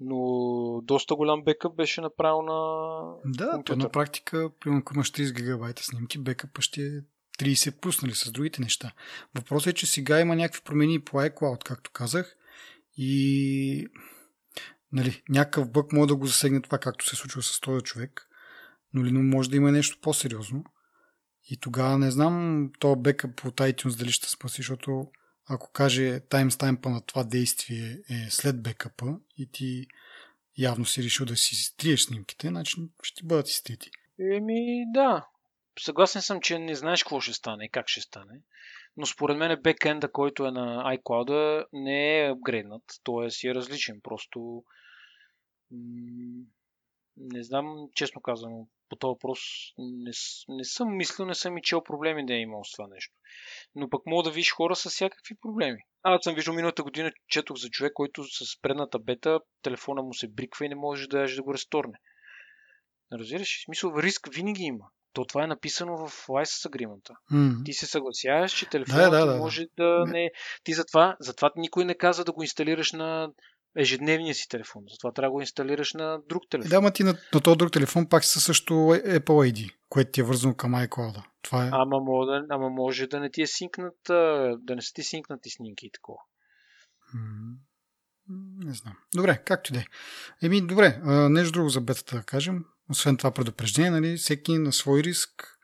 Но 0.00 0.80
доста 0.82 1.14
голям 1.14 1.44
бекъп 1.44 1.76
беше 1.76 2.00
направил 2.00 2.42
на 2.42 3.00
Да, 3.24 3.62
то 3.64 3.76
на 3.76 3.88
практика, 3.88 4.50
примерно 4.60 4.80
ако 4.80 4.94
имаш 4.94 5.12
30 5.12 5.36
гигабайта 5.36 5.82
снимки, 5.82 6.18
бекъпа 6.18 6.62
ще 6.62 6.80
е 6.82 7.00
30 7.38 7.80
плюс, 7.80 8.02
нали, 8.02 8.14
с 8.14 8.32
другите 8.32 8.62
неща. 8.62 8.92
Въпросът 9.34 9.66
е, 9.72 9.74
че 9.74 9.86
сега 9.86 10.20
има 10.20 10.36
някакви 10.36 10.60
промени 10.64 11.00
по 11.00 11.16
iCloud, 11.16 11.64
както 11.64 11.90
казах. 11.92 12.36
И 12.96 13.86
нали, 14.96 15.22
някакъв 15.28 15.70
бък 15.70 15.92
може 15.92 16.08
да 16.08 16.16
го 16.16 16.26
засегне 16.26 16.62
това, 16.62 16.78
както 16.78 17.06
се 17.06 17.16
случва 17.16 17.42
с 17.42 17.60
този 17.60 17.84
човек, 17.84 18.28
но 18.94 19.04
ли 19.04 19.12
може 19.12 19.50
да 19.50 19.56
има 19.56 19.72
нещо 19.72 19.98
по-сериозно. 20.02 20.64
И 21.50 21.56
тогава 21.56 21.98
не 21.98 22.10
знам 22.10 22.70
то 22.78 22.96
бекъп 22.96 23.44
от 23.44 23.56
iTunes 23.56 23.98
дали 23.98 24.12
ще 24.12 24.30
спаси, 24.30 24.56
защото 24.56 25.10
ако 25.48 25.72
каже 25.72 26.20
таймстаймпа 26.20 26.90
на 26.90 27.00
това 27.00 27.24
действие 27.24 27.98
е 28.10 28.30
след 28.30 28.62
бекъпа 28.62 29.06
и 29.38 29.50
ти 29.52 29.86
явно 30.58 30.84
си 30.84 31.02
решил 31.02 31.26
да 31.26 31.36
си 31.36 31.54
стриеш 31.54 32.00
снимките, 32.00 32.48
значи 32.48 32.76
ще 33.02 33.20
ти 33.20 33.26
бъдат 33.26 33.48
изтрити. 33.48 33.90
Еми 34.32 34.84
да. 34.94 35.26
Съгласен 35.78 36.22
съм, 36.22 36.40
че 36.40 36.58
не 36.58 36.74
знаеш 36.74 37.02
какво 37.02 37.20
ще 37.20 37.32
стане 37.32 37.64
и 37.64 37.70
как 37.70 37.88
ще 37.88 38.00
стане. 38.00 38.40
Но 38.96 39.06
според 39.06 39.36
мен 39.36 39.60
бекенда, 39.62 40.12
който 40.12 40.46
е 40.46 40.50
на 40.50 40.96
iCloud, 40.96 41.64
не 41.72 42.20
е 42.20 42.30
апгрейднат. 42.30 42.82
Той 43.04 43.26
е 43.26 43.30
си 43.30 43.48
е 43.48 43.54
различен. 43.54 44.00
Просто 44.02 44.64
не 47.16 47.42
знам, 47.42 47.88
честно 47.94 48.20
казано, 48.20 48.68
по 48.88 48.96
този 48.96 49.08
въпрос 49.08 49.38
не, 49.78 50.10
не 50.48 50.64
съм 50.64 50.96
мислил, 50.96 51.26
не 51.26 51.34
съм 51.34 51.58
и 51.58 51.62
чел 51.62 51.82
проблеми 51.82 52.26
да 52.26 52.34
е 52.34 52.40
имал 52.40 52.64
с 52.64 52.72
това 52.72 52.88
нещо. 52.88 53.14
Но 53.74 53.90
пък 53.90 54.06
мога 54.06 54.22
да 54.22 54.30
видиш 54.30 54.52
хора 54.52 54.76
с 54.76 54.90
всякакви 54.90 55.34
проблеми. 55.42 55.78
Аз 56.02 56.24
съм 56.24 56.34
виждал 56.34 56.54
миналата 56.54 56.82
година, 56.82 57.12
четох 57.28 57.56
за 57.56 57.68
човек, 57.68 57.92
който 57.92 58.24
с 58.24 58.60
предната 58.62 58.98
бета 58.98 59.40
телефона 59.62 60.02
му 60.02 60.14
се 60.14 60.28
бриква 60.28 60.66
и 60.66 60.68
не 60.68 60.74
може 60.74 61.08
да, 61.08 61.26
да 61.36 61.42
го 61.42 61.54
ресторне. 61.54 61.98
Разбираш? 63.12 63.58
В 63.58 63.64
смисъл, 63.64 63.92
риск 63.96 64.28
винаги 64.34 64.62
има. 64.62 64.84
То 65.12 65.24
това 65.24 65.44
е 65.44 65.46
написано 65.46 65.96
в 65.96 66.26
License 66.26 66.70
Agreement. 66.70 67.10
Mm. 67.32 67.64
Ти 67.64 67.72
се 67.72 67.86
съгласяваш, 67.86 68.52
че 68.52 68.68
телефонът 68.68 69.10
да, 69.10 69.26
да, 69.26 69.32
да, 69.32 69.38
може 69.38 69.66
да 69.76 70.04
не... 70.06 70.30
Ти 70.64 70.72
затова, 70.72 71.16
затова 71.20 71.50
никой 71.56 71.84
не 71.84 71.94
каза 71.94 72.24
да 72.24 72.32
го 72.32 72.42
инсталираш 72.42 72.92
на 72.92 73.30
ежедневния 73.76 74.34
си 74.34 74.48
телефон. 74.48 74.82
Затова 74.90 75.12
трябва 75.12 75.28
да 75.28 75.32
го 75.32 75.40
инсталираш 75.40 75.94
на 75.94 76.18
друг 76.28 76.42
телефон. 76.50 76.70
Да, 76.70 76.80
ма 76.80 76.90
ти 76.90 77.04
на, 77.04 77.14
на 77.34 77.40
този 77.40 77.56
друг 77.56 77.72
телефон 77.72 78.08
пак 78.08 78.24
са 78.24 78.40
също 78.40 78.74
Apple 78.74 79.52
ID, 79.52 79.74
което 79.88 80.10
ти 80.10 80.20
е 80.20 80.24
вързано 80.24 80.54
към 80.54 80.72
iCloud. 80.72 81.22
Това 81.42 81.66
е... 81.66 81.70
ама, 81.72 82.00
може 82.00 82.42
ама 82.50 82.70
може 82.70 83.06
да 83.06 83.20
не 83.20 83.30
ти 83.30 83.42
е 83.42 83.46
синкнат, 83.46 83.96
да 84.58 84.74
не 84.74 84.82
са 84.82 84.92
ти 84.94 85.02
синкнати 85.02 85.50
снимки 85.50 85.86
и 85.86 85.90
такова. 85.90 86.18
Не 88.64 88.74
знам. 88.74 88.96
Добре, 89.14 89.42
както 89.46 89.72
да 89.72 89.78
е. 89.78 89.84
Еми, 90.42 90.66
добре, 90.66 91.00
а, 91.04 91.28
нещо 91.28 91.52
друго 91.52 91.68
за 91.68 91.80
бетата 91.80 92.16
да 92.16 92.22
кажем. 92.22 92.64
Освен 92.90 93.16
това 93.16 93.30
предупреждение, 93.30 93.90
нали, 93.90 94.16
всеки 94.16 94.58
на 94.58 94.72
свой 94.72 95.02
риск 95.02 95.58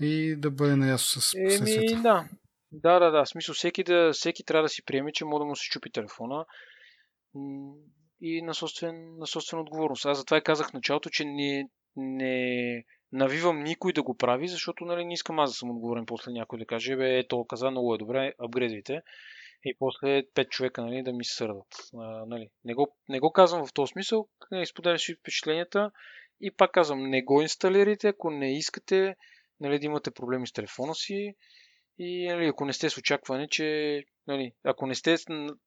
и 0.00 0.36
да 0.38 0.50
бъде 0.50 0.76
наясно 0.76 1.20
с. 1.20 1.34
Еми, 1.34 2.02
да. 2.02 2.28
Да, 2.72 2.98
да, 2.98 3.10
да. 3.10 3.24
В 3.24 3.28
смисъл, 3.28 3.54
всеки, 3.54 3.84
да, 3.84 4.10
всеки 4.12 4.44
трябва 4.44 4.62
да 4.62 4.68
си 4.68 4.84
приеме, 4.84 5.12
че 5.12 5.24
може 5.24 5.40
да 5.40 5.44
му 5.44 5.56
се 5.56 5.70
чупи 5.70 5.90
телефона 5.92 6.44
и 8.20 8.42
на, 8.42 8.54
собствен, 8.54 9.18
на 9.18 9.26
собствена 9.26 9.62
отговорност. 9.62 10.06
Аз 10.06 10.18
затова 10.18 10.36
и 10.36 10.42
казах 10.42 10.70
в 10.70 10.72
началото, 10.72 11.10
че 11.10 11.24
не, 11.24 11.68
не 11.96 12.84
навивам 13.12 13.62
никой 13.62 13.92
да 13.92 14.02
го 14.02 14.16
прави, 14.16 14.48
защото 14.48 14.84
нали, 14.84 15.04
не 15.04 15.14
искам 15.14 15.38
аз 15.38 15.50
да 15.50 15.54
съм 15.54 15.70
отговорен 15.70 16.06
после 16.06 16.32
някой 16.32 16.58
да 16.58 16.66
каже, 16.66 16.96
бе, 16.96 17.18
ето, 17.18 17.44
каза, 17.44 17.70
много 17.70 17.94
е 17.94 17.98
добре, 17.98 18.32
апгрейдвайте. 18.38 19.02
И 19.64 19.76
после 19.78 20.22
пет 20.34 20.50
човека 20.50 20.82
нали, 20.82 21.02
да 21.02 21.12
ми 21.12 21.24
се 21.24 21.36
сърдат. 21.36 21.66
А, 21.94 22.26
нали. 22.26 22.48
Не, 22.64 22.74
го, 22.74 22.96
не 23.08 23.20
го 23.20 23.32
казвам 23.32 23.66
в 23.66 23.72
този 23.72 23.90
смисъл, 23.90 24.28
не 24.50 24.66
споделям 24.66 24.98
си 24.98 25.14
впечатленията 25.14 25.90
и 26.40 26.50
пак 26.50 26.72
казвам, 26.72 27.10
не 27.10 27.22
го 27.22 27.42
инсталирайте, 27.42 28.08
ако 28.08 28.30
не 28.30 28.58
искате 28.58 29.16
нали, 29.60 29.78
да 29.78 29.86
имате 29.86 30.10
проблеми 30.10 30.46
с 30.46 30.52
телефона 30.52 30.94
си 30.94 31.34
и 31.98 32.28
нали, 32.28 32.46
ако 32.46 32.64
не 32.64 32.72
сте 32.72 32.90
с 32.90 32.98
очакване, 32.98 33.48
че 33.48 34.04
нали, 34.26 34.52
ако 34.64 34.86
не 34.86 34.94
сте 34.94 35.16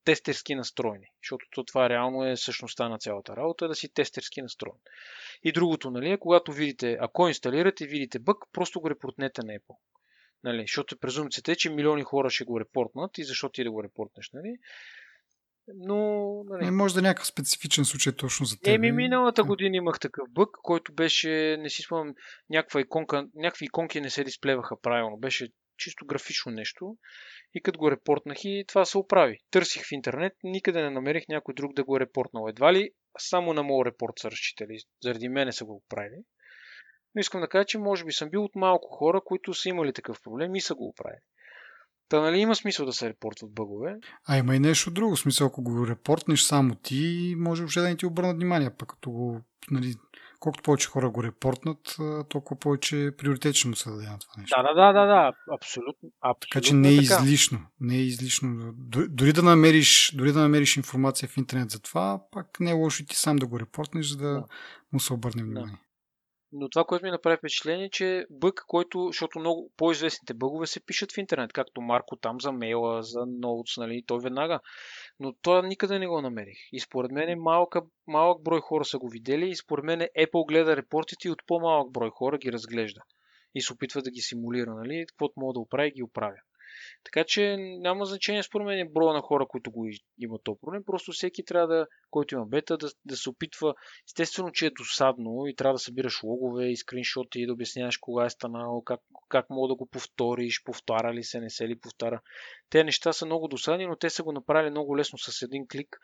тестерски 0.04 0.54
настроени, 0.54 1.06
защото 1.22 1.46
то 1.50 1.64
това 1.64 1.88
реално 1.88 2.26
е 2.26 2.36
същността 2.36 2.88
на 2.88 2.98
цялата 2.98 3.36
работа, 3.36 3.68
да 3.68 3.74
си 3.74 3.92
тестерски 3.92 4.42
настроен. 4.42 4.78
И 5.42 5.52
другото, 5.52 5.90
нали, 5.90 6.10
е, 6.10 6.18
когато 6.18 6.52
видите, 6.52 6.98
ако 7.00 7.28
инсталирате, 7.28 7.86
видите 7.86 8.18
бък, 8.18 8.36
просто 8.52 8.80
го 8.80 8.90
репортнете 8.90 9.42
на 9.42 9.52
Apple. 9.52 9.76
Нали, 10.44 10.60
защото 10.60 10.98
презумцията 10.98 11.52
е, 11.52 11.56
че 11.56 11.70
милиони 11.70 12.02
хора 12.02 12.30
ще 12.30 12.44
го 12.44 12.60
репортнат 12.60 13.18
и 13.18 13.24
защо 13.24 13.48
ти 13.48 13.64
да 13.64 13.70
го 13.70 13.82
репортнеш, 13.82 14.30
нали? 14.34 14.56
Но... 15.74 16.42
Нали... 16.44 16.64
Не, 16.64 16.70
може 16.70 16.94
да 16.94 17.00
е 17.00 17.02
някакъв 17.02 17.26
специфичен 17.26 17.84
случай 17.84 18.12
точно 18.12 18.46
за 18.46 18.56
теб. 18.56 18.74
Еми, 18.74 18.92
миналата 18.92 19.44
година 19.44 19.76
имах 19.76 20.00
такъв 20.00 20.30
бък, 20.30 20.48
който 20.62 20.92
беше, 20.92 21.56
не 21.60 21.70
си 21.70 21.82
спомням, 21.82 22.14
някаква 22.50 22.80
иконка, 22.80 23.26
някакви 23.34 23.64
иконки 23.64 24.00
не 24.00 24.10
се 24.10 24.24
дисплеваха 24.24 24.80
правилно. 24.80 25.16
Беше 25.16 25.48
чисто 25.80 26.06
графично 26.06 26.52
нещо. 26.52 26.96
И 27.54 27.62
като 27.62 27.78
го 27.78 27.90
репортнах 27.90 28.38
и 28.44 28.64
това 28.68 28.84
се 28.84 28.98
оправи. 28.98 29.38
Търсих 29.50 29.82
в 29.84 29.92
интернет, 29.92 30.32
никъде 30.44 30.82
не 30.82 30.90
намерих 30.90 31.28
някой 31.28 31.54
друг 31.54 31.74
да 31.74 31.84
го 31.84 31.96
е 31.96 32.00
репортнал. 32.00 32.46
Едва 32.48 32.72
ли 32.72 32.90
само 33.18 33.52
на 33.52 33.62
моят 33.62 33.86
репорт 33.86 34.12
са 34.18 34.30
разчитали. 34.30 34.78
Заради 35.02 35.28
мене 35.28 35.52
са 35.52 35.64
го 35.64 35.82
правили. 35.88 36.22
Но 37.14 37.20
искам 37.20 37.40
да 37.40 37.48
кажа, 37.48 37.64
че 37.64 37.78
може 37.78 38.04
би 38.04 38.12
съм 38.12 38.30
бил 38.30 38.44
от 38.44 38.54
малко 38.54 38.88
хора, 38.88 39.20
които 39.24 39.54
са 39.54 39.68
имали 39.68 39.92
такъв 39.92 40.22
проблем 40.22 40.54
и 40.54 40.60
са 40.60 40.74
го 40.74 40.88
оправили. 40.88 41.20
Та 42.08 42.20
нали 42.20 42.38
има 42.38 42.54
смисъл 42.54 42.86
да 42.86 42.92
се 42.92 43.08
репортват 43.08 43.54
бъгове? 43.54 43.96
А 44.28 44.38
има 44.38 44.56
и 44.56 44.58
нещо 44.58 44.90
друго. 44.90 45.16
Смисъл, 45.16 45.46
ако 45.46 45.62
го 45.62 45.86
репортнеш 45.86 46.42
само 46.42 46.74
ти, 46.74 47.34
може 47.38 47.62
въобще 47.62 47.80
да 47.80 47.88
не 47.88 47.96
ти 47.96 48.06
обърнат 48.06 48.36
внимание. 48.36 48.70
Пък 48.78 48.88
като 48.88 49.10
го, 49.10 49.40
нали, 49.70 49.94
колкото 50.40 50.62
повече 50.62 50.88
хора 50.88 51.10
го 51.10 51.22
репортнат, 51.22 51.96
толкова 52.28 52.58
повече 52.60 53.10
приоритет 53.18 53.54
ще 53.54 53.68
му 53.68 53.76
се 53.76 53.90
даде 53.90 54.06
на 54.06 54.18
това 54.18 54.32
нещо. 54.38 54.62
Да, 54.62 54.74
да, 54.74 54.74
да, 54.74 54.92
да, 54.92 55.06
да. 55.06 55.32
Абсолютно, 55.54 56.10
абсолютно. 56.20 56.50
Така 56.52 56.60
че 56.60 56.74
не 56.74 56.94
е 56.94 56.96
така. 56.96 57.22
излишно. 57.22 57.58
Не 57.80 57.94
е 57.94 58.00
излишно. 58.00 58.72
Дори 59.08 59.32
да, 59.32 59.42
намериш, 59.42 60.12
дори 60.14 60.32
да 60.32 60.40
намериш 60.40 60.76
информация 60.76 61.28
в 61.28 61.36
интернет 61.36 61.70
за 61.70 61.82
това, 61.82 62.20
пак 62.30 62.60
не 62.60 62.70
е 62.70 62.74
лошо 62.74 63.04
ти 63.06 63.16
сам 63.16 63.36
да 63.36 63.46
го 63.46 63.60
репортнеш, 63.60 64.06
за 64.06 64.16
да, 64.16 64.28
да. 64.28 64.44
му 64.92 65.00
се 65.00 65.12
обърне 65.12 65.42
внимание. 65.42 65.74
Да. 65.74 65.78
Но 66.52 66.68
това, 66.68 66.84
което 66.84 67.04
ми 67.04 67.10
направи 67.10 67.36
впечатление, 67.36 67.84
е, 67.84 67.90
че 67.90 68.26
бъг, 68.30 68.64
който, 68.66 69.06
защото 69.06 69.38
много 69.38 69.72
по-известните 69.76 70.34
бъгове 70.34 70.66
се 70.66 70.84
пишат 70.86 71.12
в 71.12 71.18
интернет, 71.18 71.52
както 71.52 71.80
Марко 71.80 72.16
там 72.16 72.40
за 72.40 72.52
мейла, 72.52 73.02
за 73.02 73.26
ноутс, 73.26 73.76
нали, 73.76 74.02
той 74.06 74.20
веднага. 74.20 74.60
Но 75.20 75.32
това 75.42 75.62
никъде 75.62 75.98
не 75.98 76.06
го 76.06 76.20
намерих. 76.20 76.58
И 76.72 76.80
според 76.80 77.10
мен 77.10 77.40
малък, 77.40 77.74
малък 78.06 78.42
брой 78.42 78.60
хора 78.60 78.84
са 78.84 78.98
го 78.98 79.08
видели 79.08 79.48
и 79.48 79.56
според 79.56 79.84
мен 79.84 80.00
Apple 80.00 80.48
гледа 80.48 80.76
репортите 80.76 81.28
и 81.28 81.30
от 81.30 81.46
по-малък 81.46 81.92
брой 81.92 82.10
хора 82.10 82.38
ги 82.38 82.52
разглежда. 82.52 83.00
И 83.54 83.62
се 83.62 83.72
опитва 83.72 84.02
да 84.02 84.10
ги 84.10 84.20
симулира, 84.20 84.74
нали, 84.74 85.04
каквото 85.08 85.32
мога 85.36 85.52
да 85.52 85.60
оправи, 85.60 85.90
ги 85.90 86.02
оправя. 86.02 86.40
Така 87.04 87.24
че 87.24 87.56
няма 87.58 88.04
значение 88.04 88.42
според 88.42 88.66
мен 88.66 88.88
броя 88.92 89.14
на 89.14 89.20
хора, 89.20 89.46
които 89.46 89.70
го 89.70 89.88
имат 90.18 90.44
този 90.44 90.58
проблем. 90.60 90.82
Просто 90.86 91.12
всеки 91.12 91.44
трябва 91.44 91.66
да, 91.66 91.86
който 92.10 92.34
има 92.34 92.46
бета, 92.46 92.76
да, 92.76 92.88
да 93.04 93.16
се 93.16 93.30
опитва. 93.30 93.74
Естествено, 94.08 94.52
че 94.52 94.66
е 94.66 94.70
досадно 94.70 95.46
и 95.46 95.54
трябва 95.54 95.74
да 95.74 95.78
събираш 95.78 96.22
логове 96.22 96.66
и 96.66 96.76
скриншоти 96.76 97.40
и 97.40 97.46
да 97.46 97.52
обясняваш 97.52 97.96
кога 97.96 98.24
е 98.24 98.30
станало, 98.30 98.82
как, 98.82 99.00
как 99.28 99.50
мога 99.50 99.68
да 99.68 99.74
го 99.74 99.86
повториш, 99.86 100.62
повтара 100.64 101.14
ли 101.14 101.24
се, 101.24 101.40
не 101.40 101.50
се 101.50 101.68
ли 101.68 101.80
повтара. 101.80 102.20
Те 102.70 102.84
неща 102.84 103.12
са 103.12 103.26
много 103.26 103.48
досадни, 103.48 103.86
но 103.86 103.96
те 103.96 104.10
са 104.10 104.22
го 104.22 104.32
направили 104.32 104.70
много 104.70 104.96
лесно 104.96 105.18
с 105.18 105.42
един 105.42 105.68
клик. 105.68 106.00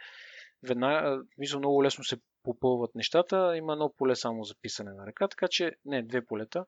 Веднага, 0.63 1.23
мисля, 1.39 1.59
много 1.59 1.85
лесно 1.85 2.05
се 2.05 2.17
попълват 2.43 2.95
нещата. 2.95 3.57
Има 3.57 3.73
едно 3.73 3.93
поле 3.99 4.17
само 4.17 4.45
за 4.45 4.55
писане 4.63 4.93
на 4.93 5.07
ръка, 5.07 5.29
така 5.29 5.49
че 5.51 5.73
не, 5.85 6.03
две 6.03 6.27
полета. 6.27 6.65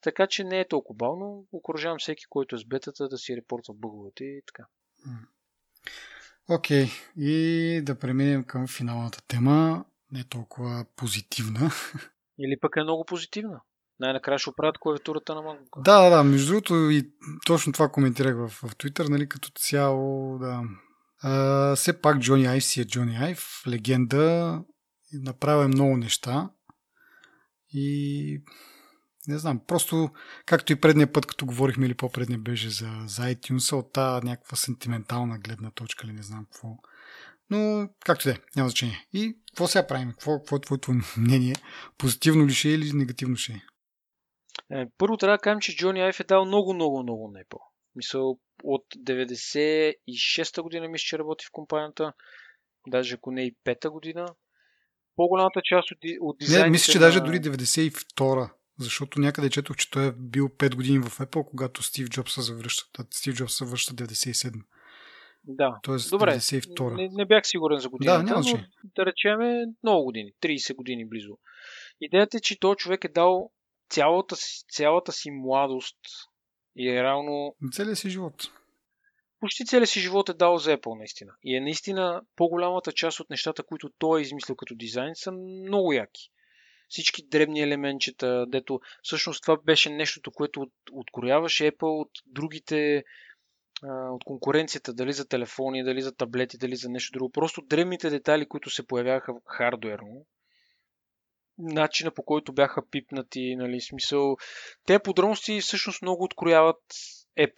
Така 0.00 0.26
че 0.26 0.44
не 0.44 0.60
е 0.60 0.68
толкова 0.68 0.96
бавно. 0.96 1.46
Окоръжавам 1.52 1.98
всеки, 1.98 2.24
който 2.28 2.56
е 2.56 2.58
с 2.58 2.64
бетата, 2.64 3.08
да 3.08 3.18
си 3.18 3.36
репортва 3.36 3.74
бъговете 3.74 4.24
и 4.24 4.42
така. 4.46 4.66
Окей, 6.48 6.84
okay. 6.86 7.20
и 7.20 7.82
да 7.82 7.98
преминем 7.98 8.44
към 8.44 8.68
финалната 8.68 9.22
тема. 9.28 9.84
Не 10.12 10.24
толкова 10.24 10.84
позитивна. 10.96 11.70
Или 12.38 12.60
пък 12.60 12.76
е 12.76 12.82
много 12.82 13.04
позитивна. 13.04 13.60
Най-накрая 14.00 14.38
ще 14.38 14.50
оправят 14.50 14.78
клавиатурата 14.78 15.34
на 15.34 15.40
MacBook. 15.40 15.82
Да, 15.82 16.02
да, 16.02 16.16
да. 16.16 16.24
Между 16.24 16.52
другото 16.52 16.74
и 16.74 17.10
точно 17.46 17.72
това 17.72 17.88
коментирах 17.88 18.36
в, 18.36 18.48
в 18.48 18.76
Twitter, 18.76 19.08
нали, 19.08 19.28
като 19.28 19.50
цяло, 19.50 20.38
да. 20.38 20.62
А, 21.22 21.76
все 21.76 22.00
пак 22.00 22.18
Джони 22.18 22.46
Айв 22.46 22.64
си 22.64 22.80
е 22.80 22.84
Джони 22.84 23.16
Айв, 23.16 23.62
легенда, 23.66 24.60
направя 25.12 25.68
много 25.68 25.96
неща 25.96 26.50
и 27.72 28.42
не 29.28 29.38
знам, 29.38 29.60
просто 29.66 30.10
както 30.46 30.72
и 30.72 30.80
предния 30.80 31.12
път, 31.12 31.26
като 31.26 31.46
говорихме 31.46 31.86
или 31.86 31.94
по-предния 31.94 32.38
беше 32.38 32.68
за, 32.70 32.90
за 33.06 33.22
iTunes, 33.22 33.76
от 33.76 33.92
тази 33.92 34.26
някаква 34.26 34.56
сентиментална 34.56 35.38
гледна 35.38 35.70
точка 35.70 36.06
или 36.06 36.12
не 36.12 36.22
знам 36.22 36.44
какво. 36.44 36.68
Но 37.50 37.88
както 38.04 38.24
да 38.24 38.30
е, 38.30 38.36
няма 38.56 38.68
значение. 38.68 39.06
И 39.12 39.36
какво 39.50 39.66
сега 39.66 39.86
правим? 39.86 40.10
Какво, 40.10 40.38
какво 40.38 40.56
е 40.56 40.60
твоето 40.60 40.92
мнение? 41.16 41.54
Позитивно 41.98 42.46
ли 42.46 42.52
ще 42.52 42.68
е 42.68 42.72
или 42.72 42.92
негативно 42.92 43.36
ще 43.36 43.52
е? 43.52 43.60
е 44.80 44.86
първо 44.98 45.16
трябва 45.16 45.36
да 45.36 45.42
кажем, 45.42 45.60
че 45.60 45.76
Джони 45.76 46.00
Айф 46.00 46.20
е 46.20 46.24
дал 46.24 46.44
много, 46.44 46.74
много, 46.74 47.02
много 47.02 47.30
непо. 47.30 47.58
Мисъл, 47.94 48.38
от 48.64 48.84
96-та 49.06 50.62
година 50.62 50.88
мисля, 50.88 51.04
че 51.04 51.18
работи 51.18 51.44
в 51.46 51.52
компанията, 51.52 52.12
даже 52.86 53.14
ако 53.14 53.30
не 53.30 53.46
и 53.46 53.56
5-та 53.66 53.90
година. 53.90 54.26
По-голямата 55.16 55.60
част 55.64 55.90
от, 55.90 55.98
от 56.20 56.38
дизайните... 56.38 56.66
Не, 56.66 56.70
мисля, 56.70 56.92
че 56.92 56.98
на... 56.98 57.06
даже 57.06 57.20
дори 57.20 57.40
92-та 57.40 58.59
защото 58.80 59.20
някъде 59.20 59.50
четох, 59.50 59.76
че 59.76 59.90
той 59.90 60.06
е 60.06 60.12
бил 60.12 60.48
5 60.48 60.74
години 60.74 60.98
в 60.98 61.18
Apple, 61.18 61.44
когато 61.44 61.82
Стив 61.82 62.08
Джобс 62.08 62.34
се 62.34 62.42
завръща. 62.42 63.04
Стив 63.10 63.34
Джобс 63.34 63.56
се 63.56 63.64
връща 63.64 63.94
97. 63.94 64.62
Да. 65.44 65.78
Тоест 65.82 66.10
Добре, 66.10 66.34
92. 66.34 66.96
Не, 66.96 67.08
не 67.12 67.26
бях 67.26 67.46
сигурен 67.46 67.78
за 67.78 67.88
годината, 67.88 68.18
да, 68.18 68.24
няма 68.24 68.42
но 68.44 68.64
да 68.96 69.06
речеме 69.06 69.64
много 69.82 70.04
години, 70.04 70.32
30 70.42 70.74
години 70.74 71.08
близо. 71.08 71.38
Идеята 72.00 72.36
е, 72.36 72.40
че 72.40 72.60
този 72.60 72.76
човек 72.76 73.04
е 73.04 73.08
дал 73.08 73.52
цялата 73.90 74.36
цялата 74.72 75.12
си 75.12 75.30
младост 75.30 75.98
и 76.76 76.88
е 76.88 77.02
реално... 77.02 77.56
Целият 77.72 77.98
си 77.98 78.10
живот. 78.10 78.34
Почти 79.40 79.66
целият 79.66 79.88
си 79.88 80.00
живот 80.00 80.28
е 80.28 80.34
дал 80.34 80.58
за 80.58 80.76
Apple, 80.76 80.98
наистина. 80.98 81.32
И 81.42 81.56
е 81.56 81.60
наистина 81.60 82.22
по-голямата 82.36 82.92
част 82.92 83.20
от 83.20 83.30
нещата, 83.30 83.62
които 83.62 83.90
той 83.98 84.20
е 84.20 84.22
измислил 84.22 84.56
като 84.56 84.74
дизайн, 84.74 85.12
са 85.14 85.32
много 85.32 85.92
яки 85.92 86.30
всички 86.90 87.22
дребни 87.26 87.60
елементчета, 87.60 88.46
дето 88.48 88.80
всъщност 89.02 89.42
това 89.42 89.56
беше 89.64 89.90
нещото, 89.90 90.30
което 90.30 90.60
от, 90.60 90.72
открояваше 90.92 91.72
Apple 91.72 92.00
от 92.00 92.10
другите 92.26 93.04
от 93.88 94.24
конкуренцията, 94.24 94.94
дали 94.94 95.12
за 95.12 95.28
телефони, 95.28 95.84
дали 95.84 96.02
за 96.02 96.16
таблети, 96.16 96.58
дали 96.58 96.76
за 96.76 96.88
нещо 96.88 97.18
друго. 97.18 97.32
Просто 97.32 97.62
древните 97.62 98.10
детайли, 98.10 98.48
които 98.48 98.70
се 98.70 98.86
появяха 98.86 99.32
хардуерно, 99.46 100.26
начина 101.58 102.10
по 102.10 102.22
който 102.22 102.52
бяха 102.52 102.88
пипнати, 102.90 103.56
нали, 103.56 103.80
смисъл. 103.80 104.36
Те 104.86 104.98
подробности 104.98 105.60
всъщност 105.60 106.02
много 106.02 106.24
открояват, 106.24 106.82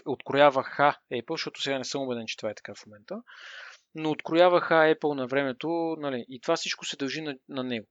открояваха 0.06 0.98
Apple, 1.12 1.32
защото 1.32 1.62
сега 1.62 1.78
не 1.78 1.84
съм 1.84 2.02
убеден, 2.02 2.26
че 2.26 2.36
това 2.36 2.50
е 2.50 2.54
така 2.54 2.74
в 2.74 2.86
момента, 2.86 3.22
но 3.94 4.10
открояваха 4.10 4.74
Apple 4.74 5.14
на 5.14 5.26
времето, 5.26 5.96
нали, 5.98 6.24
и 6.28 6.40
това 6.40 6.56
всичко 6.56 6.84
се 6.84 6.96
дължи 6.96 7.20
на, 7.20 7.36
на 7.48 7.64
него. 7.64 7.86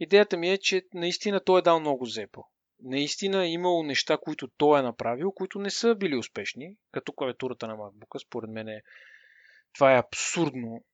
Идеята 0.00 0.36
ми 0.36 0.50
е, 0.50 0.58
че 0.58 0.82
наистина 0.94 1.40
той 1.40 1.58
е 1.58 1.62
дал 1.62 1.80
много 1.80 2.06
Apple. 2.06 2.44
Наистина 2.82 3.44
е 3.44 3.50
имало 3.50 3.82
неща, 3.82 4.18
които 4.18 4.48
той 4.48 4.78
е 4.78 4.82
направил, 4.82 5.32
които 5.32 5.58
не 5.58 5.70
са 5.70 5.94
били 5.94 6.16
успешни, 6.16 6.76
като 6.92 7.12
клавиатурата 7.12 7.66
на 7.66 7.76
MacBook. 7.76 8.26
Според 8.26 8.50
мен 8.50 8.68
е, 8.68 8.82
това 9.74 9.94
е 9.94 9.98
абсурдно. 9.98 10.84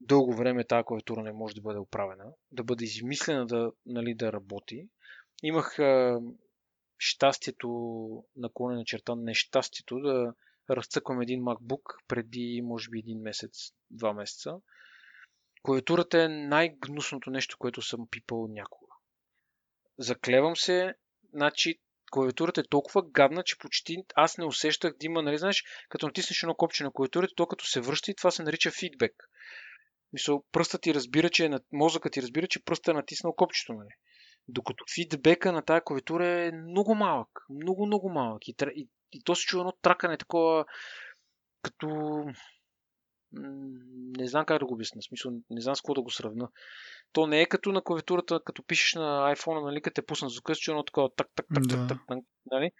Дълго 0.00 0.36
време 0.36 0.64
тази 0.64 0.84
клавиатура 0.84 1.22
не 1.22 1.32
може 1.32 1.54
да 1.54 1.60
бъде 1.60 1.78
оправена, 1.78 2.24
да 2.50 2.64
бъде 2.64 2.84
измислена 2.84 3.46
да, 3.46 3.72
нали, 3.86 4.14
да 4.14 4.32
работи. 4.32 4.88
Имах 5.42 5.78
а, 5.78 6.20
щастието, 6.98 7.68
наклонена 8.36 8.84
черта, 8.84 9.14
нещастието 9.14 9.98
да 9.98 10.34
разцъквам 10.70 11.20
един 11.20 11.42
MacBook 11.42 11.82
преди, 12.08 12.60
може 12.64 12.90
би, 12.90 12.98
един 12.98 13.20
месец, 13.20 13.72
два 13.90 14.12
месеца 14.12 14.60
Клавиатурата 15.66 16.22
е 16.22 16.28
най-гнусното 16.28 17.30
нещо, 17.30 17.56
което 17.58 17.82
съм 17.82 18.08
пипал 18.10 18.46
някога. 18.48 18.92
Заклевам 19.98 20.56
се, 20.56 20.94
значи 21.32 21.80
клавиатурата 22.10 22.60
е 22.60 22.68
толкова 22.70 23.02
гадна, 23.02 23.42
че 23.42 23.58
почти 23.58 23.96
аз 24.14 24.38
не 24.38 24.44
усещах 24.44 24.92
да 24.92 25.06
има, 25.06 25.22
нали 25.22 25.38
знаеш, 25.38 25.64
като 25.88 26.06
натиснеш 26.06 26.42
едно 26.42 26.54
копче 26.54 26.84
на 26.84 26.92
клавиатурата, 26.92 27.34
то 27.36 27.46
като 27.46 27.66
се 27.66 27.80
връща 27.80 28.10
и 28.10 28.14
това 28.14 28.30
се 28.30 28.42
нарича 28.42 28.70
фидбек. 28.70 29.12
Мисъл, 30.12 30.44
пръстът 30.52 30.82
ти 30.82 30.94
разбира, 30.94 31.30
че 31.30 31.46
е, 31.46 31.50
мозъкът 31.72 32.12
ти 32.12 32.22
разбира, 32.22 32.46
че 32.46 32.64
пръстът 32.64 32.88
е 32.88 32.96
натиснал 32.96 33.32
копчето, 33.32 33.72
нали? 33.72 33.90
Докато 34.48 34.84
фидбека 34.94 35.52
на 35.52 35.62
тази 35.62 35.80
клавиатура 35.84 36.28
е 36.28 36.52
много 36.52 36.94
малък. 36.94 37.28
Много, 37.50 37.86
много 37.86 38.10
малък. 38.10 38.48
И, 38.48 38.54
и, 38.74 38.88
и 39.12 39.22
то 39.24 39.34
се 39.34 39.46
чува 39.46 39.60
едно 39.60 39.72
тракане 39.82 40.18
такова, 40.18 40.64
като 41.62 41.88
не 44.18 44.28
знам 44.28 44.44
как 44.46 44.58
да 44.58 44.66
го 44.66 44.74
обясня, 44.74 45.02
смисъл, 45.02 45.32
не 45.50 45.60
знам 45.60 45.76
с 45.76 45.80
какво 45.80 45.94
да 45.94 46.02
го 46.02 46.10
сравна. 46.10 46.48
То 47.12 47.26
не 47.26 47.40
е 47.40 47.46
като 47.46 47.72
на 47.72 47.82
клавиатурата, 47.82 48.40
като 48.44 48.62
пишеш 48.62 48.94
на 48.94 49.34
iPhone, 49.34 49.64
нали, 49.64 49.82
като 49.82 49.94
те 49.94 50.06
пусна 50.06 50.28
звука, 50.28 50.54
че 50.54 50.70
едно 50.70 50.84
такова 50.84 51.10
так, 51.16 51.28
так, 51.34 51.46
так, 51.54 51.66
да. 51.66 51.86
так, 51.86 51.98
так, 52.08 52.18
нали. 52.50 52.70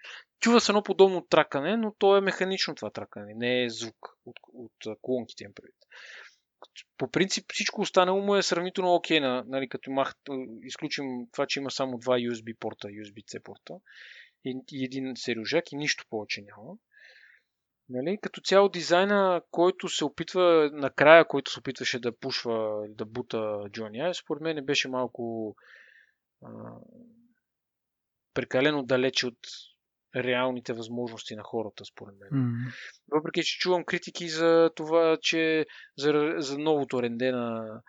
Чува 0.40 0.60
се 0.60 0.72
едно 0.72 0.82
подобно 0.82 1.26
тракане, 1.30 1.76
но 1.76 1.94
то 1.98 2.16
е 2.16 2.20
механично 2.20 2.74
това 2.74 2.90
тракане, 2.90 3.34
не 3.36 3.64
е 3.64 3.70
звук 3.70 4.18
от, 4.24 4.36
от 4.52 4.98
колонките 5.02 5.44
им 5.44 5.52
предвид. 5.54 5.76
По 6.98 7.10
принцип 7.10 7.44
всичко 7.52 7.80
останало 7.80 8.22
му 8.22 8.36
е 8.36 8.42
сравнително 8.42 8.94
окей, 8.94 9.20
okay, 9.20 9.44
нали, 9.46 9.68
като 9.68 9.90
мах, 9.90 10.14
изключим 10.62 11.04
това, 11.32 11.46
че 11.46 11.60
има 11.60 11.70
само 11.70 11.98
два 11.98 12.14
USB 12.14 12.58
порта, 12.58 12.88
USB-C 12.88 13.42
порта 13.42 13.74
и, 14.44 14.60
и 14.72 14.84
един 14.84 15.12
сериожак 15.16 15.72
и 15.72 15.76
нищо 15.76 16.04
повече 16.10 16.42
няма. 16.42 16.74
Нали? 17.88 18.18
Като 18.22 18.40
цяло 18.40 18.68
дизайна, 18.68 19.42
който 19.50 19.88
се 19.88 20.04
опитва, 20.04 20.70
накрая, 20.72 21.28
който 21.28 21.50
се 21.50 21.58
опитваше 21.58 21.98
да 21.98 22.18
пушва, 22.18 22.84
да 22.88 23.04
бута 23.04 23.60
Джони 23.70 24.00
Ай, 24.00 24.14
според 24.14 24.42
мен 24.42 24.64
беше 24.64 24.88
малко 24.88 25.54
а, 26.44 26.48
прекалено 28.34 28.82
далече 28.82 29.26
от 29.26 29.38
реалните 30.16 30.72
възможности 30.72 31.36
на 31.36 31.42
хората, 31.42 31.84
според 31.84 32.14
мен. 32.20 32.30
Mm-hmm. 32.30 32.74
Въпреки, 33.12 33.42
че 33.42 33.58
чувам 33.58 33.84
критики 33.84 34.28
за 34.28 34.70
това, 34.76 35.18
че 35.22 35.66
за, 35.96 36.34
за 36.36 36.58
новото 36.58 37.02
ренде 37.02 37.32
на 37.32 37.80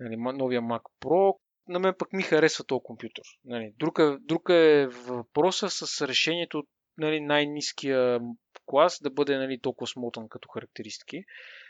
нали, 0.00 0.16
новия 0.16 0.62
Mac 0.62 0.82
Pro, 1.00 1.36
на 1.68 1.78
мен 1.78 1.94
пък 1.98 2.12
ми 2.12 2.22
харесва 2.22 2.64
този 2.64 2.80
компютър. 2.84 3.24
Нали, 3.44 3.74
друг, 3.78 3.98
друг 4.20 4.48
е 4.50 4.86
въпроса 4.86 5.70
с 5.70 6.08
решението 6.08 6.64
нали, 6.98 7.20
най-низкия 7.20 8.20
клас 8.66 8.98
да 9.02 9.10
бъде 9.10 9.38
нали, 9.38 9.60
толкова 9.60 9.86
смотан 9.86 10.28
като 10.28 10.48
характеристики, 10.48 11.24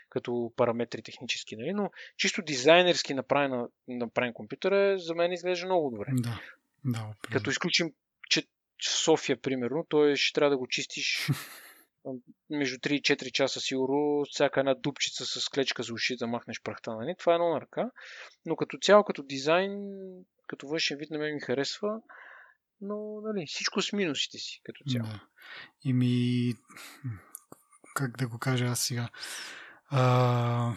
като 0.09 0.53
параметри 0.55 1.01
технически. 1.01 1.55
Нали? 1.55 1.73
Но 1.73 1.91
чисто 2.17 2.41
дизайнерски 2.41 3.13
направен, 3.13 3.67
направен 3.87 4.33
компютър 4.33 4.71
е, 4.71 4.97
за 4.97 5.15
мен 5.15 5.31
изглежда 5.31 5.65
много 5.65 5.89
добре. 5.91 6.07
Да, 6.13 6.39
да. 6.85 7.13
Като 7.31 7.49
изключим, 7.49 7.91
че 8.29 8.41
в 8.41 9.03
София, 9.03 9.41
примерно, 9.41 9.85
той 9.89 10.15
ще 10.15 10.33
трябва 10.33 10.49
да 10.49 10.57
го 10.57 10.67
чистиш 10.67 11.29
между 12.49 12.77
3 12.77 12.91
и 12.91 13.01
4 13.01 13.31
часа 13.31 13.59
сигурно, 13.59 14.23
всяка 14.29 14.59
една 14.59 14.75
дупчица 14.75 15.25
с 15.25 15.49
клечка 15.49 15.83
за 15.83 15.93
уши 15.93 16.15
да 16.15 16.27
махнеш 16.27 16.61
прахта. 16.61 16.95
Нали? 16.95 17.15
Това 17.19 17.33
е 17.33 17.35
едно 17.35 17.49
на 17.49 17.61
ръка. 17.61 17.91
Но 18.45 18.55
като 18.55 18.77
цяло, 18.77 19.03
като 19.03 19.23
дизайн, 19.23 19.81
като 20.47 20.67
външен 20.67 20.97
вид 20.97 21.09
на 21.09 21.17
мен 21.17 21.35
ми 21.35 21.41
харесва 21.41 21.99
но 22.83 23.21
нали, 23.21 23.45
всичко 23.47 23.81
с 23.81 23.93
минусите 23.93 24.37
си 24.37 24.61
като 24.63 24.83
цяло. 24.91 25.07
Да. 25.07 25.19
И 25.83 25.93
ми, 25.93 26.53
как 27.93 28.17
да 28.17 28.27
го 28.27 28.37
кажа 28.37 28.65
аз 28.65 28.79
сега, 28.79 29.09
а, 29.89 30.73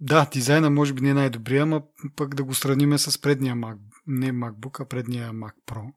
да, 0.00 0.28
дизайна 0.32 0.70
може 0.70 0.92
би 0.92 1.00
не 1.00 1.10
е 1.10 1.14
най-добрия, 1.14 1.66
но 1.66 1.88
пък 2.16 2.34
да 2.34 2.44
го 2.44 2.54
сравним 2.54 2.98
с 2.98 3.20
предния 3.20 3.54
Mac, 3.54 3.78
не 4.06 4.32
MacBook, 4.32 4.80
а 4.80 4.88
предния 4.88 5.32
Mac 5.32 5.54
Pro, 5.66 5.92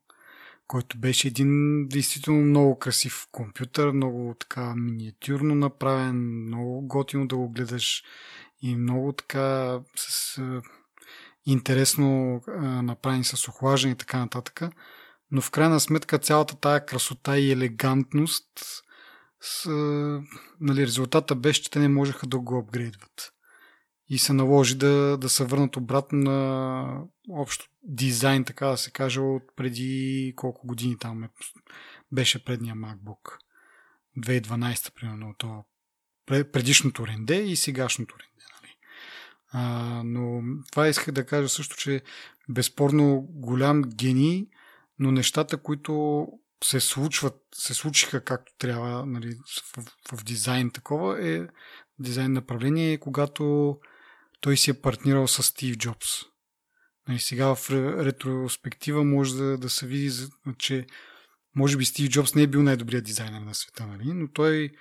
който 0.67 0.97
беше 0.97 1.27
един 1.27 1.85
действително 1.87 2.41
много 2.41 2.79
красив 2.79 3.27
компютър, 3.31 3.91
много 3.91 4.35
така 4.39 4.75
миниатюрно 4.75 5.55
направен, 5.55 6.43
много 6.43 6.87
готино 6.87 7.27
да 7.27 7.37
го 7.37 7.49
гледаш 7.49 8.03
и 8.61 8.75
много 8.75 9.13
така 9.13 9.79
с 9.95 10.41
интересно 11.45 12.41
а, 12.47 12.81
направен 12.81 13.23
с 13.23 13.47
охлаждане 13.47 13.91
и 13.91 13.97
така 13.97 14.19
нататък 14.19 14.61
но 15.32 15.41
в 15.41 15.51
крайна 15.51 15.80
сметка 15.80 16.19
цялата 16.19 16.55
тая 16.55 16.86
красота 16.86 17.39
и 17.39 17.51
елегантност 17.51 18.49
с, 19.41 19.69
нали, 20.61 20.88
резултата 20.88 21.36
беше, 21.36 21.63
че 21.63 21.71
те 21.71 21.80
не 21.80 21.88
можеха 21.88 22.27
да 22.27 22.39
го 22.39 22.57
апгрейдват. 22.57 23.34
И 24.07 24.19
се 24.19 24.34
наложи 24.34 24.75
да, 24.75 25.17
да 25.17 25.30
се 25.30 25.45
върнат 25.45 25.77
обратно 25.77 26.19
на 26.19 27.03
общо 27.30 27.65
дизайн, 27.84 28.43
така 28.43 28.67
да 28.67 28.77
се 28.77 28.91
каже, 28.91 29.19
от 29.19 29.43
преди 29.55 30.34
колко 30.36 30.67
години 30.67 30.97
там 30.97 31.23
е, 31.23 31.30
беше 32.11 32.45
предния 32.45 32.75
MacBook. 32.75 33.38
2012, 34.17 34.93
примерно, 34.93 35.36
то 35.38 35.63
предишното 36.25 37.07
ренде 37.07 37.41
и 37.41 37.55
сегашното 37.55 38.15
ренде. 38.19 38.45
Нали? 38.55 38.75
А, 39.51 40.01
но 40.05 40.41
това 40.71 40.88
исках 40.88 41.13
да 41.13 41.25
кажа 41.25 41.49
също, 41.49 41.77
че 41.77 42.01
безспорно 42.49 43.21
голям 43.30 43.82
гений 43.82 44.47
но 45.00 45.12
нещата, 45.12 45.58
които 45.58 46.26
се 46.64 46.80
случват, 46.80 47.36
се 47.56 47.74
случиха 47.74 48.24
както 48.24 48.54
трябва 48.58 49.06
нали, 49.06 49.38
в, 49.78 50.18
в 50.18 50.24
дизайн 50.24 50.72
такова, 50.72 51.28
е 51.28 51.47
дизайн 52.00 52.34
направление, 52.34 52.97
когато 52.97 53.76
той 54.41 54.58
си 54.58 54.72
е 54.72 54.82
партнирал 54.82 55.28
с 55.28 55.43
Стив 55.43 55.78
Джобс. 55.78 56.08
Нали, 57.08 57.20
сега 57.20 57.56
в 57.56 57.72
ретроспектива 58.06 59.04
може 59.04 59.36
да, 59.36 59.58
да 59.58 59.70
се 59.70 59.88
види, 59.88 60.12
че 60.58 60.88
може 61.56 61.78
би 61.78 61.86
Стив 61.86 62.10
Джобс 62.10 62.36
не 62.36 62.41
е 62.41 62.47
бил 62.47 62.64
най-добрият 62.64 63.06
дизайнер 63.06 63.39
на 63.39 63.56
света, 63.56 63.88
нали? 63.88 64.14
но 64.14 64.32
той 64.32 64.72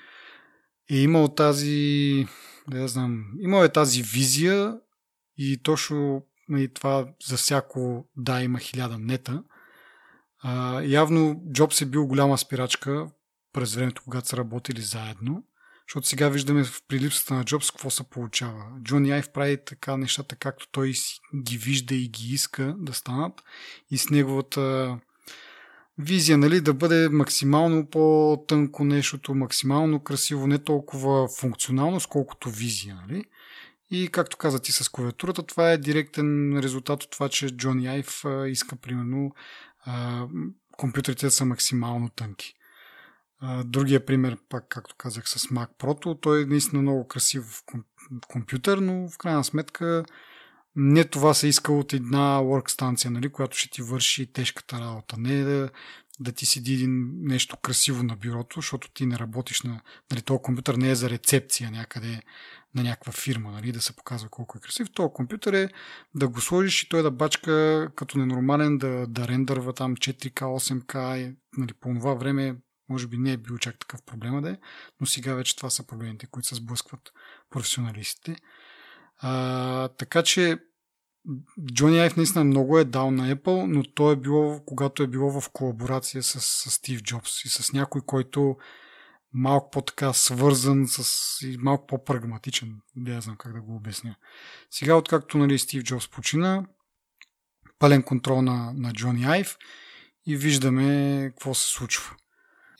е 0.90 0.96
имал 0.96 1.34
тази, 1.34 2.26
да 2.70 2.88
знам, 2.88 3.24
имал 3.40 3.64
е 3.64 3.72
тази 3.72 4.02
визия 4.02 4.78
и 5.36 5.62
точно 5.62 6.26
нали, 6.48 6.74
това 6.74 7.08
за 7.26 7.36
всяко 7.36 8.08
да 8.16 8.42
има 8.42 8.58
хиляда 8.58 8.98
нета– 8.98 9.42
а, 10.50 10.82
явно 10.82 11.42
Джобс 11.52 11.80
е 11.80 11.86
бил 11.86 12.06
голяма 12.06 12.38
спирачка 12.38 13.06
през 13.52 13.74
времето, 13.74 14.02
когато 14.04 14.28
са 14.28 14.36
работили 14.36 14.80
заедно, 14.80 15.44
защото 15.88 16.08
сега 16.08 16.28
виждаме 16.28 16.64
в 16.64 16.82
прилипсата 16.88 17.34
на 17.34 17.44
Джобс 17.44 17.70
какво 17.70 17.90
се 17.90 18.04
получава. 18.10 18.64
Джони 18.82 19.10
Айв 19.10 19.32
прави 19.32 19.58
така 19.66 19.96
нещата, 19.96 20.36
както 20.36 20.68
той 20.72 20.92
ги 21.44 21.58
вижда 21.58 21.94
и 21.94 22.08
ги 22.08 22.34
иска 22.34 22.74
да 22.78 22.92
станат 22.92 23.42
и 23.90 23.98
с 23.98 24.10
неговата 24.10 24.98
визия, 25.98 26.38
нали, 26.38 26.60
да 26.60 26.74
бъде 26.74 27.08
максимално 27.08 27.86
по-тънко 27.86 28.84
нещото, 28.84 29.34
максимално 29.34 30.00
красиво, 30.00 30.46
не 30.46 30.58
толкова 30.58 31.28
функционално, 31.28 32.00
сколкото 32.00 32.50
визия, 32.50 32.98
нали. 33.08 33.24
И 33.90 34.08
както 34.08 34.36
каза 34.36 34.58
ти 34.58 34.72
с 34.72 34.88
клавиатурата, 34.88 35.42
това 35.42 35.72
е 35.72 35.78
директен 35.78 36.58
резултат 36.62 37.02
от 37.02 37.10
това, 37.10 37.28
че 37.28 37.56
Джони 37.56 37.86
Айв 37.86 38.24
иска, 38.48 38.76
примерно, 38.76 39.32
компютрите 40.72 41.30
са 41.30 41.44
максимално 41.44 42.08
тънки. 42.08 42.54
А, 43.40 43.64
другия 43.64 44.06
пример, 44.06 44.38
пак 44.48 44.64
както 44.68 44.94
казах 44.98 45.28
с 45.28 45.38
Mac 45.38 45.68
Pro, 45.78 46.20
той 46.20 46.42
е 46.42 46.46
наистина 46.46 46.82
много 46.82 47.08
красив 47.08 47.62
компютър, 48.28 48.78
но 48.78 49.08
в 49.08 49.18
крайна 49.18 49.44
сметка 49.44 50.04
не 50.76 51.04
това 51.04 51.34
се 51.34 51.48
иска 51.48 51.72
от 51.72 51.92
една 51.92 52.40
workстанция, 52.40 53.08
нали, 53.08 53.32
която 53.32 53.56
ще 53.56 53.70
ти 53.70 53.82
върши 53.82 54.32
тежката 54.32 54.80
работа. 54.80 55.16
Не 55.18 55.42
да, 55.42 55.70
да 56.20 56.32
ти 56.32 56.46
седи 56.46 56.86
нещо 57.22 57.56
красиво 57.56 58.02
на 58.02 58.16
бюрото, 58.16 58.60
защото 58.60 58.90
ти 58.90 59.06
не 59.06 59.18
работиш 59.18 59.62
на... 59.62 59.80
Нали, 60.10 60.22
този 60.22 60.42
компютър 60.42 60.74
не 60.74 60.90
е 60.90 60.94
за 60.94 61.10
рецепция 61.10 61.70
някъде 61.70 62.22
на 62.74 62.82
някаква 62.82 63.12
фирма, 63.12 63.50
нали, 63.50 63.72
да 63.72 63.80
се 63.80 63.96
показва 63.96 64.28
колко 64.28 64.58
е 64.58 64.60
красив. 64.60 64.92
Този 64.92 65.12
компютър 65.14 65.52
е 65.52 65.68
да 66.14 66.28
го 66.28 66.40
сложиш 66.40 66.82
и 66.82 66.88
той 66.88 67.02
да 67.02 67.10
бачка 67.10 67.88
като 67.96 68.18
ненормален, 68.18 68.78
да, 68.78 69.06
да 69.06 69.28
рендърва 69.28 69.72
там 69.72 69.96
4K, 69.96 70.30
8K. 70.30 71.34
Нали, 71.56 71.72
по 71.72 71.94
това 71.94 72.14
време 72.14 72.56
може 72.88 73.06
би 73.06 73.18
не 73.18 73.32
е 73.32 73.36
бил 73.36 73.58
чак 73.58 73.78
такъв 73.78 74.02
проблема 74.02 74.42
да 74.42 74.50
е, 74.50 74.56
но 75.00 75.06
сега 75.06 75.34
вече 75.34 75.56
това 75.56 75.70
са 75.70 75.86
проблемите, 75.86 76.26
които 76.26 76.48
се 76.48 76.54
сблъскват 76.54 77.12
професионалистите. 77.50 78.36
А, 79.18 79.88
така 79.88 80.22
че 80.22 80.58
Джони 81.74 81.98
Айв 81.98 82.16
наистина 82.16 82.44
много 82.44 82.78
е 82.78 82.84
дал 82.84 83.10
на 83.10 83.34
Apple, 83.34 83.66
но 83.66 83.82
то 83.82 84.12
е 84.12 84.16
било, 84.16 84.60
когато 84.66 85.02
е 85.02 85.06
било 85.06 85.40
в 85.40 85.50
колаборация 85.50 86.22
с, 86.22 86.40
с 86.40 86.70
Стив 86.70 87.02
Джобс 87.02 87.44
и 87.44 87.48
с 87.48 87.72
някой, 87.72 88.00
който 88.06 88.56
малко 89.32 89.70
по-така 89.70 90.12
свързан 90.12 90.86
с 90.88 91.36
и 91.42 91.56
малко 91.60 91.86
по-прагматичен. 91.86 92.80
Не 92.96 93.20
знам 93.20 93.36
как 93.36 93.52
да 93.52 93.60
го 93.60 93.76
обясня. 93.76 94.16
Сега, 94.70 94.94
откакто 94.94 95.38
нали, 95.38 95.58
Стив 95.58 95.82
Джобс 95.82 96.10
почина, 96.10 96.66
пълен 97.78 98.02
контрол 98.02 98.42
на, 98.42 98.72
на 98.74 98.92
Джони 98.92 99.24
Айв 99.24 99.56
и 100.26 100.36
виждаме 100.36 101.30
какво 101.30 101.54
се 101.54 101.68
случва. 101.68 102.16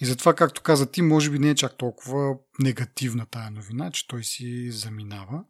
И 0.01 0.07
затова, 0.07 0.35
както 0.35 0.63
каза 0.63 0.91
ти, 0.91 1.03
може 1.03 1.31
би 1.31 1.39
не 1.39 1.51
е 1.51 1.55
чак 1.55 1.77
толкова 1.77 2.37
негативна 2.59 3.27
тая 3.27 3.51
новина, 3.51 3.91
че 3.91 4.09
той 4.09 4.25
си 4.25 4.71
заминава. 4.71 5.45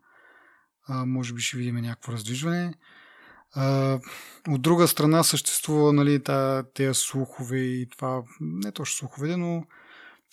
А, 0.88 1.06
може 1.06 1.34
би 1.34 1.40
ще 1.40 1.56
видим 1.56 1.76
някакво 1.76 2.12
раздвижване. 2.12 2.74
А, 3.54 3.98
от 4.48 4.62
друга 4.62 4.88
страна 4.88 5.22
съществува 5.22 5.92
нали, 5.92 6.22
тези 6.74 6.94
слухове 6.94 7.58
и 7.58 7.88
това, 7.88 8.22
не 8.40 8.72
точно 8.72 8.96
слухове, 8.96 9.36
но 9.36 9.64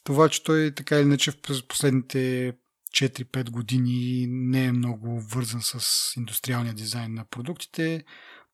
това, 0.05 0.29
че 0.29 0.43
той 0.43 0.71
така 0.75 0.95
или 0.95 1.05
иначе 1.05 1.31
в 1.31 1.37
последните 1.67 2.53
4-5 2.91 3.49
години 3.49 4.27
не 4.29 4.65
е 4.65 4.71
много 4.71 5.19
вързан 5.19 5.61
с 5.61 6.13
индустриалния 6.17 6.73
дизайн 6.73 7.13
на 7.13 7.25
продуктите, 7.25 8.03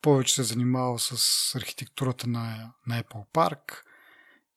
повече 0.02 0.34
се 0.34 0.41
е 0.41 0.43
занимавал 0.43 0.99
с 0.99 1.56
архитектурата 1.56 2.28
на, 2.28 2.74
на 2.88 3.04
Apple 3.04 3.26
Park 3.34 3.82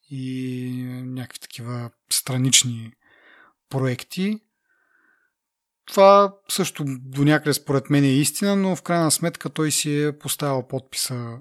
и 0.09 0.71
някакви 1.05 1.39
такива 1.39 1.91
странични 2.09 2.93
проекти. 3.69 4.39
Това 5.85 6.35
също 6.49 6.85
до 6.87 7.23
някъде 7.23 7.53
според 7.53 7.89
мен 7.89 8.03
е 8.03 8.07
истина, 8.07 8.55
но 8.55 8.75
в 8.75 8.81
крайна 8.81 9.11
сметка 9.11 9.49
той 9.49 9.71
си 9.71 10.03
е 10.03 10.19
поставил 10.19 10.67
подписа 10.67 11.37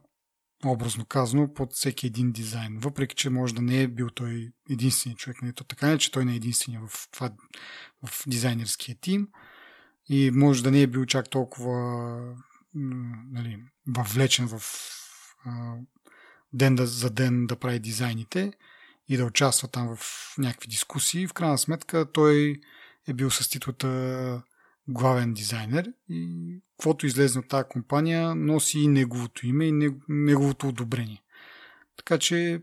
образно 0.71 1.05
казано, 1.05 1.55
под 1.55 1.73
всеки 1.73 2.07
един 2.07 2.33
дизайн. 2.33 2.79
Въпреки, 2.79 3.17
че 3.17 3.31
може 3.31 3.55
да 3.55 3.63
не 3.63 3.83
е 3.83 3.89
бил 3.89 4.11
той 4.11 4.53
единственият 4.71 5.19
човек, 5.19 5.43
нали? 5.43 5.53
то 5.53 5.65
така 5.65 5.87
не, 5.87 5.99
че 5.99 6.11
той 6.11 6.25
не 6.25 6.33
е 6.33 6.37
единствения 6.37 6.81
в, 6.87 7.09
това, 7.11 7.31
в 8.07 8.23
дизайнерския 8.27 8.97
тим 9.01 9.29
и 10.09 10.31
може 10.31 10.63
да 10.63 10.71
не 10.71 10.83
е 10.83 10.87
бил 10.87 11.07
чак 11.07 11.31
толкова 11.31 12.35
нали, 12.75 13.59
въвлечен 13.87 14.49
в 14.49 14.63
а, 15.45 15.75
ден 16.53 16.75
да, 16.75 16.87
за 16.87 17.11
ден 17.11 17.47
да 17.47 17.57
прави 17.57 17.79
дизайните 17.79 18.53
и 19.09 19.17
да 19.17 19.25
участва 19.25 19.69
там 19.69 19.97
в 19.97 20.35
някакви 20.39 20.69
дискусии. 20.69 21.27
В 21.27 21.33
крайна 21.33 21.59
сметка 21.59 22.13
той 22.13 22.61
е 23.09 23.13
бил 23.13 23.31
с 23.31 23.49
титлата 23.49 24.43
главен 24.89 25.35
дизайнер 25.35 25.93
и 26.09 26.61
каквото 26.77 27.07
излезе 27.07 27.39
от 27.39 27.49
тази 27.49 27.69
компания 27.71 28.35
носи 28.35 28.79
и 28.79 28.89
неговото 28.89 29.47
име 29.47 29.65
и 29.65 29.91
неговото 30.09 30.69
одобрение. 30.69 31.23
Така 31.97 32.19
че 32.19 32.63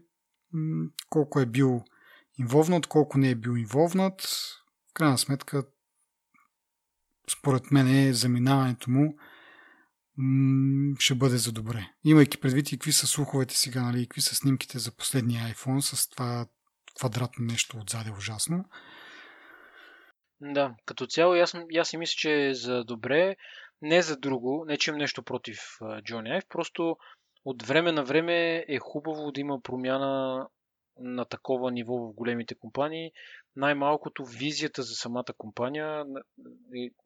колко 1.10 1.40
е 1.40 1.46
бил 1.46 1.84
инволвнат, 2.40 2.88
колко 2.88 3.18
не 3.18 3.30
е 3.30 3.36
бил 3.36 3.52
инволвнат, 3.52 4.22
в 4.92 4.94
крайна 4.94 5.18
сметка 5.18 5.64
според 7.32 7.72
мен 7.72 7.88
е 7.88 8.14
заминаването 8.14 8.92
му 8.92 9.18
ще 11.00 11.16
бъде 11.16 11.38
за 11.38 11.52
добре. 11.52 11.90
Имайки 12.04 12.38
предвид 12.38 12.72
и 12.72 12.78
какви 12.78 12.94
са 12.94 13.08
слуховете 13.08 13.58
сега, 13.58 13.82
нали, 13.84 14.02
и 14.02 14.06
какви 14.06 14.22
са 14.22 14.36
снимките 14.36 14.80
за 14.80 14.92
последния 14.92 15.56
iPhone 15.56 15.80
с 15.80 16.10
това 16.10 16.46
квадратно 16.98 17.46
нещо 17.46 17.78
отзаде 17.78 18.12
ужасно. 18.18 18.66
Да, 20.42 20.76
като 20.86 21.08
цяло 21.08 21.34
аз, 21.34 21.56
аз 21.80 21.88
си 21.88 21.98
мисля, 21.98 22.14
че 22.18 22.48
е 22.48 22.54
за 22.54 22.84
добре, 22.84 23.36
не 23.82 24.02
за 24.02 24.18
друго, 24.18 24.66
не 24.68 24.78
че 24.78 24.90
имам 24.90 25.00
нещо 25.00 25.24
против 25.24 25.60
Джони 26.04 26.32
Айв, 26.32 26.44
просто 26.50 26.98
от 27.46 27.64
време 27.64 27.92
на 27.92 28.04
време 28.04 28.66
е 28.68 28.80
хубаво 28.80 29.32
да 29.32 29.42
има 29.42 29.62
промяна 29.62 30.48
на 31.00 31.26
такова 31.26 31.72
ниво 31.72 31.98
в 31.98 32.14
големите 32.14 32.56
компании. 32.56 33.12
Най-малкото 33.56 34.26
визията 34.26 34.82
за 34.84 34.96
самата 34.96 35.34
компания, 35.38 36.06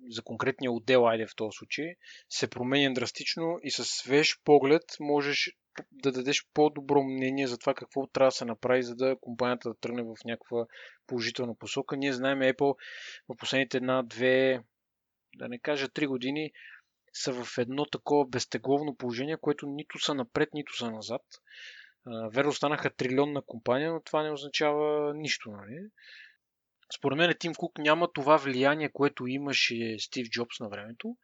за 0.09 0.21
конкретния 0.23 0.71
отдел, 0.71 1.07
айде 1.07 1.27
в 1.27 1.35
този 1.35 1.55
случай, 1.57 1.95
се 2.29 2.49
променя 2.49 2.93
драстично 2.93 3.59
и 3.63 3.71
с 3.71 3.85
свеж 3.85 4.39
поглед 4.43 4.83
можеш 4.99 5.57
да 5.91 6.11
дадеш 6.11 6.45
по-добро 6.53 7.03
мнение 7.03 7.47
за 7.47 7.57
това 7.57 7.73
какво 7.73 8.07
трябва 8.07 8.27
да 8.27 8.31
се 8.31 8.45
направи, 8.45 8.83
за 8.83 8.95
да 8.95 9.15
компанията 9.21 9.69
да 9.69 9.75
тръгне 9.75 10.03
в 10.03 10.15
някаква 10.25 10.65
положителна 11.07 11.55
посока. 11.57 11.97
Ние 11.97 12.13
знаем 12.13 12.39
Apple 12.39 12.75
в 13.29 13.37
последните 13.37 13.77
една, 13.77 14.03
две, 14.03 14.63
да 15.35 15.47
не 15.49 15.59
кажа 15.59 15.89
три 15.89 16.07
години, 16.07 16.51
са 17.13 17.43
в 17.43 17.57
едно 17.57 17.85
такова 17.85 18.25
безтегловно 18.25 18.95
положение, 18.95 19.37
което 19.37 19.67
нито 19.67 19.99
са 19.99 20.13
напред, 20.13 20.49
нито 20.53 20.77
са 20.77 20.91
назад. 20.91 21.21
Верно 22.33 22.51
станаха 22.51 22.89
трилионна 22.89 23.41
компания, 23.41 23.91
но 23.93 24.01
това 24.01 24.23
не 24.23 24.31
означава 24.31 25.13
нищо. 25.13 25.51
Нали? 25.51 25.79
Според 26.97 27.17
мен 27.17 27.33
Тим 27.39 27.53
Кук 27.53 27.77
няма 27.77 28.11
това 28.13 28.37
влияние, 28.37 28.89
което 28.89 29.27
имаше 29.27 29.95
Стив 29.99 30.29
Джобс 30.29 30.59
на 30.59 30.69
времето 30.69 31.15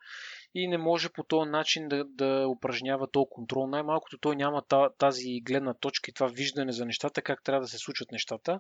и 0.53 0.67
не 0.67 0.77
може 0.77 1.09
по 1.09 1.23
този 1.23 1.49
начин 1.49 1.87
да, 1.87 2.05
да 2.05 2.47
упражнява 2.47 3.11
този 3.11 3.25
контрол. 3.29 3.67
Най-малкото 3.67 4.17
той 4.17 4.35
няма 4.35 4.63
тази 4.97 5.41
гледна 5.41 5.73
точка 5.73 6.11
и 6.11 6.13
това 6.13 6.27
виждане 6.27 6.71
за 6.71 6.85
нещата, 6.85 7.21
как 7.21 7.43
трябва 7.43 7.61
да 7.61 7.67
се 7.67 7.77
случват 7.77 8.11
нещата, 8.11 8.59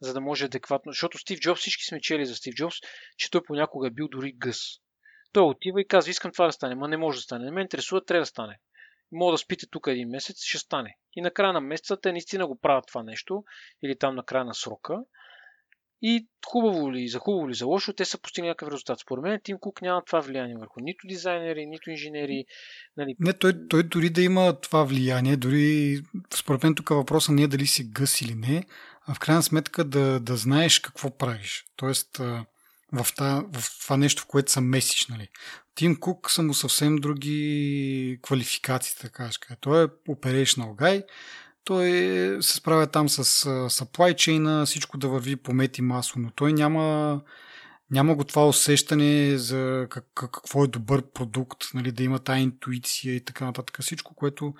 за 0.00 0.14
да 0.14 0.20
може 0.20 0.44
адекватно. 0.44 0.92
Защото 0.92 1.18
Стив 1.18 1.40
Джобс, 1.40 1.60
всички 1.60 1.84
сме 1.84 2.00
чели 2.00 2.26
за 2.26 2.34
Стив 2.34 2.54
Джобс, 2.54 2.76
че 3.16 3.30
той 3.30 3.42
понякога 3.42 3.86
е 3.86 3.90
бил 3.90 4.08
дори 4.08 4.32
гъс. 4.32 4.58
Той 5.32 5.42
отива 5.42 5.80
и 5.80 5.88
казва, 5.88 6.10
искам 6.10 6.32
това 6.32 6.46
да 6.46 6.52
стане, 6.52 6.74
ма 6.74 6.88
не 6.88 6.96
може 6.96 7.18
да 7.18 7.22
стане. 7.22 7.44
Не 7.44 7.50
ме 7.50 7.60
интересува, 7.60 8.04
трябва 8.04 8.22
да 8.22 8.26
стане. 8.26 8.58
Мога 9.12 9.32
да 9.32 9.38
спите 9.38 9.66
тук 9.70 9.86
един 9.86 10.08
месец, 10.08 10.42
ще 10.42 10.58
стане. 10.58 10.96
И 11.14 11.20
на 11.20 11.30
края 11.30 11.52
на 11.52 11.60
месеца 11.60 12.00
те 12.00 12.12
наистина 12.12 12.46
го 12.46 12.58
правят 12.58 12.86
това 12.86 13.02
нещо, 13.02 13.44
или 13.82 13.98
там 13.98 14.14
на 14.14 14.24
края 14.24 14.44
на 14.44 14.54
срока. 14.54 14.98
И 16.02 16.26
хубаво 16.46 16.92
ли, 16.92 17.08
за 17.08 17.18
хубаво 17.18 17.48
ли, 17.48 17.54
за 17.54 17.66
лошо, 17.66 17.92
те 17.92 18.04
са 18.04 18.18
постигнали 18.18 18.48
някакъв 18.48 18.68
резултат. 18.68 19.00
Според 19.00 19.22
мен 19.22 19.40
Тим 19.44 19.58
Кук 19.60 19.82
няма 19.82 20.02
това 20.04 20.20
влияние 20.20 20.56
върху 20.56 20.80
нито 20.80 21.06
дизайнери, 21.06 21.66
нито 21.66 21.90
инженери. 21.90 22.44
Нали. 22.96 23.14
Не, 23.18 23.32
той, 23.32 23.52
той 23.68 23.82
дори 23.82 24.10
да 24.10 24.22
има 24.22 24.60
това 24.60 24.84
влияние, 24.84 25.36
дори 25.36 25.98
според 26.34 26.62
мен 26.62 26.74
тук 26.74 26.88
въпросът 26.88 27.34
не 27.34 27.42
е 27.42 27.48
дали 27.48 27.66
си 27.66 27.84
гъс 27.84 28.20
или 28.20 28.34
не, 28.34 28.64
а 29.06 29.14
в 29.14 29.18
крайна 29.18 29.42
сметка 29.42 29.84
да, 29.84 30.20
да 30.20 30.36
знаеш 30.36 30.78
какво 30.78 31.16
правиш. 31.16 31.64
Тоест, 31.76 32.16
в, 32.92 33.06
та, 33.16 33.44
в 33.52 33.80
това 33.82 33.96
нещо, 33.96 34.22
в 34.22 34.26
което 34.26 34.52
съм 34.52 34.64
месиш. 34.64 35.06
Нали. 35.06 35.28
Тим 35.74 35.96
Кук 36.00 36.30
са 36.30 36.42
му 36.42 36.54
съвсем 36.54 36.96
други 36.96 38.18
квалификации, 38.22 38.96
така 39.00 39.24
да 39.24 39.30
кажа. 39.40 39.60
Той 39.60 39.84
е 39.84 39.86
operational 39.86 40.74
guy, 40.76 41.04
той 41.64 41.88
се 42.40 42.56
справя 42.56 42.86
там 42.86 43.08
с 43.08 43.24
supply 43.70 44.14
chain, 44.14 44.64
всичко 44.64 44.98
да 44.98 45.08
върви 45.08 45.36
по 45.36 45.52
мет 45.52 45.78
и 45.78 45.82
масло, 45.82 46.20
но 46.20 46.30
той 46.30 46.52
няма, 46.52 47.20
няма 47.90 48.14
го 48.14 48.24
това 48.24 48.48
усещане 48.48 49.38
за 49.38 49.86
как, 49.90 50.04
какво 50.14 50.64
е 50.64 50.68
добър 50.68 51.10
продукт, 51.10 51.58
нали, 51.74 51.92
да 51.92 52.02
има 52.02 52.18
тази 52.18 52.40
интуиция 52.40 53.14
и 53.14 53.24
така 53.24 53.44
нататък. 53.44 53.82
Всичко, 53.82 54.14
което 54.14 54.54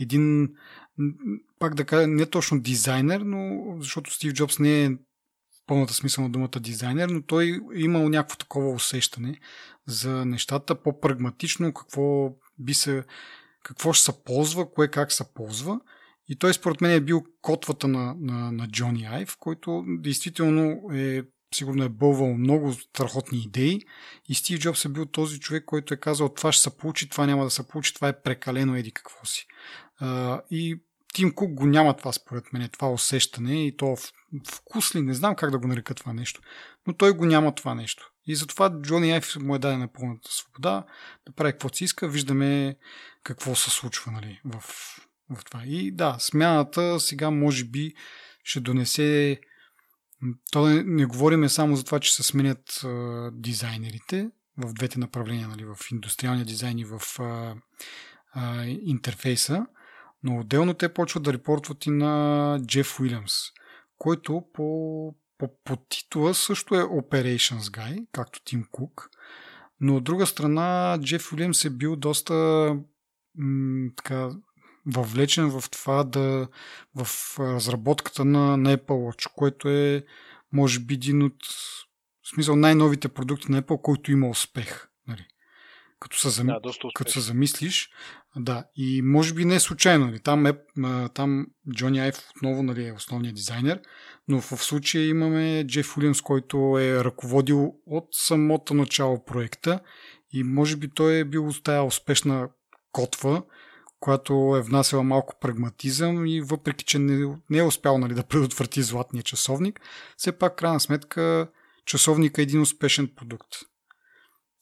един, 0.00 0.48
пак 1.58 1.74
да 1.74 1.84
кажа, 1.84 2.06
не 2.06 2.26
точно 2.26 2.60
дизайнер, 2.60 3.20
но 3.20 3.74
защото 3.80 4.12
Стив 4.12 4.32
Джобс 4.32 4.58
не 4.58 4.84
е 4.84 4.90
пълната 5.66 5.94
смисъл 5.94 6.24
на 6.24 6.30
думата 6.30 6.60
дизайнер, 6.60 7.08
но 7.08 7.22
той 7.22 7.60
е 7.74 7.80
имал 7.80 8.08
някакво 8.08 8.36
такова 8.36 8.70
усещане 8.70 9.40
за 9.86 10.24
нещата 10.24 10.82
по-прагматично, 10.82 11.74
какво 11.74 12.34
би 12.58 12.74
се, 12.74 13.04
какво 13.62 13.92
ще 13.92 14.04
се 14.04 14.24
ползва, 14.24 14.70
кое 14.70 14.88
как 14.88 15.12
се 15.12 15.24
ползва– 15.34 15.80
и 16.28 16.38
той 16.38 16.54
според 16.54 16.80
мен 16.80 16.90
е 16.90 17.00
бил 17.00 17.24
котвата 17.42 17.88
на, 17.88 18.14
на, 18.18 18.52
на 18.52 18.68
Джони 18.68 19.04
Айв, 19.04 19.36
който 19.40 19.84
действително 19.86 20.80
е 20.92 21.22
сигурно 21.54 21.84
е 21.84 21.88
бълвал 21.88 22.34
много 22.34 22.72
страхотни 22.72 23.38
идеи 23.38 23.80
и 24.28 24.34
Стив 24.34 24.60
Джобс 24.60 24.84
е 24.84 24.88
бил 24.88 25.06
този 25.06 25.40
човек, 25.40 25.64
който 25.64 25.94
е 25.94 25.96
казал 25.96 26.28
това 26.28 26.52
ще 26.52 26.62
се 26.62 26.76
получи, 26.76 27.08
това 27.08 27.26
няма 27.26 27.44
да 27.44 27.50
се 27.50 27.68
получи, 27.68 27.94
това 27.94 28.08
е 28.08 28.22
прекалено, 28.22 28.76
еди 28.76 28.92
какво 28.92 29.26
си. 29.26 29.46
А, 29.98 30.40
и 30.50 30.82
Тим 31.14 31.34
Кук 31.34 31.54
го 31.54 31.66
няма 31.66 31.96
това 31.96 32.12
според 32.12 32.52
мен, 32.52 32.68
това 32.68 32.90
усещане 32.90 33.66
и 33.66 33.76
то 33.76 33.96
вкус 34.48 34.94
ли, 34.94 35.02
не 35.02 35.14
знам 35.14 35.36
как 35.36 35.50
да 35.50 35.58
го 35.58 35.66
нарека 35.66 35.94
това 35.94 36.12
нещо, 36.12 36.40
но 36.86 36.94
той 36.94 37.12
го 37.12 37.26
няма 37.26 37.54
това 37.54 37.74
нещо. 37.74 38.12
И 38.26 38.36
затова 38.36 38.80
Джони 38.82 39.12
Айв 39.12 39.36
му 39.40 39.54
е 39.54 39.58
дадена 39.58 39.88
пълната 39.92 40.32
свобода 40.32 40.84
да 41.26 41.32
прави 41.32 41.52
каквото 41.52 41.76
си 41.76 41.84
иска, 41.84 42.08
виждаме 42.08 42.76
какво 43.22 43.54
се 43.54 43.70
случва 43.70 44.12
нали, 44.12 44.40
в, 44.44 44.62
в 45.30 45.44
това. 45.44 45.62
И 45.66 45.90
да, 45.90 46.16
смяната 46.18 47.00
сега 47.00 47.30
може 47.30 47.64
би 47.64 47.94
ще 48.44 48.60
донесе. 48.60 49.40
То 50.52 50.66
не, 50.66 50.82
не 50.82 51.06
говориме 51.06 51.48
само 51.48 51.76
за 51.76 51.84
това, 51.84 52.00
че 52.00 52.14
се 52.14 52.22
сменят 52.22 52.80
а, 52.84 53.30
дизайнерите 53.32 54.30
в 54.58 54.72
двете 54.72 54.98
направления, 54.98 55.48
нали, 55.48 55.64
в 55.64 55.76
индустриалния 55.92 56.46
дизайн 56.46 56.78
и 56.78 56.84
в 56.84 57.00
а, 57.18 57.54
а, 58.32 58.64
интерфейса, 58.64 59.66
но 60.22 60.38
отделно 60.38 60.74
те 60.74 60.94
почват 60.94 61.22
да 61.22 61.32
репортват 61.32 61.86
и 61.86 61.90
на 61.90 62.60
Джеф 62.66 63.00
Уилямс, 63.00 63.32
който 63.98 64.44
по, 64.52 65.14
по, 65.38 65.48
по 65.64 65.76
титула 65.76 66.34
също 66.34 66.74
е 66.74 66.82
Operations 66.82 67.60
Guy, 67.60 68.06
както 68.12 68.40
Тим 68.44 68.66
Кук, 68.70 69.10
но 69.80 69.96
от 69.96 70.04
друга 70.04 70.26
страна 70.26 70.98
Джеф 71.02 71.32
Уилямс 71.32 71.64
е 71.64 71.70
бил 71.70 71.96
доста 71.96 72.34
м, 73.38 73.90
така, 73.96 74.30
въвлечен 74.86 75.50
в 75.50 75.70
това 75.70 76.04
да 76.04 76.48
в 76.94 77.08
разработката 77.40 78.24
на, 78.24 78.56
на 78.56 78.76
Apple 78.76 78.86
Watch, 78.86 79.32
което 79.34 79.68
е 79.68 80.04
може 80.52 80.80
би 80.80 80.94
един 80.94 81.22
от 81.22 81.36
в 82.22 82.28
смисъл 82.34 82.56
най-новите 82.56 83.08
продукти 83.08 83.52
на 83.52 83.62
Apple, 83.62 83.82
който 83.82 84.12
има 84.12 84.28
успех. 84.28 84.88
Нали? 85.08 85.26
Като, 86.00 86.18
се 86.18 86.28
зам... 86.28 86.46
да, 86.46 86.60
като 86.94 87.12
се 87.12 87.20
замислиш. 87.20 87.90
Да, 88.36 88.64
и 88.76 89.02
може 89.02 89.34
би 89.34 89.44
не 89.44 89.54
е 89.54 89.60
случайно. 89.60 90.06
Нали? 90.06 90.20
Там, 90.20 90.46
е, 90.46 90.54
там 91.14 91.46
Джони 91.74 92.00
Айв 92.00 92.30
отново 92.36 92.62
нали, 92.62 92.86
е 92.88 92.92
основният 92.92 93.36
дизайнер, 93.36 93.80
но 94.28 94.40
в 94.40 94.56
случая 94.56 95.08
имаме 95.08 95.64
Джеф 95.66 95.96
Уилямс, 95.96 96.20
който 96.20 96.78
е 96.78 97.04
ръководил 97.04 97.74
от 97.86 98.08
самото 98.12 98.74
начало 98.74 99.24
проекта 99.24 99.80
и 100.32 100.42
може 100.42 100.76
би 100.76 100.88
той 100.88 101.18
е 101.18 101.24
бил 101.24 101.52
тая 101.64 101.84
успешна 101.84 102.48
котва, 102.92 103.42
която 104.00 104.56
е 104.58 104.62
внасяла 104.62 105.02
малко 105.02 105.34
прагматизъм 105.40 106.26
и 106.26 106.40
въпреки, 106.40 106.84
че 106.84 106.98
не, 106.98 107.36
не 107.50 107.58
е 107.58 107.62
успял 107.62 107.98
нали, 107.98 108.14
да 108.14 108.22
предотврати 108.22 108.82
златния 108.82 109.22
часовник, 109.22 109.80
все 110.16 110.32
пак, 110.32 110.56
крайна 110.56 110.80
сметка, 110.80 111.48
часовник 111.84 112.38
е 112.38 112.42
един 112.42 112.60
успешен 112.60 113.10
продукт. 113.16 113.48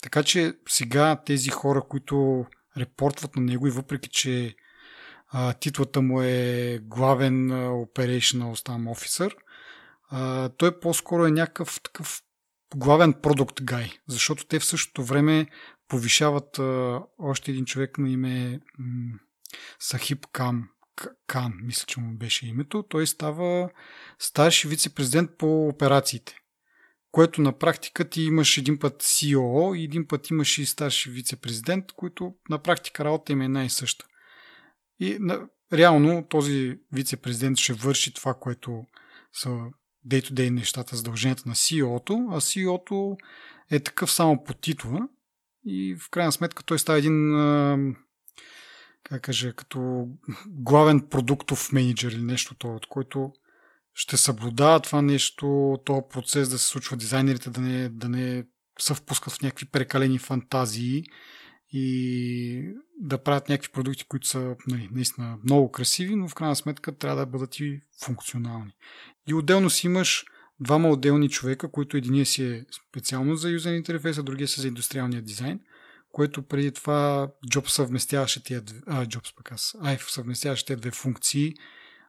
Така 0.03 0.23
че 0.23 0.55
сега 0.69 1.23
тези 1.27 1.51
хора, 1.51 1.83
които 1.89 2.47
репортват 2.77 3.37
на 3.37 3.43
него 3.43 3.67
и 3.67 3.71
въпреки, 3.71 4.09
че 4.09 4.55
а, 5.29 5.53
титлата 5.53 6.03
му 6.03 6.23
е 6.23 6.79
главен 6.83 7.53
а, 7.53 7.69
operational 7.69 8.65
там 8.65 8.89
офисър, 8.89 9.37
той 10.57 10.81
по-скоро 10.81 11.27
е 11.27 11.31
някакъв 11.31 11.81
такъв 11.83 12.23
главен 12.77 13.13
продукт 13.13 13.63
гай, 13.63 13.93
защото 14.09 14.47
те 14.47 14.59
в 14.59 14.65
същото 14.65 15.05
време 15.05 15.47
повишават 15.89 16.59
а, 16.59 17.01
още 17.19 17.51
един 17.51 17.65
човек 17.65 17.99
на 17.99 18.11
име 18.11 18.61
м- 18.79 19.19
Сахиб 19.79 20.27
Кам, 20.33 20.69
Кан, 21.27 21.53
мисля, 21.63 21.85
че 21.87 22.01
му 22.01 22.17
беше 22.17 22.47
името. 22.47 22.83
Той 22.83 23.07
става 23.07 23.71
старши 24.19 24.69
вице-президент 24.69 25.31
по 25.39 25.69
операциите 25.69 26.37
което 27.15 27.41
на 27.41 27.59
практика 27.59 28.09
ти 28.09 28.23
имаш 28.23 28.59
един 28.59 28.79
път 28.79 29.03
COO 29.03 29.79
и 29.79 29.85
един 29.85 30.07
път 30.07 30.31
имаш 30.31 30.59
и 30.59 30.67
старши 30.67 31.11
вице-президент, 31.11 31.93
които 31.93 32.35
на 32.51 32.59
практика 32.59 33.05
работа 33.05 33.33
им 33.33 33.41
е 33.41 33.45
една 33.45 33.65
и 33.65 33.71
съща. 33.71 34.07
И 35.01 35.17
на, 35.21 35.41
реално 35.73 36.27
този 36.29 36.79
вице-президент 36.93 37.59
ще 37.59 37.73
върши 37.73 38.15
това, 38.15 38.35
което 38.35 38.85
са 39.33 39.49
day-to-day 40.09 40.51
нещата, 40.51 40.97
задълженията 40.97 41.43
на 41.47 41.55
CEO-то, 41.55 42.29
а 42.31 42.41
CEO-то 42.41 43.17
е 43.71 43.81
такъв 43.81 44.13
само 44.13 44.45
по 44.45 44.55
титла 44.55 45.09
и 45.65 45.97
в 46.01 46.11
крайна 46.11 46.33
сметка 46.33 46.63
той 46.63 46.79
става 46.79 46.99
един 46.99 47.33
как 49.05 49.23
кажа, 49.23 49.53
като 49.53 50.09
главен 50.47 51.01
продуктов 51.01 51.73
менеджер 51.73 52.13
или 52.13 52.23
нещо 52.23 52.55
това, 52.55 52.75
от 52.75 52.87
който 52.87 53.33
ще 53.95 54.17
съблюдава 54.17 54.81
това 54.81 55.03
нещо, 55.03 55.79
този 55.85 56.01
процес 56.11 56.49
да 56.49 56.59
се 56.59 56.67
случва 56.67 56.97
дизайнерите 56.97 57.51
да 57.51 57.61
не, 57.61 57.89
да 57.89 58.09
не 58.09 58.45
се 58.79 58.95
впускат 58.95 59.33
в 59.33 59.43
някакви 59.43 59.67
прекалени 59.67 60.19
фантазии 60.19 61.05
и 61.73 62.75
да 63.01 63.23
правят 63.23 63.49
някакви 63.49 63.73
продукти, 63.73 64.05
които 64.09 64.27
са 64.27 64.57
нали, 64.69 64.89
наистина 64.93 65.39
много 65.45 65.71
красиви, 65.71 66.17
но 66.17 66.29
в 66.29 66.35
крайна 66.35 66.57
сметка 66.57 66.99
трябва 66.99 67.17
да 67.17 67.27
бъдат 67.27 67.61
и 67.61 67.81
функционални. 68.05 68.73
И 69.29 69.35
отделно 69.35 69.71
си 69.71 69.87
имаш 69.87 70.25
двама 70.65 70.89
отделни 70.89 71.29
човека, 71.29 71.71
които 71.71 71.97
единия 71.97 72.27
си 72.27 72.45
е 72.45 72.65
специално 72.89 73.37
за 73.37 73.51
юзен 73.51 73.77
интерфейс, 73.77 74.19
а 74.19 74.23
другия 74.23 74.49
си 74.49 74.61
за 74.61 74.69
индустриалния 74.69 75.23
дизайн, 75.23 75.61
което 76.13 76.43
преди 76.43 76.73
това 76.73 77.29
Jobs 77.53 77.69
съвместяваше 77.69 78.45
тия 78.45 78.63
а, 78.87 79.07
Jobs 79.07 79.37
пък 79.37 79.53
аз, 79.53 79.77
IF 79.81 80.11
съвместяваше 80.11 80.65
тези 80.65 80.81
две 80.81 80.91
функции. 80.91 81.55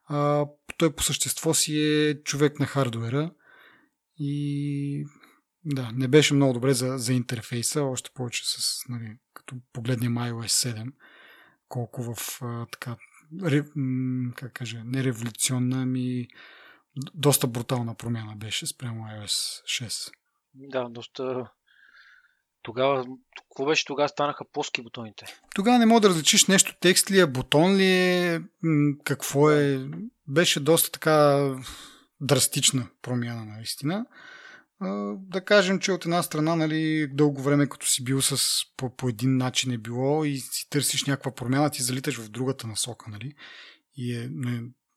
А, 0.06 0.46
той 0.78 0.96
по 0.96 1.04
същество 1.04 1.54
си 1.54 1.80
е 1.80 2.24
човек 2.24 2.60
на 2.60 2.66
хардуера 2.66 3.32
и 4.18 5.06
да, 5.66 5.92
не 5.94 6.08
беше 6.08 6.34
много 6.34 6.54
добре 6.54 6.74
за, 6.74 6.98
за 6.98 7.14
интерфейса, 7.14 7.84
още 7.84 8.10
повече 8.14 8.44
с, 8.46 8.82
нали, 8.90 9.18
като 9.34 9.56
погледнем 9.74 10.16
iOS 10.16 10.74
7, 10.74 10.92
колко 11.68 12.04
в 12.04 12.42
а, 12.42 12.66
така, 12.66 12.96
ре, 13.44 13.64
как 14.36 14.54
кажа, 14.54 14.82
не 14.86 15.04
революционна, 15.04 15.82
ами 15.82 16.28
доста 17.14 17.48
брутална 17.48 17.96
промяна 17.96 18.36
беше 18.36 18.68
спрямо 18.68 19.04
iOS 19.04 19.64
6. 19.86 20.12
Да, 20.54 20.90
доста 20.90 21.50
тогава, 22.66 23.06
какво 23.50 23.66
беше 23.66 23.86
тогава 23.86 24.10
станаха 24.10 24.46
плоски 24.54 24.82
бутоните? 24.82 25.26
Тогава 25.56 25.80
не 25.80 25.86
мога 25.86 26.02
да 26.02 26.10
различиш 26.10 26.48
нещо 26.48 26.76
текст 26.80 27.12
ли 27.12 27.20
е, 27.20 27.28
бутон 27.28 27.76
ли 27.76 27.92
е, 27.92 28.42
какво 29.04 29.52
е. 29.52 29.90
Беше 30.28 30.60
доста 30.60 30.92
така 30.92 31.50
драстична 32.22 32.88
промяна 33.02 33.46
наистина. 33.46 34.06
Да 35.18 35.46
кажем, 35.46 35.80
че 35.80 35.92
от 35.92 36.06
една 36.06 36.24
страна, 36.24 36.56
нали, 36.56 37.08
дълго 37.14 37.42
време 37.42 37.70
като 37.70 37.88
си 37.88 38.04
бил 38.04 38.22
с 38.22 38.64
по, 38.78 38.96
по 38.96 39.10
един 39.10 39.38
начин 39.38 39.72
е 39.72 39.78
било 39.78 40.26
и 40.26 40.38
си 40.38 40.70
търсиш 40.70 41.06
някаква 41.06 41.36
промяна, 41.36 41.70
ти 41.70 41.84
залиташ 41.84 42.20
в 42.20 42.30
другата 42.30 42.68
насока, 42.68 43.10
нали? 43.10 43.34
И 43.96 44.16
е, 44.16 44.30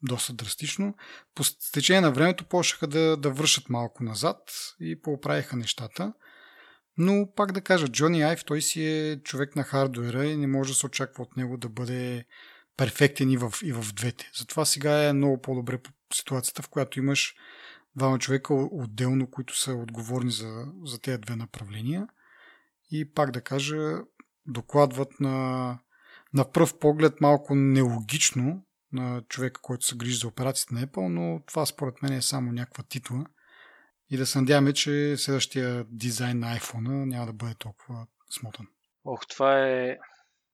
доста 0.02 0.32
драстично. 0.32 0.94
По 1.34 1.42
течение 1.72 2.00
на 2.00 2.12
времето 2.12 2.44
почнаха 2.44 2.86
да, 2.86 3.16
да 3.16 3.30
вършат 3.30 3.68
малко 3.68 4.04
назад 4.04 4.38
и 4.80 5.00
поправиха 5.02 5.56
нещата. 5.56 6.12
Но 6.96 7.28
пак 7.36 7.52
да 7.52 7.60
кажа, 7.60 7.88
Джони 7.88 8.22
Айв, 8.22 8.44
той 8.44 8.62
си 8.62 8.86
е 8.86 9.20
човек 9.24 9.56
на 9.56 9.62
хардуера 9.62 10.26
и 10.26 10.36
не 10.36 10.46
може 10.46 10.72
да 10.72 10.74
се 10.74 10.86
очаква 10.86 11.22
от 11.22 11.36
него 11.36 11.56
да 11.56 11.68
бъде 11.68 12.24
перфектен 12.76 13.30
и 13.30 13.36
в, 13.36 13.52
и 13.64 13.72
в 13.72 13.92
двете. 13.94 14.30
Затова 14.38 14.64
сега 14.64 15.04
е 15.04 15.12
много 15.12 15.40
по-добре 15.40 15.78
по 15.78 15.90
ситуацията, 16.14 16.62
в 16.62 16.68
която 16.68 16.98
имаш 16.98 17.34
двама 17.96 18.18
човека 18.18 18.54
отделно, 18.54 19.30
които 19.30 19.58
са 19.58 19.72
отговорни 19.72 20.30
за, 20.30 20.64
за 20.84 21.00
тези 21.00 21.18
две 21.18 21.36
направления. 21.36 22.08
И 22.90 23.12
пак 23.12 23.30
да 23.30 23.40
кажа, 23.40 23.98
докладват 24.46 25.20
на, 25.20 25.78
на 26.34 26.50
пръв 26.50 26.78
поглед 26.78 27.20
малко 27.20 27.54
нелогично 27.54 28.64
на 28.92 29.22
човека, 29.28 29.60
който 29.62 29.84
се 29.84 29.96
грижи 29.96 30.16
за 30.16 30.28
операцията 30.28 30.74
на 30.74 30.86
Apple, 30.86 31.08
но 31.08 31.40
това 31.46 31.66
според 31.66 32.02
мен 32.02 32.12
е 32.12 32.22
само 32.22 32.52
някаква 32.52 32.84
титла– 32.88 33.24
и 34.10 34.16
да 34.16 34.26
се 34.26 34.38
надяваме, 34.38 34.72
че 34.72 35.16
следващия 35.16 35.84
дизайн 35.88 36.38
на 36.38 36.56
iPhone 36.56 37.04
няма 37.04 37.26
да 37.26 37.32
бъде 37.32 37.54
толкова 37.54 38.06
смотан. 38.30 38.66
Ох, 39.04 39.26
това 39.26 39.68
е... 39.68 39.96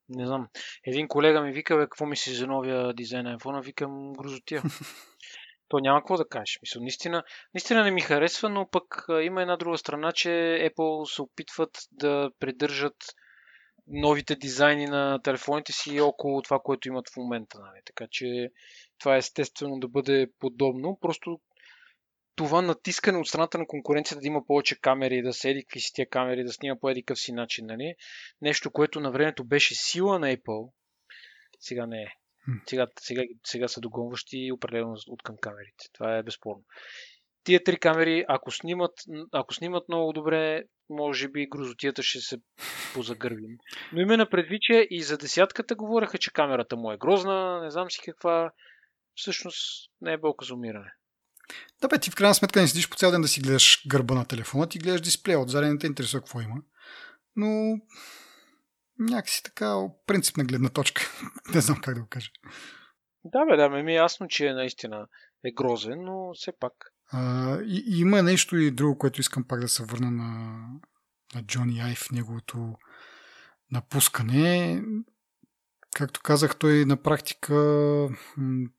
Не 0.08 0.26
знам. 0.26 0.48
Един 0.86 1.08
колега 1.08 1.42
ми 1.42 1.52
вика, 1.52 1.76
бе, 1.76 1.82
какво 1.82 2.06
мислиш 2.06 2.36
за 2.36 2.46
новия 2.46 2.94
дизайн 2.94 3.24
на 3.24 3.38
iPhone? 3.38 3.64
Викам 3.64 4.12
грозотия. 4.12 4.62
То 5.68 5.78
няма 5.78 6.00
какво 6.00 6.16
да 6.16 6.28
кажеш. 6.28 6.58
Мисля, 6.62 6.80
наистина, 6.80 7.22
наистина 7.54 7.84
не 7.84 7.90
ми 7.90 8.00
харесва, 8.00 8.48
но 8.48 8.68
пък 8.70 9.06
има 9.22 9.42
една 9.42 9.56
друга 9.56 9.78
страна, 9.78 10.12
че 10.12 10.28
Apple 10.70 11.14
се 11.14 11.22
опитват 11.22 11.70
да 11.92 12.30
придържат 12.38 12.96
новите 13.86 14.36
дизайни 14.36 14.86
на 14.86 15.20
телефоните 15.22 15.72
си 15.72 16.00
около 16.00 16.42
това, 16.42 16.58
което 16.58 16.88
имат 16.88 17.08
в 17.08 17.16
момента. 17.16 17.58
Нали? 17.60 17.80
Така 17.84 18.06
че 18.10 18.50
това 18.98 19.14
е 19.14 19.18
естествено 19.18 19.78
да 19.78 19.88
бъде 19.88 20.26
подобно. 20.38 20.98
Просто 21.00 21.40
това 22.36 22.62
натискане 22.62 23.18
от 23.18 23.26
страната 23.26 23.58
на 23.58 23.66
конкуренцията 23.66 24.20
да 24.20 24.26
има 24.26 24.46
повече 24.46 24.80
камери, 24.80 25.22
да 25.22 25.32
се 25.32 25.50
еди 25.50 25.64
какви 25.64 25.80
си 25.80 25.92
тия 25.94 26.08
камери, 26.08 26.44
да 26.44 26.52
снима 26.52 26.76
по 26.80 26.90
едикъв 26.90 27.18
си 27.18 27.32
начин, 27.32 27.66
нали? 27.66 27.94
Нещо, 28.40 28.70
което 28.70 29.00
на 29.00 29.10
времето 29.10 29.44
беше 29.44 29.74
сила 29.74 30.18
на 30.18 30.36
Apple, 30.36 30.72
сега 31.60 31.86
не 31.86 32.02
е. 32.02 32.08
Сега, 32.66 32.86
сега, 33.00 33.22
сега 33.44 33.68
са 33.68 33.80
догонващи 33.80 34.52
определено 34.52 34.96
от 35.08 35.22
към 35.22 35.36
камерите. 35.40 35.84
Това 35.92 36.16
е 36.16 36.22
безспорно. 36.22 36.64
Тия 37.44 37.64
три 37.64 37.78
камери, 37.78 38.24
ако 38.28 38.50
снимат, 38.50 38.92
ако 39.32 39.54
снимат 39.54 39.88
много 39.88 40.12
добре, 40.12 40.62
може 40.90 41.28
би 41.28 41.46
грозотията 41.46 42.02
ще 42.02 42.20
се 42.20 42.38
позагърбим. 42.94 43.58
Но 43.92 44.00
именно 44.00 44.30
предвид, 44.30 44.62
че 44.62 44.86
и 44.90 45.02
за 45.02 45.18
десятката 45.18 45.74
говореха, 45.74 46.18
че 46.18 46.32
камерата 46.32 46.76
му 46.76 46.92
е 46.92 46.98
грозна, 46.98 47.60
не 47.62 47.70
знам 47.70 47.90
си 47.90 48.00
каква. 48.04 48.52
Всъщност 49.14 49.90
не 50.00 50.12
е 50.12 50.18
болка 50.18 50.44
за 50.44 50.54
умиране. 50.54 50.92
Да, 51.82 51.88
бе, 51.88 51.98
ти 51.98 52.10
в 52.10 52.14
крайна 52.14 52.34
сметка 52.34 52.60
не 52.60 52.68
седиш 52.68 52.88
по 52.88 52.96
цял 52.96 53.10
ден 53.10 53.22
да 53.22 53.28
си 53.28 53.40
гледаш 53.40 53.86
гърба 53.88 54.14
на 54.14 54.24
телефона, 54.24 54.68
ти 54.68 54.78
гледаш 54.78 55.00
дисплея, 55.00 55.40
отзади 55.40 55.68
не 55.68 55.78
те 55.78 55.86
интересува 55.86 56.20
какво 56.20 56.40
има. 56.40 56.54
Но 57.36 57.80
някакси 58.98 59.42
така 59.42 59.76
принципна 60.06 60.44
гледна 60.44 60.68
точка. 60.68 61.02
не 61.54 61.60
знам 61.60 61.80
как 61.80 61.94
да 61.94 62.00
го 62.00 62.06
кажа. 62.08 62.30
Да, 63.24 63.46
бе, 63.46 63.56
да, 63.56 63.68
ми 63.68 63.92
е 63.92 63.94
ясно, 63.94 64.28
че 64.28 64.52
наистина 64.52 65.08
е 65.44 65.52
грозен, 65.52 66.04
но 66.04 66.32
все 66.34 66.52
пак. 66.60 66.93
А, 67.12 67.58
и, 67.62 67.84
има 67.86 68.22
нещо 68.22 68.56
и 68.56 68.70
друго, 68.70 68.98
което 68.98 69.20
искам 69.20 69.44
пак 69.44 69.60
да 69.60 69.68
се 69.68 69.84
върна 69.84 70.10
на, 70.10 70.58
на 71.34 71.42
Джони 71.42 71.80
Айв, 71.80 72.10
неговото 72.12 72.74
напускане. 73.70 74.82
Както 75.96 76.20
казах, 76.20 76.56
той 76.56 76.84
на 76.84 76.96
практика 76.96 77.54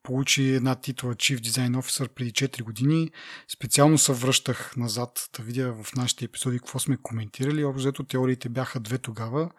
получи 0.03 0.43
една 0.43 0.75
титла 0.75 1.15
Chief 1.15 1.39
Design 1.39 1.77
Officer 1.81 2.07
преди 2.07 2.31
4 2.31 2.63
години. 2.63 3.11
Специално 3.47 3.97
се 3.97 4.13
връщах 4.13 4.75
назад 4.77 5.29
да 5.37 5.43
видя 5.43 5.73
в 5.83 5.95
нашите 5.95 6.25
епизоди 6.25 6.59
какво 6.59 6.79
сме 6.79 6.97
коментирали. 7.01 7.63
Общо 7.63 8.03
теориите 8.03 8.49
бяха 8.49 8.79
две 8.79 8.97
тогава. 8.97 9.49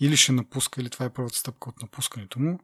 Или 0.00 0.16
ще 0.16 0.32
напуска, 0.32 0.80
или 0.80 0.90
това 0.90 1.06
е 1.06 1.12
първата 1.12 1.36
стъпка 1.36 1.68
от 1.68 1.82
напускането 1.82 2.40
му, 2.40 2.58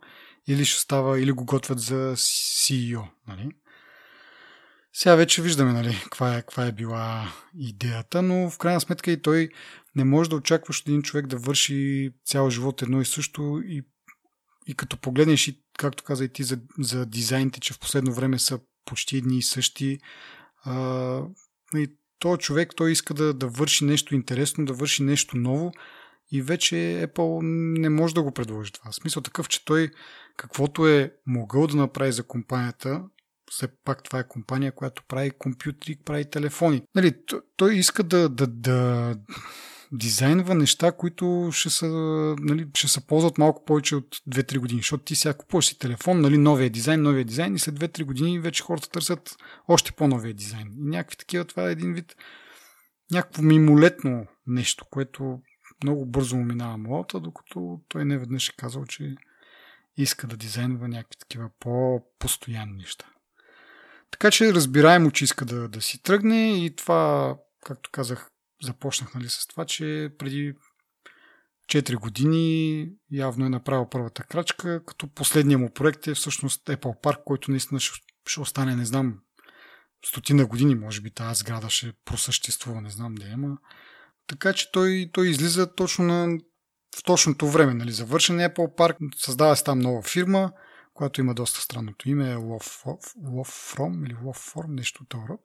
или 0.46 0.64
ще 0.64 0.80
става, 0.80 1.20
или 1.20 1.32
го 1.32 1.44
готвят 1.44 1.80
за 1.80 2.16
CEO. 2.16 3.02
Нали? 3.28 3.50
Сега 4.96 5.14
вече 5.14 5.42
виждаме 5.42 5.72
нали, 5.72 6.00
каква, 6.04 6.34
е, 6.34 6.40
каква 6.40 6.66
е 6.66 6.72
била 6.72 7.32
идеята, 7.58 8.22
но 8.22 8.50
в 8.50 8.58
крайна 8.58 8.80
сметка 8.80 9.10
и 9.10 9.22
той 9.22 9.48
не 9.96 10.04
може 10.04 10.30
да 10.30 10.36
очакваш 10.36 10.80
един 10.80 11.02
човек 11.02 11.26
да 11.26 11.36
върши 11.36 12.10
цял 12.24 12.50
живот 12.50 12.82
едно 12.82 13.00
и 13.00 13.04
също 13.04 13.62
и 13.66 13.82
и 14.66 14.74
като 14.74 14.96
погледнеш 14.96 15.48
и, 15.48 15.62
както 15.78 16.04
каза 16.04 16.24
и 16.24 16.28
ти 16.28 16.42
за, 16.42 16.58
за 16.78 17.06
дизайните, 17.06 17.60
че 17.60 17.74
в 17.74 17.78
последно 17.78 18.12
време 18.12 18.38
са 18.38 18.60
почти 18.84 19.16
едни 19.16 19.38
и 19.38 19.42
същи, 19.42 19.98
а, 20.64 21.20
и 21.74 21.96
този 22.18 22.38
човек, 22.38 22.72
той 22.76 22.92
иска 22.92 23.14
да, 23.14 23.34
да 23.34 23.46
върши 23.46 23.84
нещо 23.84 24.14
интересно, 24.14 24.64
да 24.64 24.72
върши 24.72 25.02
нещо 25.02 25.36
ново 25.36 25.72
и 26.32 26.42
вече 26.42 26.74
Apple 26.74 27.40
не 27.80 27.88
може 27.88 28.14
да 28.14 28.22
го 28.22 28.32
предложи 28.32 28.72
това. 28.72 28.90
В 28.90 28.94
смисъл 28.94 29.22
такъв, 29.22 29.48
че 29.48 29.64
той 29.64 29.90
каквото 30.36 30.88
е 30.88 31.12
могъл 31.26 31.66
да 31.66 31.76
направи 31.76 32.12
за 32.12 32.22
компанията, 32.22 33.02
все 33.54 33.68
пак 33.84 34.02
това 34.02 34.18
е 34.18 34.28
компания, 34.28 34.72
която 34.72 35.02
прави 35.08 35.30
компютри, 35.30 35.96
прави 36.04 36.30
телефони. 36.30 36.82
Нали, 36.94 37.12
той 37.56 37.74
иска 37.74 38.02
да, 38.02 38.28
да, 38.28 38.46
да, 38.46 39.14
дизайнва 39.92 40.54
неща, 40.54 40.92
които 40.92 41.50
ще 41.52 41.70
са, 41.70 41.86
нали, 42.40 42.66
ще 42.76 42.88
се 42.88 43.06
ползват 43.06 43.38
малко 43.38 43.64
повече 43.64 43.96
от 43.96 44.16
2-3 44.16 44.58
години. 44.58 44.80
Защото 44.80 45.04
ти 45.04 45.14
сега 45.14 45.34
купуваш 45.34 45.66
си 45.66 45.78
телефон, 45.78 46.20
нали, 46.20 46.38
новия 46.38 46.70
дизайн, 46.70 47.02
новия 47.02 47.24
дизайн 47.24 47.54
и 47.54 47.58
след 47.58 47.74
2-3 47.74 48.04
години 48.04 48.40
вече 48.40 48.62
хората 48.62 48.90
търсят 48.90 49.36
още 49.68 49.92
по-новия 49.92 50.34
дизайн. 50.34 50.68
И 50.78 50.88
някакви 50.88 51.16
такива, 51.16 51.44
това 51.44 51.68
е 51.68 51.72
един 51.72 51.94
вид 51.94 52.16
някакво 53.10 53.42
мимолетно 53.42 54.26
нещо, 54.46 54.84
което 54.90 55.40
много 55.82 56.06
бързо 56.06 56.36
му 56.36 56.44
минава 56.44 56.78
модата, 56.78 57.20
докато 57.20 57.80
той 57.88 58.04
не 58.04 58.18
веднъж 58.18 58.48
е 58.48 58.56
казал, 58.56 58.84
че 58.84 59.14
иска 59.96 60.26
да 60.26 60.36
дизайнва 60.36 60.88
някакви 60.88 61.18
такива 61.18 61.50
по-постоянни 61.60 62.76
неща. 62.76 63.06
Така 64.14 64.30
че 64.30 64.54
разбираемо, 64.54 65.10
че 65.10 65.24
иска 65.24 65.44
да, 65.44 65.68
да 65.68 65.80
си 65.80 66.02
тръгне 66.02 66.64
и 66.64 66.76
това, 66.76 67.34
както 67.64 67.90
казах, 67.92 68.30
започнах 68.62 69.14
нали, 69.14 69.28
с 69.28 69.46
това, 69.46 69.64
че 69.64 70.10
преди 70.18 70.54
4 71.72 71.96
години 71.96 72.88
явно 73.10 73.46
е 73.46 73.48
направил 73.48 73.88
първата 73.90 74.22
крачка, 74.22 74.84
като 74.86 75.14
последният 75.14 75.60
му 75.60 75.70
проект 75.70 76.06
е 76.06 76.14
всъщност 76.14 76.64
Apple 76.64 77.02
Park, 77.02 77.24
който 77.24 77.50
наистина 77.50 77.80
ще, 77.80 78.00
ще 78.26 78.40
остане, 78.40 78.76
не 78.76 78.84
знам, 78.84 79.18
стотина 80.06 80.46
години, 80.46 80.74
може 80.74 81.00
би 81.00 81.10
тази 81.10 81.38
сграда 81.38 81.70
ще 81.70 81.92
просъществува, 82.04 82.80
не 82.80 82.90
знам 82.90 83.14
да 83.14 83.26
има. 83.26 83.58
Така 84.26 84.52
че 84.52 84.72
той, 84.72 85.10
той 85.12 85.28
излиза 85.28 85.74
точно 85.74 86.04
на, 86.04 86.38
в 86.98 87.02
точното 87.04 87.48
време. 87.48 87.74
Нали? 87.74 87.92
Завършен 87.92 88.36
Apple 88.36 88.76
Park, 88.76 88.96
създава 89.16 89.56
се 89.56 89.64
там 89.64 89.78
нова 89.78 90.02
фирма, 90.02 90.52
която 90.94 91.20
има 91.20 91.34
доста 91.34 91.60
странното 91.60 92.08
име, 92.08 92.36
Love, 92.36 92.98
From 93.74 94.06
или 94.06 94.14
Love 94.14 94.64
нещо 94.68 95.02
от 95.02 95.08
този 95.08 95.28
род. 95.28 95.40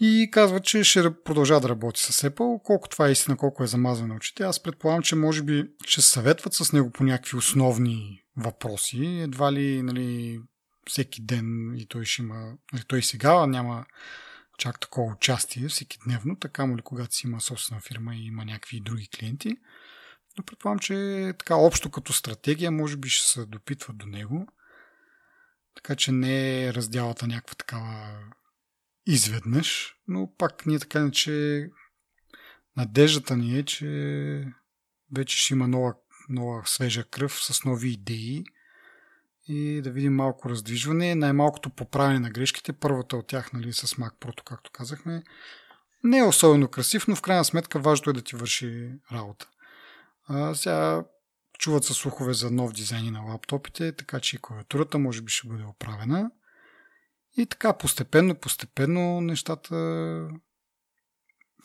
И 0.00 0.28
казва, 0.32 0.60
че 0.60 0.84
ще 0.84 1.22
продължава 1.24 1.60
да 1.60 1.68
работи 1.68 2.00
с 2.00 2.30
Apple. 2.30 2.62
Колко 2.62 2.88
това 2.88 3.08
е 3.08 3.12
истина, 3.12 3.36
колко 3.36 3.64
е 3.64 3.66
замазване 3.66 4.14
очите, 4.14 4.42
аз 4.42 4.62
предполагам, 4.62 5.02
че 5.02 5.16
може 5.16 5.42
би 5.42 5.70
ще 5.86 6.02
съветват 6.02 6.54
с 6.54 6.72
него 6.72 6.90
по 6.90 7.04
някакви 7.04 7.36
основни 7.36 8.22
въпроси. 8.36 9.20
Едва 9.22 9.52
ли 9.52 9.82
нали, 9.82 10.40
всеки 10.90 11.22
ден 11.22 11.74
и 11.76 11.86
той 11.86 12.04
ще 12.04 12.22
има, 12.22 12.52
нали, 12.72 12.82
той 12.88 13.02
сега 13.02 13.46
няма 13.46 13.84
чак 14.58 14.80
такова 14.80 15.12
участие 15.12 15.68
всеки 15.68 15.98
дневно, 16.06 16.36
така 16.36 16.66
му 16.66 16.76
ли 16.76 16.82
когато 16.82 17.14
си 17.14 17.26
има 17.26 17.40
собствена 17.40 17.80
фирма 17.80 18.14
и 18.14 18.26
има 18.26 18.44
някакви 18.44 18.80
други 18.80 19.08
клиенти. 19.18 19.56
Но 20.38 20.44
предполагам, 20.44 20.78
че 20.78 21.32
така 21.38 21.56
общо 21.56 21.90
като 21.90 22.12
стратегия 22.12 22.70
може 22.70 22.96
би 22.96 23.08
ще 23.08 23.28
се 23.28 23.46
допитват 23.46 23.96
до 23.96 24.06
него. 24.06 24.48
Така 25.74 25.96
че 25.96 26.12
не 26.12 26.64
е 26.64 26.74
разделата 26.74 27.26
някаква 27.26 27.54
такава 27.54 28.18
изведнъж, 29.06 29.96
но 30.08 30.32
пак 30.38 30.66
ние 30.66 30.78
така 30.78 31.10
че 31.10 31.68
надеждата 32.76 33.36
ни 33.36 33.58
е, 33.58 33.62
че 33.62 34.48
вече 35.16 35.36
ще 35.36 35.54
има 35.54 35.68
нова, 35.68 35.94
нова 36.28 36.62
свежа 36.66 37.04
кръв 37.04 37.44
с 37.44 37.64
нови 37.64 37.88
идеи 37.88 38.44
и 39.48 39.80
да 39.82 39.90
видим 39.90 40.14
малко 40.14 40.50
раздвижване, 40.50 41.14
най-малкото 41.14 41.70
поправяне 41.70 42.18
на 42.18 42.30
грешките. 42.30 42.72
Първата 42.72 43.16
от 43.16 43.26
тях, 43.26 43.52
нали, 43.52 43.72
с 43.72 43.86
Mac 43.86 44.14
Pro, 44.20 44.44
както 44.44 44.70
казахме, 44.70 45.22
не 46.04 46.18
е 46.18 46.24
особено 46.24 46.68
красив, 46.68 47.08
но 47.08 47.16
в 47.16 47.22
крайна 47.22 47.44
сметка 47.44 47.78
важното 47.78 48.10
е 48.10 48.12
да 48.12 48.22
ти 48.22 48.36
върши 48.36 48.90
работа. 49.12 49.48
А, 50.26 50.54
сега 50.54 51.04
чуват 51.58 51.84
се 51.84 51.94
слухове 51.94 52.34
за 52.34 52.50
нов 52.50 52.72
дизайн 52.72 53.12
на 53.12 53.20
лаптопите, 53.20 53.92
така 53.92 54.20
че 54.20 54.36
и 54.36 54.38
клавиатурата 54.42 54.98
може 54.98 55.22
би 55.22 55.32
ще 55.32 55.48
бъде 55.48 55.64
оправена. 55.64 56.30
И 57.36 57.46
така, 57.46 57.78
постепенно, 57.78 58.34
постепенно 58.34 59.20
нещата 59.20 60.28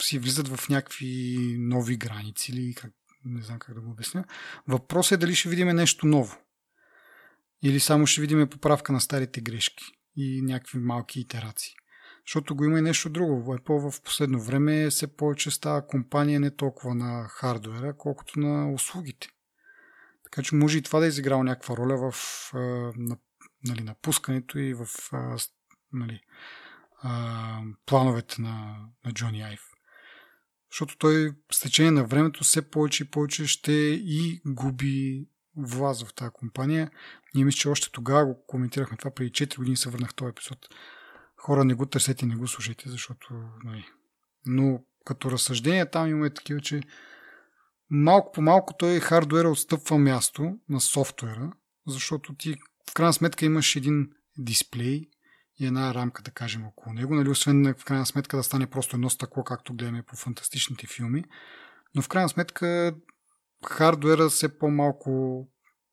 си 0.01 0.19
влизат 0.19 0.47
в 0.47 0.69
някакви 0.69 1.37
нови 1.59 1.97
граници 1.97 2.51
или 2.51 2.75
как, 2.75 2.93
не 3.25 3.41
знам 3.41 3.59
как 3.59 3.75
да 3.75 3.81
го 3.81 3.91
обясня. 3.91 4.25
Въпросът 4.67 5.11
е 5.11 5.17
дали 5.17 5.35
ще 5.35 5.49
видим 5.49 5.67
нещо 5.67 6.07
ново. 6.07 6.37
Или 7.63 7.79
само 7.79 8.07
ще 8.07 8.21
видим 8.21 8.49
поправка 8.49 8.93
на 8.93 9.01
старите 9.01 9.41
грешки 9.41 9.83
и 10.15 10.41
някакви 10.41 10.79
малки 10.79 11.19
итерации. 11.19 11.73
Защото 12.27 12.55
го 12.55 12.65
има 12.65 12.79
и 12.79 12.81
нещо 12.81 13.09
друго. 13.09 13.57
Apple 13.57 13.91
в 13.91 14.01
последно 14.01 14.41
време 14.41 14.89
все 14.89 15.15
повече 15.15 15.51
става 15.51 15.87
компания 15.87 16.39
не 16.39 16.55
толкова 16.55 16.95
на 16.95 17.27
хардуера, 17.29 17.97
колкото 17.97 18.39
на 18.39 18.73
услугите. 18.73 19.27
Така 20.23 20.43
че 20.43 20.55
може 20.55 20.77
и 20.77 20.81
това 20.81 20.99
да 20.99 21.05
е 21.05 21.09
изиграло 21.09 21.43
някаква 21.43 21.77
роля 21.77 22.11
в 22.11 22.15
на, 22.97 23.17
нали, 23.63 23.83
напускането 23.83 24.59
и 24.59 24.73
в 24.73 24.87
нали, 25.93 26.21
плановете 27.85 28.41
на, 28.41 28.75
на 29.05 29.11
Джони 29.13 29.41
Айв. 29.41 29.61
Защото 30.71 30.97
той 30.97 31.31
с 31.51 31.59
течение 31.59 31.91
на 31.91 32.03
времето 32.03 32.43
все 32.43 32.69
повече 32.69 33.03
и 33.03 33.09
повече 33.09 33.47
ще 33.47 33.71
и 33.71 34.41
губи 34.45 35.27
власт 35.57 36.07
в 36.07 36.13
тази 36.13 36.31
компания. 36.33 36.91
Ние 37.35 37.45
мисля, 37.45 37.57
че 37.57 37.69
още 37.69 37.91
тогава 37.91 38.25
го 38.25 38.45
коментирахме 38.47 38.97
това, 38.97 39.11
преди 39.11 39.31
4 39.31 39.57
години 39.57 39.77
се 39.77 39.89
върнах 39.89 40.13
този 40.13 40.29
епизод. 40.29 40.67
Хора 41.41 41.63
не 41.63 41.73
го 41.73 41.85
търсете 41.85 42.25
не 42.25 42.35
го 42.35 42.47
слушайте, 42.47 42.89
защото... 42.89 43.33
Нали. 43.63 43.85
Но 44.45 44.83
като 45.05 45.31
разсъждение 45.31 45.89
там 45.89 46.07
има 46.07 46.27
и 46.27 46.33
такива, 46.33 46.61
че 46.61 46.81
малко 47.89 48.31
по 48.31 48.41
малко 48.41 48.73
той 48.77 48.99
хардуера 48.99 49.49
отстъпва 49.49 49.97
място 49.97 50.57
на 50.69 50.81
софтуера, 50.81 51.51
защото 51.87 52.35
ти 52.35 52.55
в 52.89 52.93
крайна 52.93 53.13
сметка 53.13 53.45
имаш 53.45 53.75
един 53.75 54.09
дисплей, 54.37 55.09
и 55.61 55.65
една 55.65 55.93
рамка, 55.93 56.21
да 56.21 56.31
кажем, 56.31 56.65
около 56.65 56.93
него. 56.93 57.15
Нали, 57.15 57.29
освен 57.29 57.75
в 57.77 57.85
крайна 57.85 58.05
сметка 58.05 58.37
да 58.37 58.43
стане 58.43 58.67
просто 58.67 58.95
едно 58.95 59.09
стъкло, 59.09 59.43
както 59.43 59.73
гледаме 59.73 60.03
по 60.03 60.15
фантастичните 60.15 60.87
филми. 60.87 61.23
Но 61.95 62.01
в 62.01 62.07
крайна 62.07 62.29
сметка 62.29 62.95
хардуера 63.65 64.29
все 64.29 64.57
по-малко, 64.57 65.47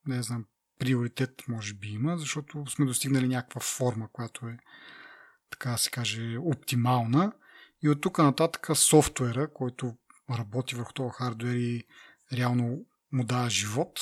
не 0.06 0.22
знам, 0.22 0.44
приоритет 0.78 1.42
може 1.48 1.74
би 1.74 1.88
има, 1.88 2.18
защото 2.18 2.66
сме 2.66 2.86
достигнали 2.86 3.28
някаква 3.28 3.60
форма, 3.60 4.08
която 4.12 4.46
е, 4.46 4.58
така 5.50 5.70
да 5.70 5.78
се 5.78 5.90
каже, 5.90 6.36
оптимална. 6.38 7.32
И 7.82 7.88
от 7.88 8.00
тук 8.00 8.18
нататък 8.18 8.68
софтуера, 8.74 9.52
който 9.52 9.96
работи 10.30 10.74
върху 10.74 10.92
този 10.92 11.10
хардуер 11.14 11.54
и 11.54 11.84
реално 12.32 12.84
му 13.12 13.24
дава 13.24 13.50
живот. 13.50 14.00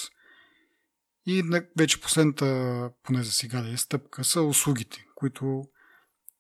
И 1.27 1.63
вече 1.79 2.01
последната, 2.01 2.91
поне 3.03 3.23
за 3.23 3.33
сега 3.33 3.63
да 3.63 3.73
е 3.73 3.77
стъпка, 3.77 4.25
са 4.25 4.43
услугите 4.43 5.07
които 5.17 5.65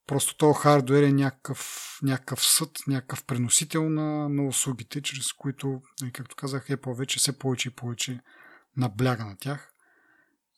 просто 0.06 0.36
този 0.36 0.58
хардуер 0.58 1.02
е 1.02 1.12
някакъв, 1.12 1.90
някакъв 2.02 2.46
съд, 2.46 2.70
някакъв 2.86 3.24
преносител 3.24 3.90
на, 3.90 4.28
на 4.28 4.46
услугите, 4.46 5.02
чрез 5.02 5.32
които, 5.32 5.82
нали, 6.00 6.12
както 6.12 6.36
казах, 6.36 6.68
Apple 6.68 6.98
вече 6.98 7.18
все 7.18 7.38
повече 7.38 7.68
и 7.68 7.74
повече 7.74 8.20
набляга 8.76 9.24
на 9.24 9.36
тях. 9.36 9.72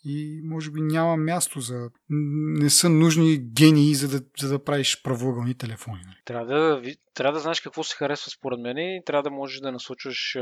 И 0.05 0.41
може 0.45 0.71
би 0.71 0.81
няма 0.81 1.17
място 1.17 1.61
за... 1.61 1.91
Не 2.09 2.71
са 2.71 2.89
нужни 2.89 3.39
гении, 3.39 3.95
за 3.95 4.09
да, 4.09 4.27
за 4.39 4.49
да 4.49 4.65
правиш 4.65 5.03
правоъгълни 5.03 5.55
телефони. 5.55 6.01
Нали? 6.07 6.17
Трябва 6.25 6.47
да, 6.47 6.83
трябва 7.15 7.33
да 7.33 7.41
знаеш 7.41 7.61
какво 7.61 7.85
се 7.85 7.97
харесва 7.97 8.31
според 8.31 8.61
мен 8.61 8.79
и 8.79 9.03
трябва 9.07 9.23
да 9.23 9.31
можеш 9.31 9.61
да 9.61 9.73
насочваш 9.73 10.37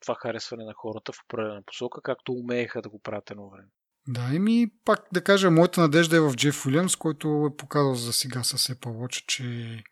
това 0.00 0.14
харесване 0.14 0.64
на 0.64 0.74
хората 0.74 1.12
в 1.12 1.22
определена 1.24 1.62
посока, 1.66 2.00
както 2.02 2.32
умееха 2.32 2.82
да 2.82 2.88
го 2.88 3.00
правят 3.00 3.30
едно 3.30 3.50
време. 3.50 3.68
Да, 4.08 4.30
еми 4.34 4.66
пак 4.84 5.00
да 5.12 5.24
кажа, 5.24 5.50
моята 5.50 5.80
надежда 5.80 6.16
е 6.16 6.20
в 6.20 6.34
Джеф 6.36 6.66
Уилямс, 6.66 6.96
който 6.96 7.50
е 7.52 7.56
показал 7.56 7.94
за 7.94 8.12
сега 8.12 8.42
с 8.42 8.74
Apple 8.74 8.86
Watch, 8.86 9.26
че 9.26 9.82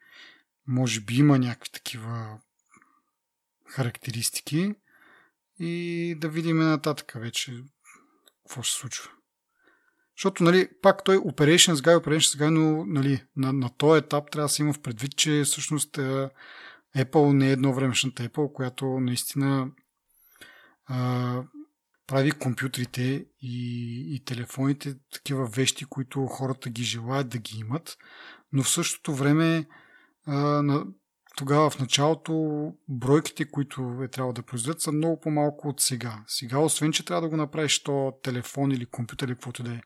може 0.67 1.01
би 1.01 1.15
има 1.15 1.39
някакви 1.39 1.71
такива 1.73 2.41
характеристики 3.69 4.75
и 5.59 6.15
да 6.19 6.29
видим 6.29 6.59
нататък 6.59 7.13
вече 7.17 7.63
какво 8.45 8.63
се 8.63 8.73
случва. 8.73 9.11
Защото, 10.17 10.45
нали, 10.45 10.69
пак 10.83 11.05
той 11.05 11.17
Operations 11.17 11.75
Guy, 11.75 11.97
Operations 11.97 12.39
Guy, 12.39 12.49
но 12.49 12.85
нали, 12.87 13.25
на, 13.37 13.53
на 13.53 13.71
този 13.77 13.99
етап 13.99 14.31
трябва 14.31 14.45
да 14.45 14.49
се 14.49 14.63
има 14.63 14.73
в 14.73 14.83
предвид, 14.83 15.17
че 15.17 15.43
всъщност 15.45 15.99
е, 15.99 16.31
Apple 16.97 17.33
не 17.33 17.49
е 17.49 17.53
едновремешната 17.53 18.29
Apple, 18.29 18.53
която 18.53 18.87
наистина 18.87 19.71
а, 20.87 21.43
прави 22.07 22.31
компютрите 22.31 23.27
и, 23.41 24.15
и 24.15 24.25
телефоните 24.25 24.95
такива 25.13 25.47
вещи, 25.47 25.85
които 25.85 26.27
хората 26.27 26.71
ги 26.71 26.83
желаят 26.83 27.29
да 27.29 27.39
ги 27.39 27.59
имат, 27.59 27.97
но 28.53 28.63
в 28.63 28.71
същото 28.71 29.15
време 29.15 29.67
а, 30.27 30.37
на, 30.63 30.87
тогава 31.37 31.71
в 31.71 31.79
началото 31.79 32.73
бройките, 32.89 33.51
които 33.51 34.01
е 34.03 34.09
трябвало 34.09 34.33
да 34.33 34.43
произведат, 34.43 34.81
са 34.81 34.93
много 34.93 35.21
по-малко 35.21 35.69
от 35.69 35.81
сега. 35.81 36.25
Сега, 36.27 36.59
освен, 36.59 36.93
че 36.93 37.05
трябва 37.05 37.23
да 37.23 37.29
го 37.29 37.37
направиш 37.37 37.83
то 37.83 38.13
телефон 38.23 38.73
или 38.73 38.87
компютър 38.87 39.29
или 39.29 39.35
каквото 39.35 39.63
да 39.63 39.73
е, 39.73 39.81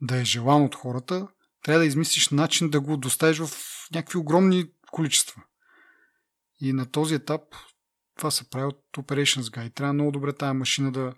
да 0.00 0.16
е 0.16 0.24
желан 0.24 0.62
от 0.62 0.74
хората, 0.74 1.28
трябва 1.62 1.78
да 1.78 1.86
измислиш 1.86 2.28
начин 2.28 2.70
да 2.70 2.80
го 2.80 2.96
доставиш 2.96 3.38
в 3.38 3.50
някакви 3.94 4.18
огромни 4.18 4.64
количества. 4.90 5.42
И 6.60 6.72
на 6.72 6.86
този 6.86 7.14
етап 7.14 7.42
това 8.16 8.30
се 8.30 8.50
прави 8.50 8.64
от 8.64 8.80
Operations 8.96 9.42
Guide. 9.42 9.74
Трябва 9.74 9.92
много 9.92 10.12
добре 10.12 10.32
тази 10.32 10.56
машина 10.56 10.92
да, 10.92 11.14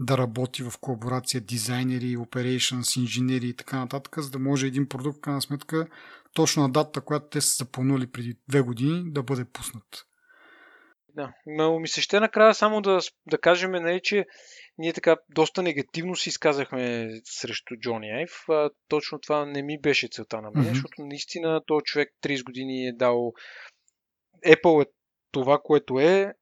да 0.00 0.18
работи 0.18 0.62
в 0.62 0.72
колаборация 0.80 1.40
дизайнери, 1.40 2.16
operations, 2.16 3.00
инженери 3.00 3.48
и 3.48 3.54
така 3.54 3.78
нататък, 3.78 4.18
за 4.18 4.30
да 4.30 4.38
може 4.38 4.66
един 4.66 4.88
продукт, 4.88 5.20
крайна 5.20 5.42
сметка, 5.42 5.86
точно 6.34 6.62
на 6.62 6.68
дата, 6.72 7.00
която 7.00 7.28
те 7.28 7.40
са 7.40 7.64
запълнали 7.64 8.06
преди 8.06 8.36
две 8.48 8.60
години, 8.60 9.12
да 9.12 9.22
бъде 9.22 9.44
пуснат. 9.44 10.06
да. 11.14 11.32
Но 11.46 11.78
ми 11.78 11.88
се 11.88 12.00
ще 12.00 12.20
накрая 12.20 12.54
само 12.54 12.80
да, 12.80 13.00
да 13.26 13.38
кажем, 13.38 13.70
нали, 13.70 14.00
че 14.02 14.26
ние 14.78 14.92
така 14.92 15.16
доста 15.28 15.62
негативно 15.62 16.16
си 16.16 16.28
изказахме 16.28 17.10
срещу 17.24 17.74
Джони 17.76 18.10
Айв. 18.10 18.30
А, 18.48 18.70
точно 18.88 19.20
това 19.20 19.46
не 19.46 19.62
ми 19.62 19.80
беше 19.80 20.08
целта 20.08 20.42
на 20.42 20.50
мен, 20.50 20.64
mm-hmm. 20.64 20.68
защото 20.68 20.94
наистина 20.98 21.60
този 21.66 21.82
човек 21.84 22.08
30 22.22 22.44
години 22.44 22.86
е 22.86 22.92
дал 22.92 23.32
Apple 24.46 24.84
е 24.84 24.90
това, 25.32 25.60
което 25.64 26.00
е, 26.00 26.34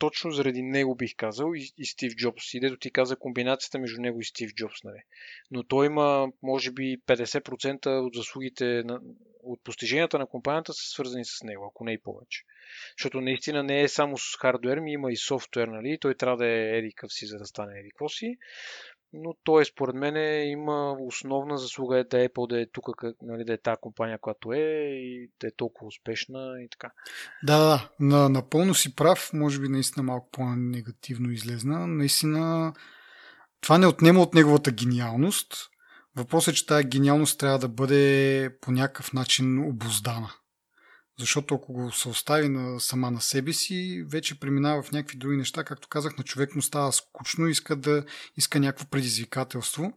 точно 0.00 0.30
заради 0.30 0.62
него 0.62 0.94
бих 0.94 1.16
казал 1.16 1.52
и, 1.54 1.72
и 1.78 1.86
Стив 1.86 2.12
Джобс. 2.16 2.54
И 2.54 2.60
дето 2.60 2.76
ти 2.76 2.90
каза 2.90 3.16
комбинацията 3.16 3.78
между 3.78 4.00
него 4.00 4.20
и 4.20 4.24
Стив 4.24 4.54
Джобс. 4.54 4.84
Нали. 4.84 5.02
Но 5.50 5.62
той 5.62 5.86
има, 5.86 6.32
може 6.42 6.70
би, 6.70 6.98
50% 7.06 8.06
от 8.06 8.14
заслугите, 8.14 8.64
на, 8.64 9.00
от 9.42 9.64
постиженията 9.64 10.18
на 10.18 10.26
компанията 10.26 10.72
са 10.72 10.90
свързани 10.90 11.24
с 11.24 11.42
него, 11.42 11.66
ако 11.66 11.84
не 11.84 11.92
и 11.92 11.98
повече. 11.98 12.44
Защото 12.98 13.20
наистина 13.20 13.62
не 13.62 13.82
е 13.82 13.88
само 13.88 14.18
с 14.18 14.36
хардвер, 14.36 14.78
ми 14.78 14.92
има 14.92 15.12
и 15.12 15.16
софтуер, 15.16 15.68
нали? 15.68 15.98
Той 16.00 16.14
трябва 16.14 16.36
да 16.36 16.46
е 16.46 16.78
едикъв 16.78 17.12
си, 17.12 17.26
за 17.26 17.38
да 17.38 17.46
стане 17.46 17.78
едикво 17.78 18.08
си 18.08 18.38
но 19.12 19.34
той 19.44 19.64
според 19.64 19.94
мен 19.94 20.42
има 20.50 20.96
основна 21.00 21.58
заслуга 21.58 21.98
е 21.98 22.04
да 22.04 22.16
Apple 22.16 22.48
да 22.48 22.60
е 22.60 22.66
тук, 22.66 23.02
нали, 23.22 23.44
да 23.44 23.52
е 23.52 23.58
тази 23.58 23.76
компания, 23.80 24.18
която 24.18 24.52
е 24.52 24.58
и 24.58 25.30
да 25.40 25.46
е 25.46 25.50
толкова 25.56 25.86
успешна 25.86 26.54
и 26.60 26.68
така. 26.68 26.90
Да, 27.42 27.58
да, 27.58 27.88
на, 28.00 28.28
напълно 28.28 28.74
си 28.74 28.94
прав, 28.94 29.30
може 29.32 29.60
би 29.60 29.68
наистина 29.68 30.02
малко 30.02 30.28
по-негативно 30.32 31.30
излезна. 31.30 31.86
Наистина 31.86 32.72
това 33.60 33.78
не 33.78 33.86
отнема 33.86 34.20
от 34.20 34.34
неговата 34.34 34.70
гениалност. 34.70 35.54
Въпросът 36.16 36.52
е, 36.52 36.56
че 36.56 36.66
тази 36.66 36.84
гениалност 36.84 37.38
трябва 37.38 37.58
да 37.58 37.68
бъде 37.68 38.50
по 38.60 38.72
някакъв 38.72 39.12
начин 39.12 39.68
обоздана. 39.68 40.30
Защото 41.20 41.54
ако 41.54 41.72
го 41.72 41.92
се 41.92 42.08
остави 42.08 42.48
на, 42.48 42.80
сама 42.80 43.10
на 43.10 43.20
себе 43.20 43.52
си, 43.52 44.04
вече 44.06 44.40
преминава 44.40 44.82
в 44.82 44.92
някакви 44.92 45.18
други 45.18 45.36
неща. 45.36 45.64
Както 45.64 45.88
казах, 45.88 46.18
на 46.18 46.24
човек 46.24 46.54
му 46.54 46.62
става 46.62 46.92
скучно, 46.92 47.46
иска 47.46 47.76
да 47.76 48.04
иска 48.36 48.60
някакво 48.60 48.86
предизвикателство. 48.86 49.92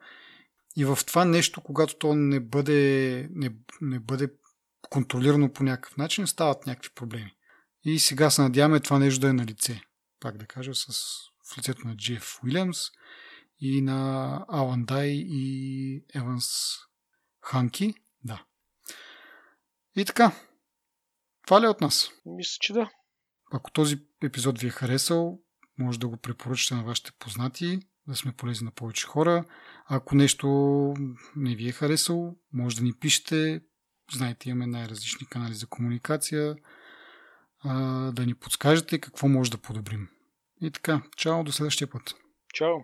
И 0.75 0.85
в 0.85 0.99
това 1.07 1.25
нещо, 1.25 1.61
когато 1.61 1.95
то 1.95 2.15
не 2.15 2.39
бъде, 2.39 3.29
не, 3.31 3.51
не 3.81 3.99
бъде 3.99 4.29
контролирано 4.89 5.53
по 5.53 5.63
някакъв 5.63 5.97
начин, 5.97 6.27
стават 6.27 6.67
някакви 6.67 6.89
проблеми. 6.95 7.35
И 7.85 7.99
сега 7.99 8.29
се 8.29 8.41
надяваме 8.41 8.79
това 8.79 8.99
нещо 8.99 9.19
да 9.19 9.29
е 9.29 9.33
на 9.33 9.45
лице. 9.45 9.81
Пак 10.19 10.37
да 10.37 10.45
кажа, 10.45 10.75
с, 10.75 10.87
в 11.51 11.57
лицето 11.57 11.87
на 11.87 11.97
Джеф 11.97 12.39
Уилямс 12.43 12.77
и 13.59 13.81
на 13.81 14.39
Алан 14.49 14.85
Дай 14.85 15.09
и 15.09 16.05
Еванс 16.15 16.45
Ханки. 17.41 17.93
Да. 18.23 18.43
И 19.95 20.05
така, 20.05 20.31
това 21.45 21.61
ли 21.61 21.65
е 21.65 21.69
от 21.69 21.81
нас? 21.81 22.11
Мисля, 22.25 22.57
че 22.59 22.73
да. 22.73 22.89
Ако 23.51 23.71
този 23.71 23.99
епизод 24.23 24.59
ви 24.59 24.67
е 24.67 24.69
харесал, 24.69 25.39
може 25.79 25.99
да 25.99 26.07
го 26.07 26.17
препоръчате 26.17 26.75
на 26.75 26.83
вашите 26.83 27.11
познати, 27.19 27.79
да 28.07 28.15
сме 28.15 28.31
полезни 28.31 28.65
на 28.65 28.71
повече 28.71 29.07
хора. 29.07 29.45
Ако 29.85 30.15
нещо 30.15 30.47
не 31.35 31.55
ви 31.55 31.69
е 31.69 31.71
харесало, 31.71 32.35
може 32.53 32.75
да 32.75 32.83
ни 32.83 32.93
пишете. 32.93 33.61
Знаете, 34.11 34.49
имаме 34.49 34.67
най-различни 34.67 35.27
канали 35.27 35.53
за 35.53 35.67
комуникация. 35.67 36.55
да 38.13 38.23
ни 38.25 38.33
подскажете 38.33 38.99
какво 38.99 39.27
може 39.27 39.51
да 39.51 39.57
подобрим. 39.57 40.09
И 40.61 40.71
така, 40.71 41.01
чао, 41.17 41.43
до 41.43 41.51
следващия 41.51 41.89
път. 41.89 42.15
Чао. 42.53 42.75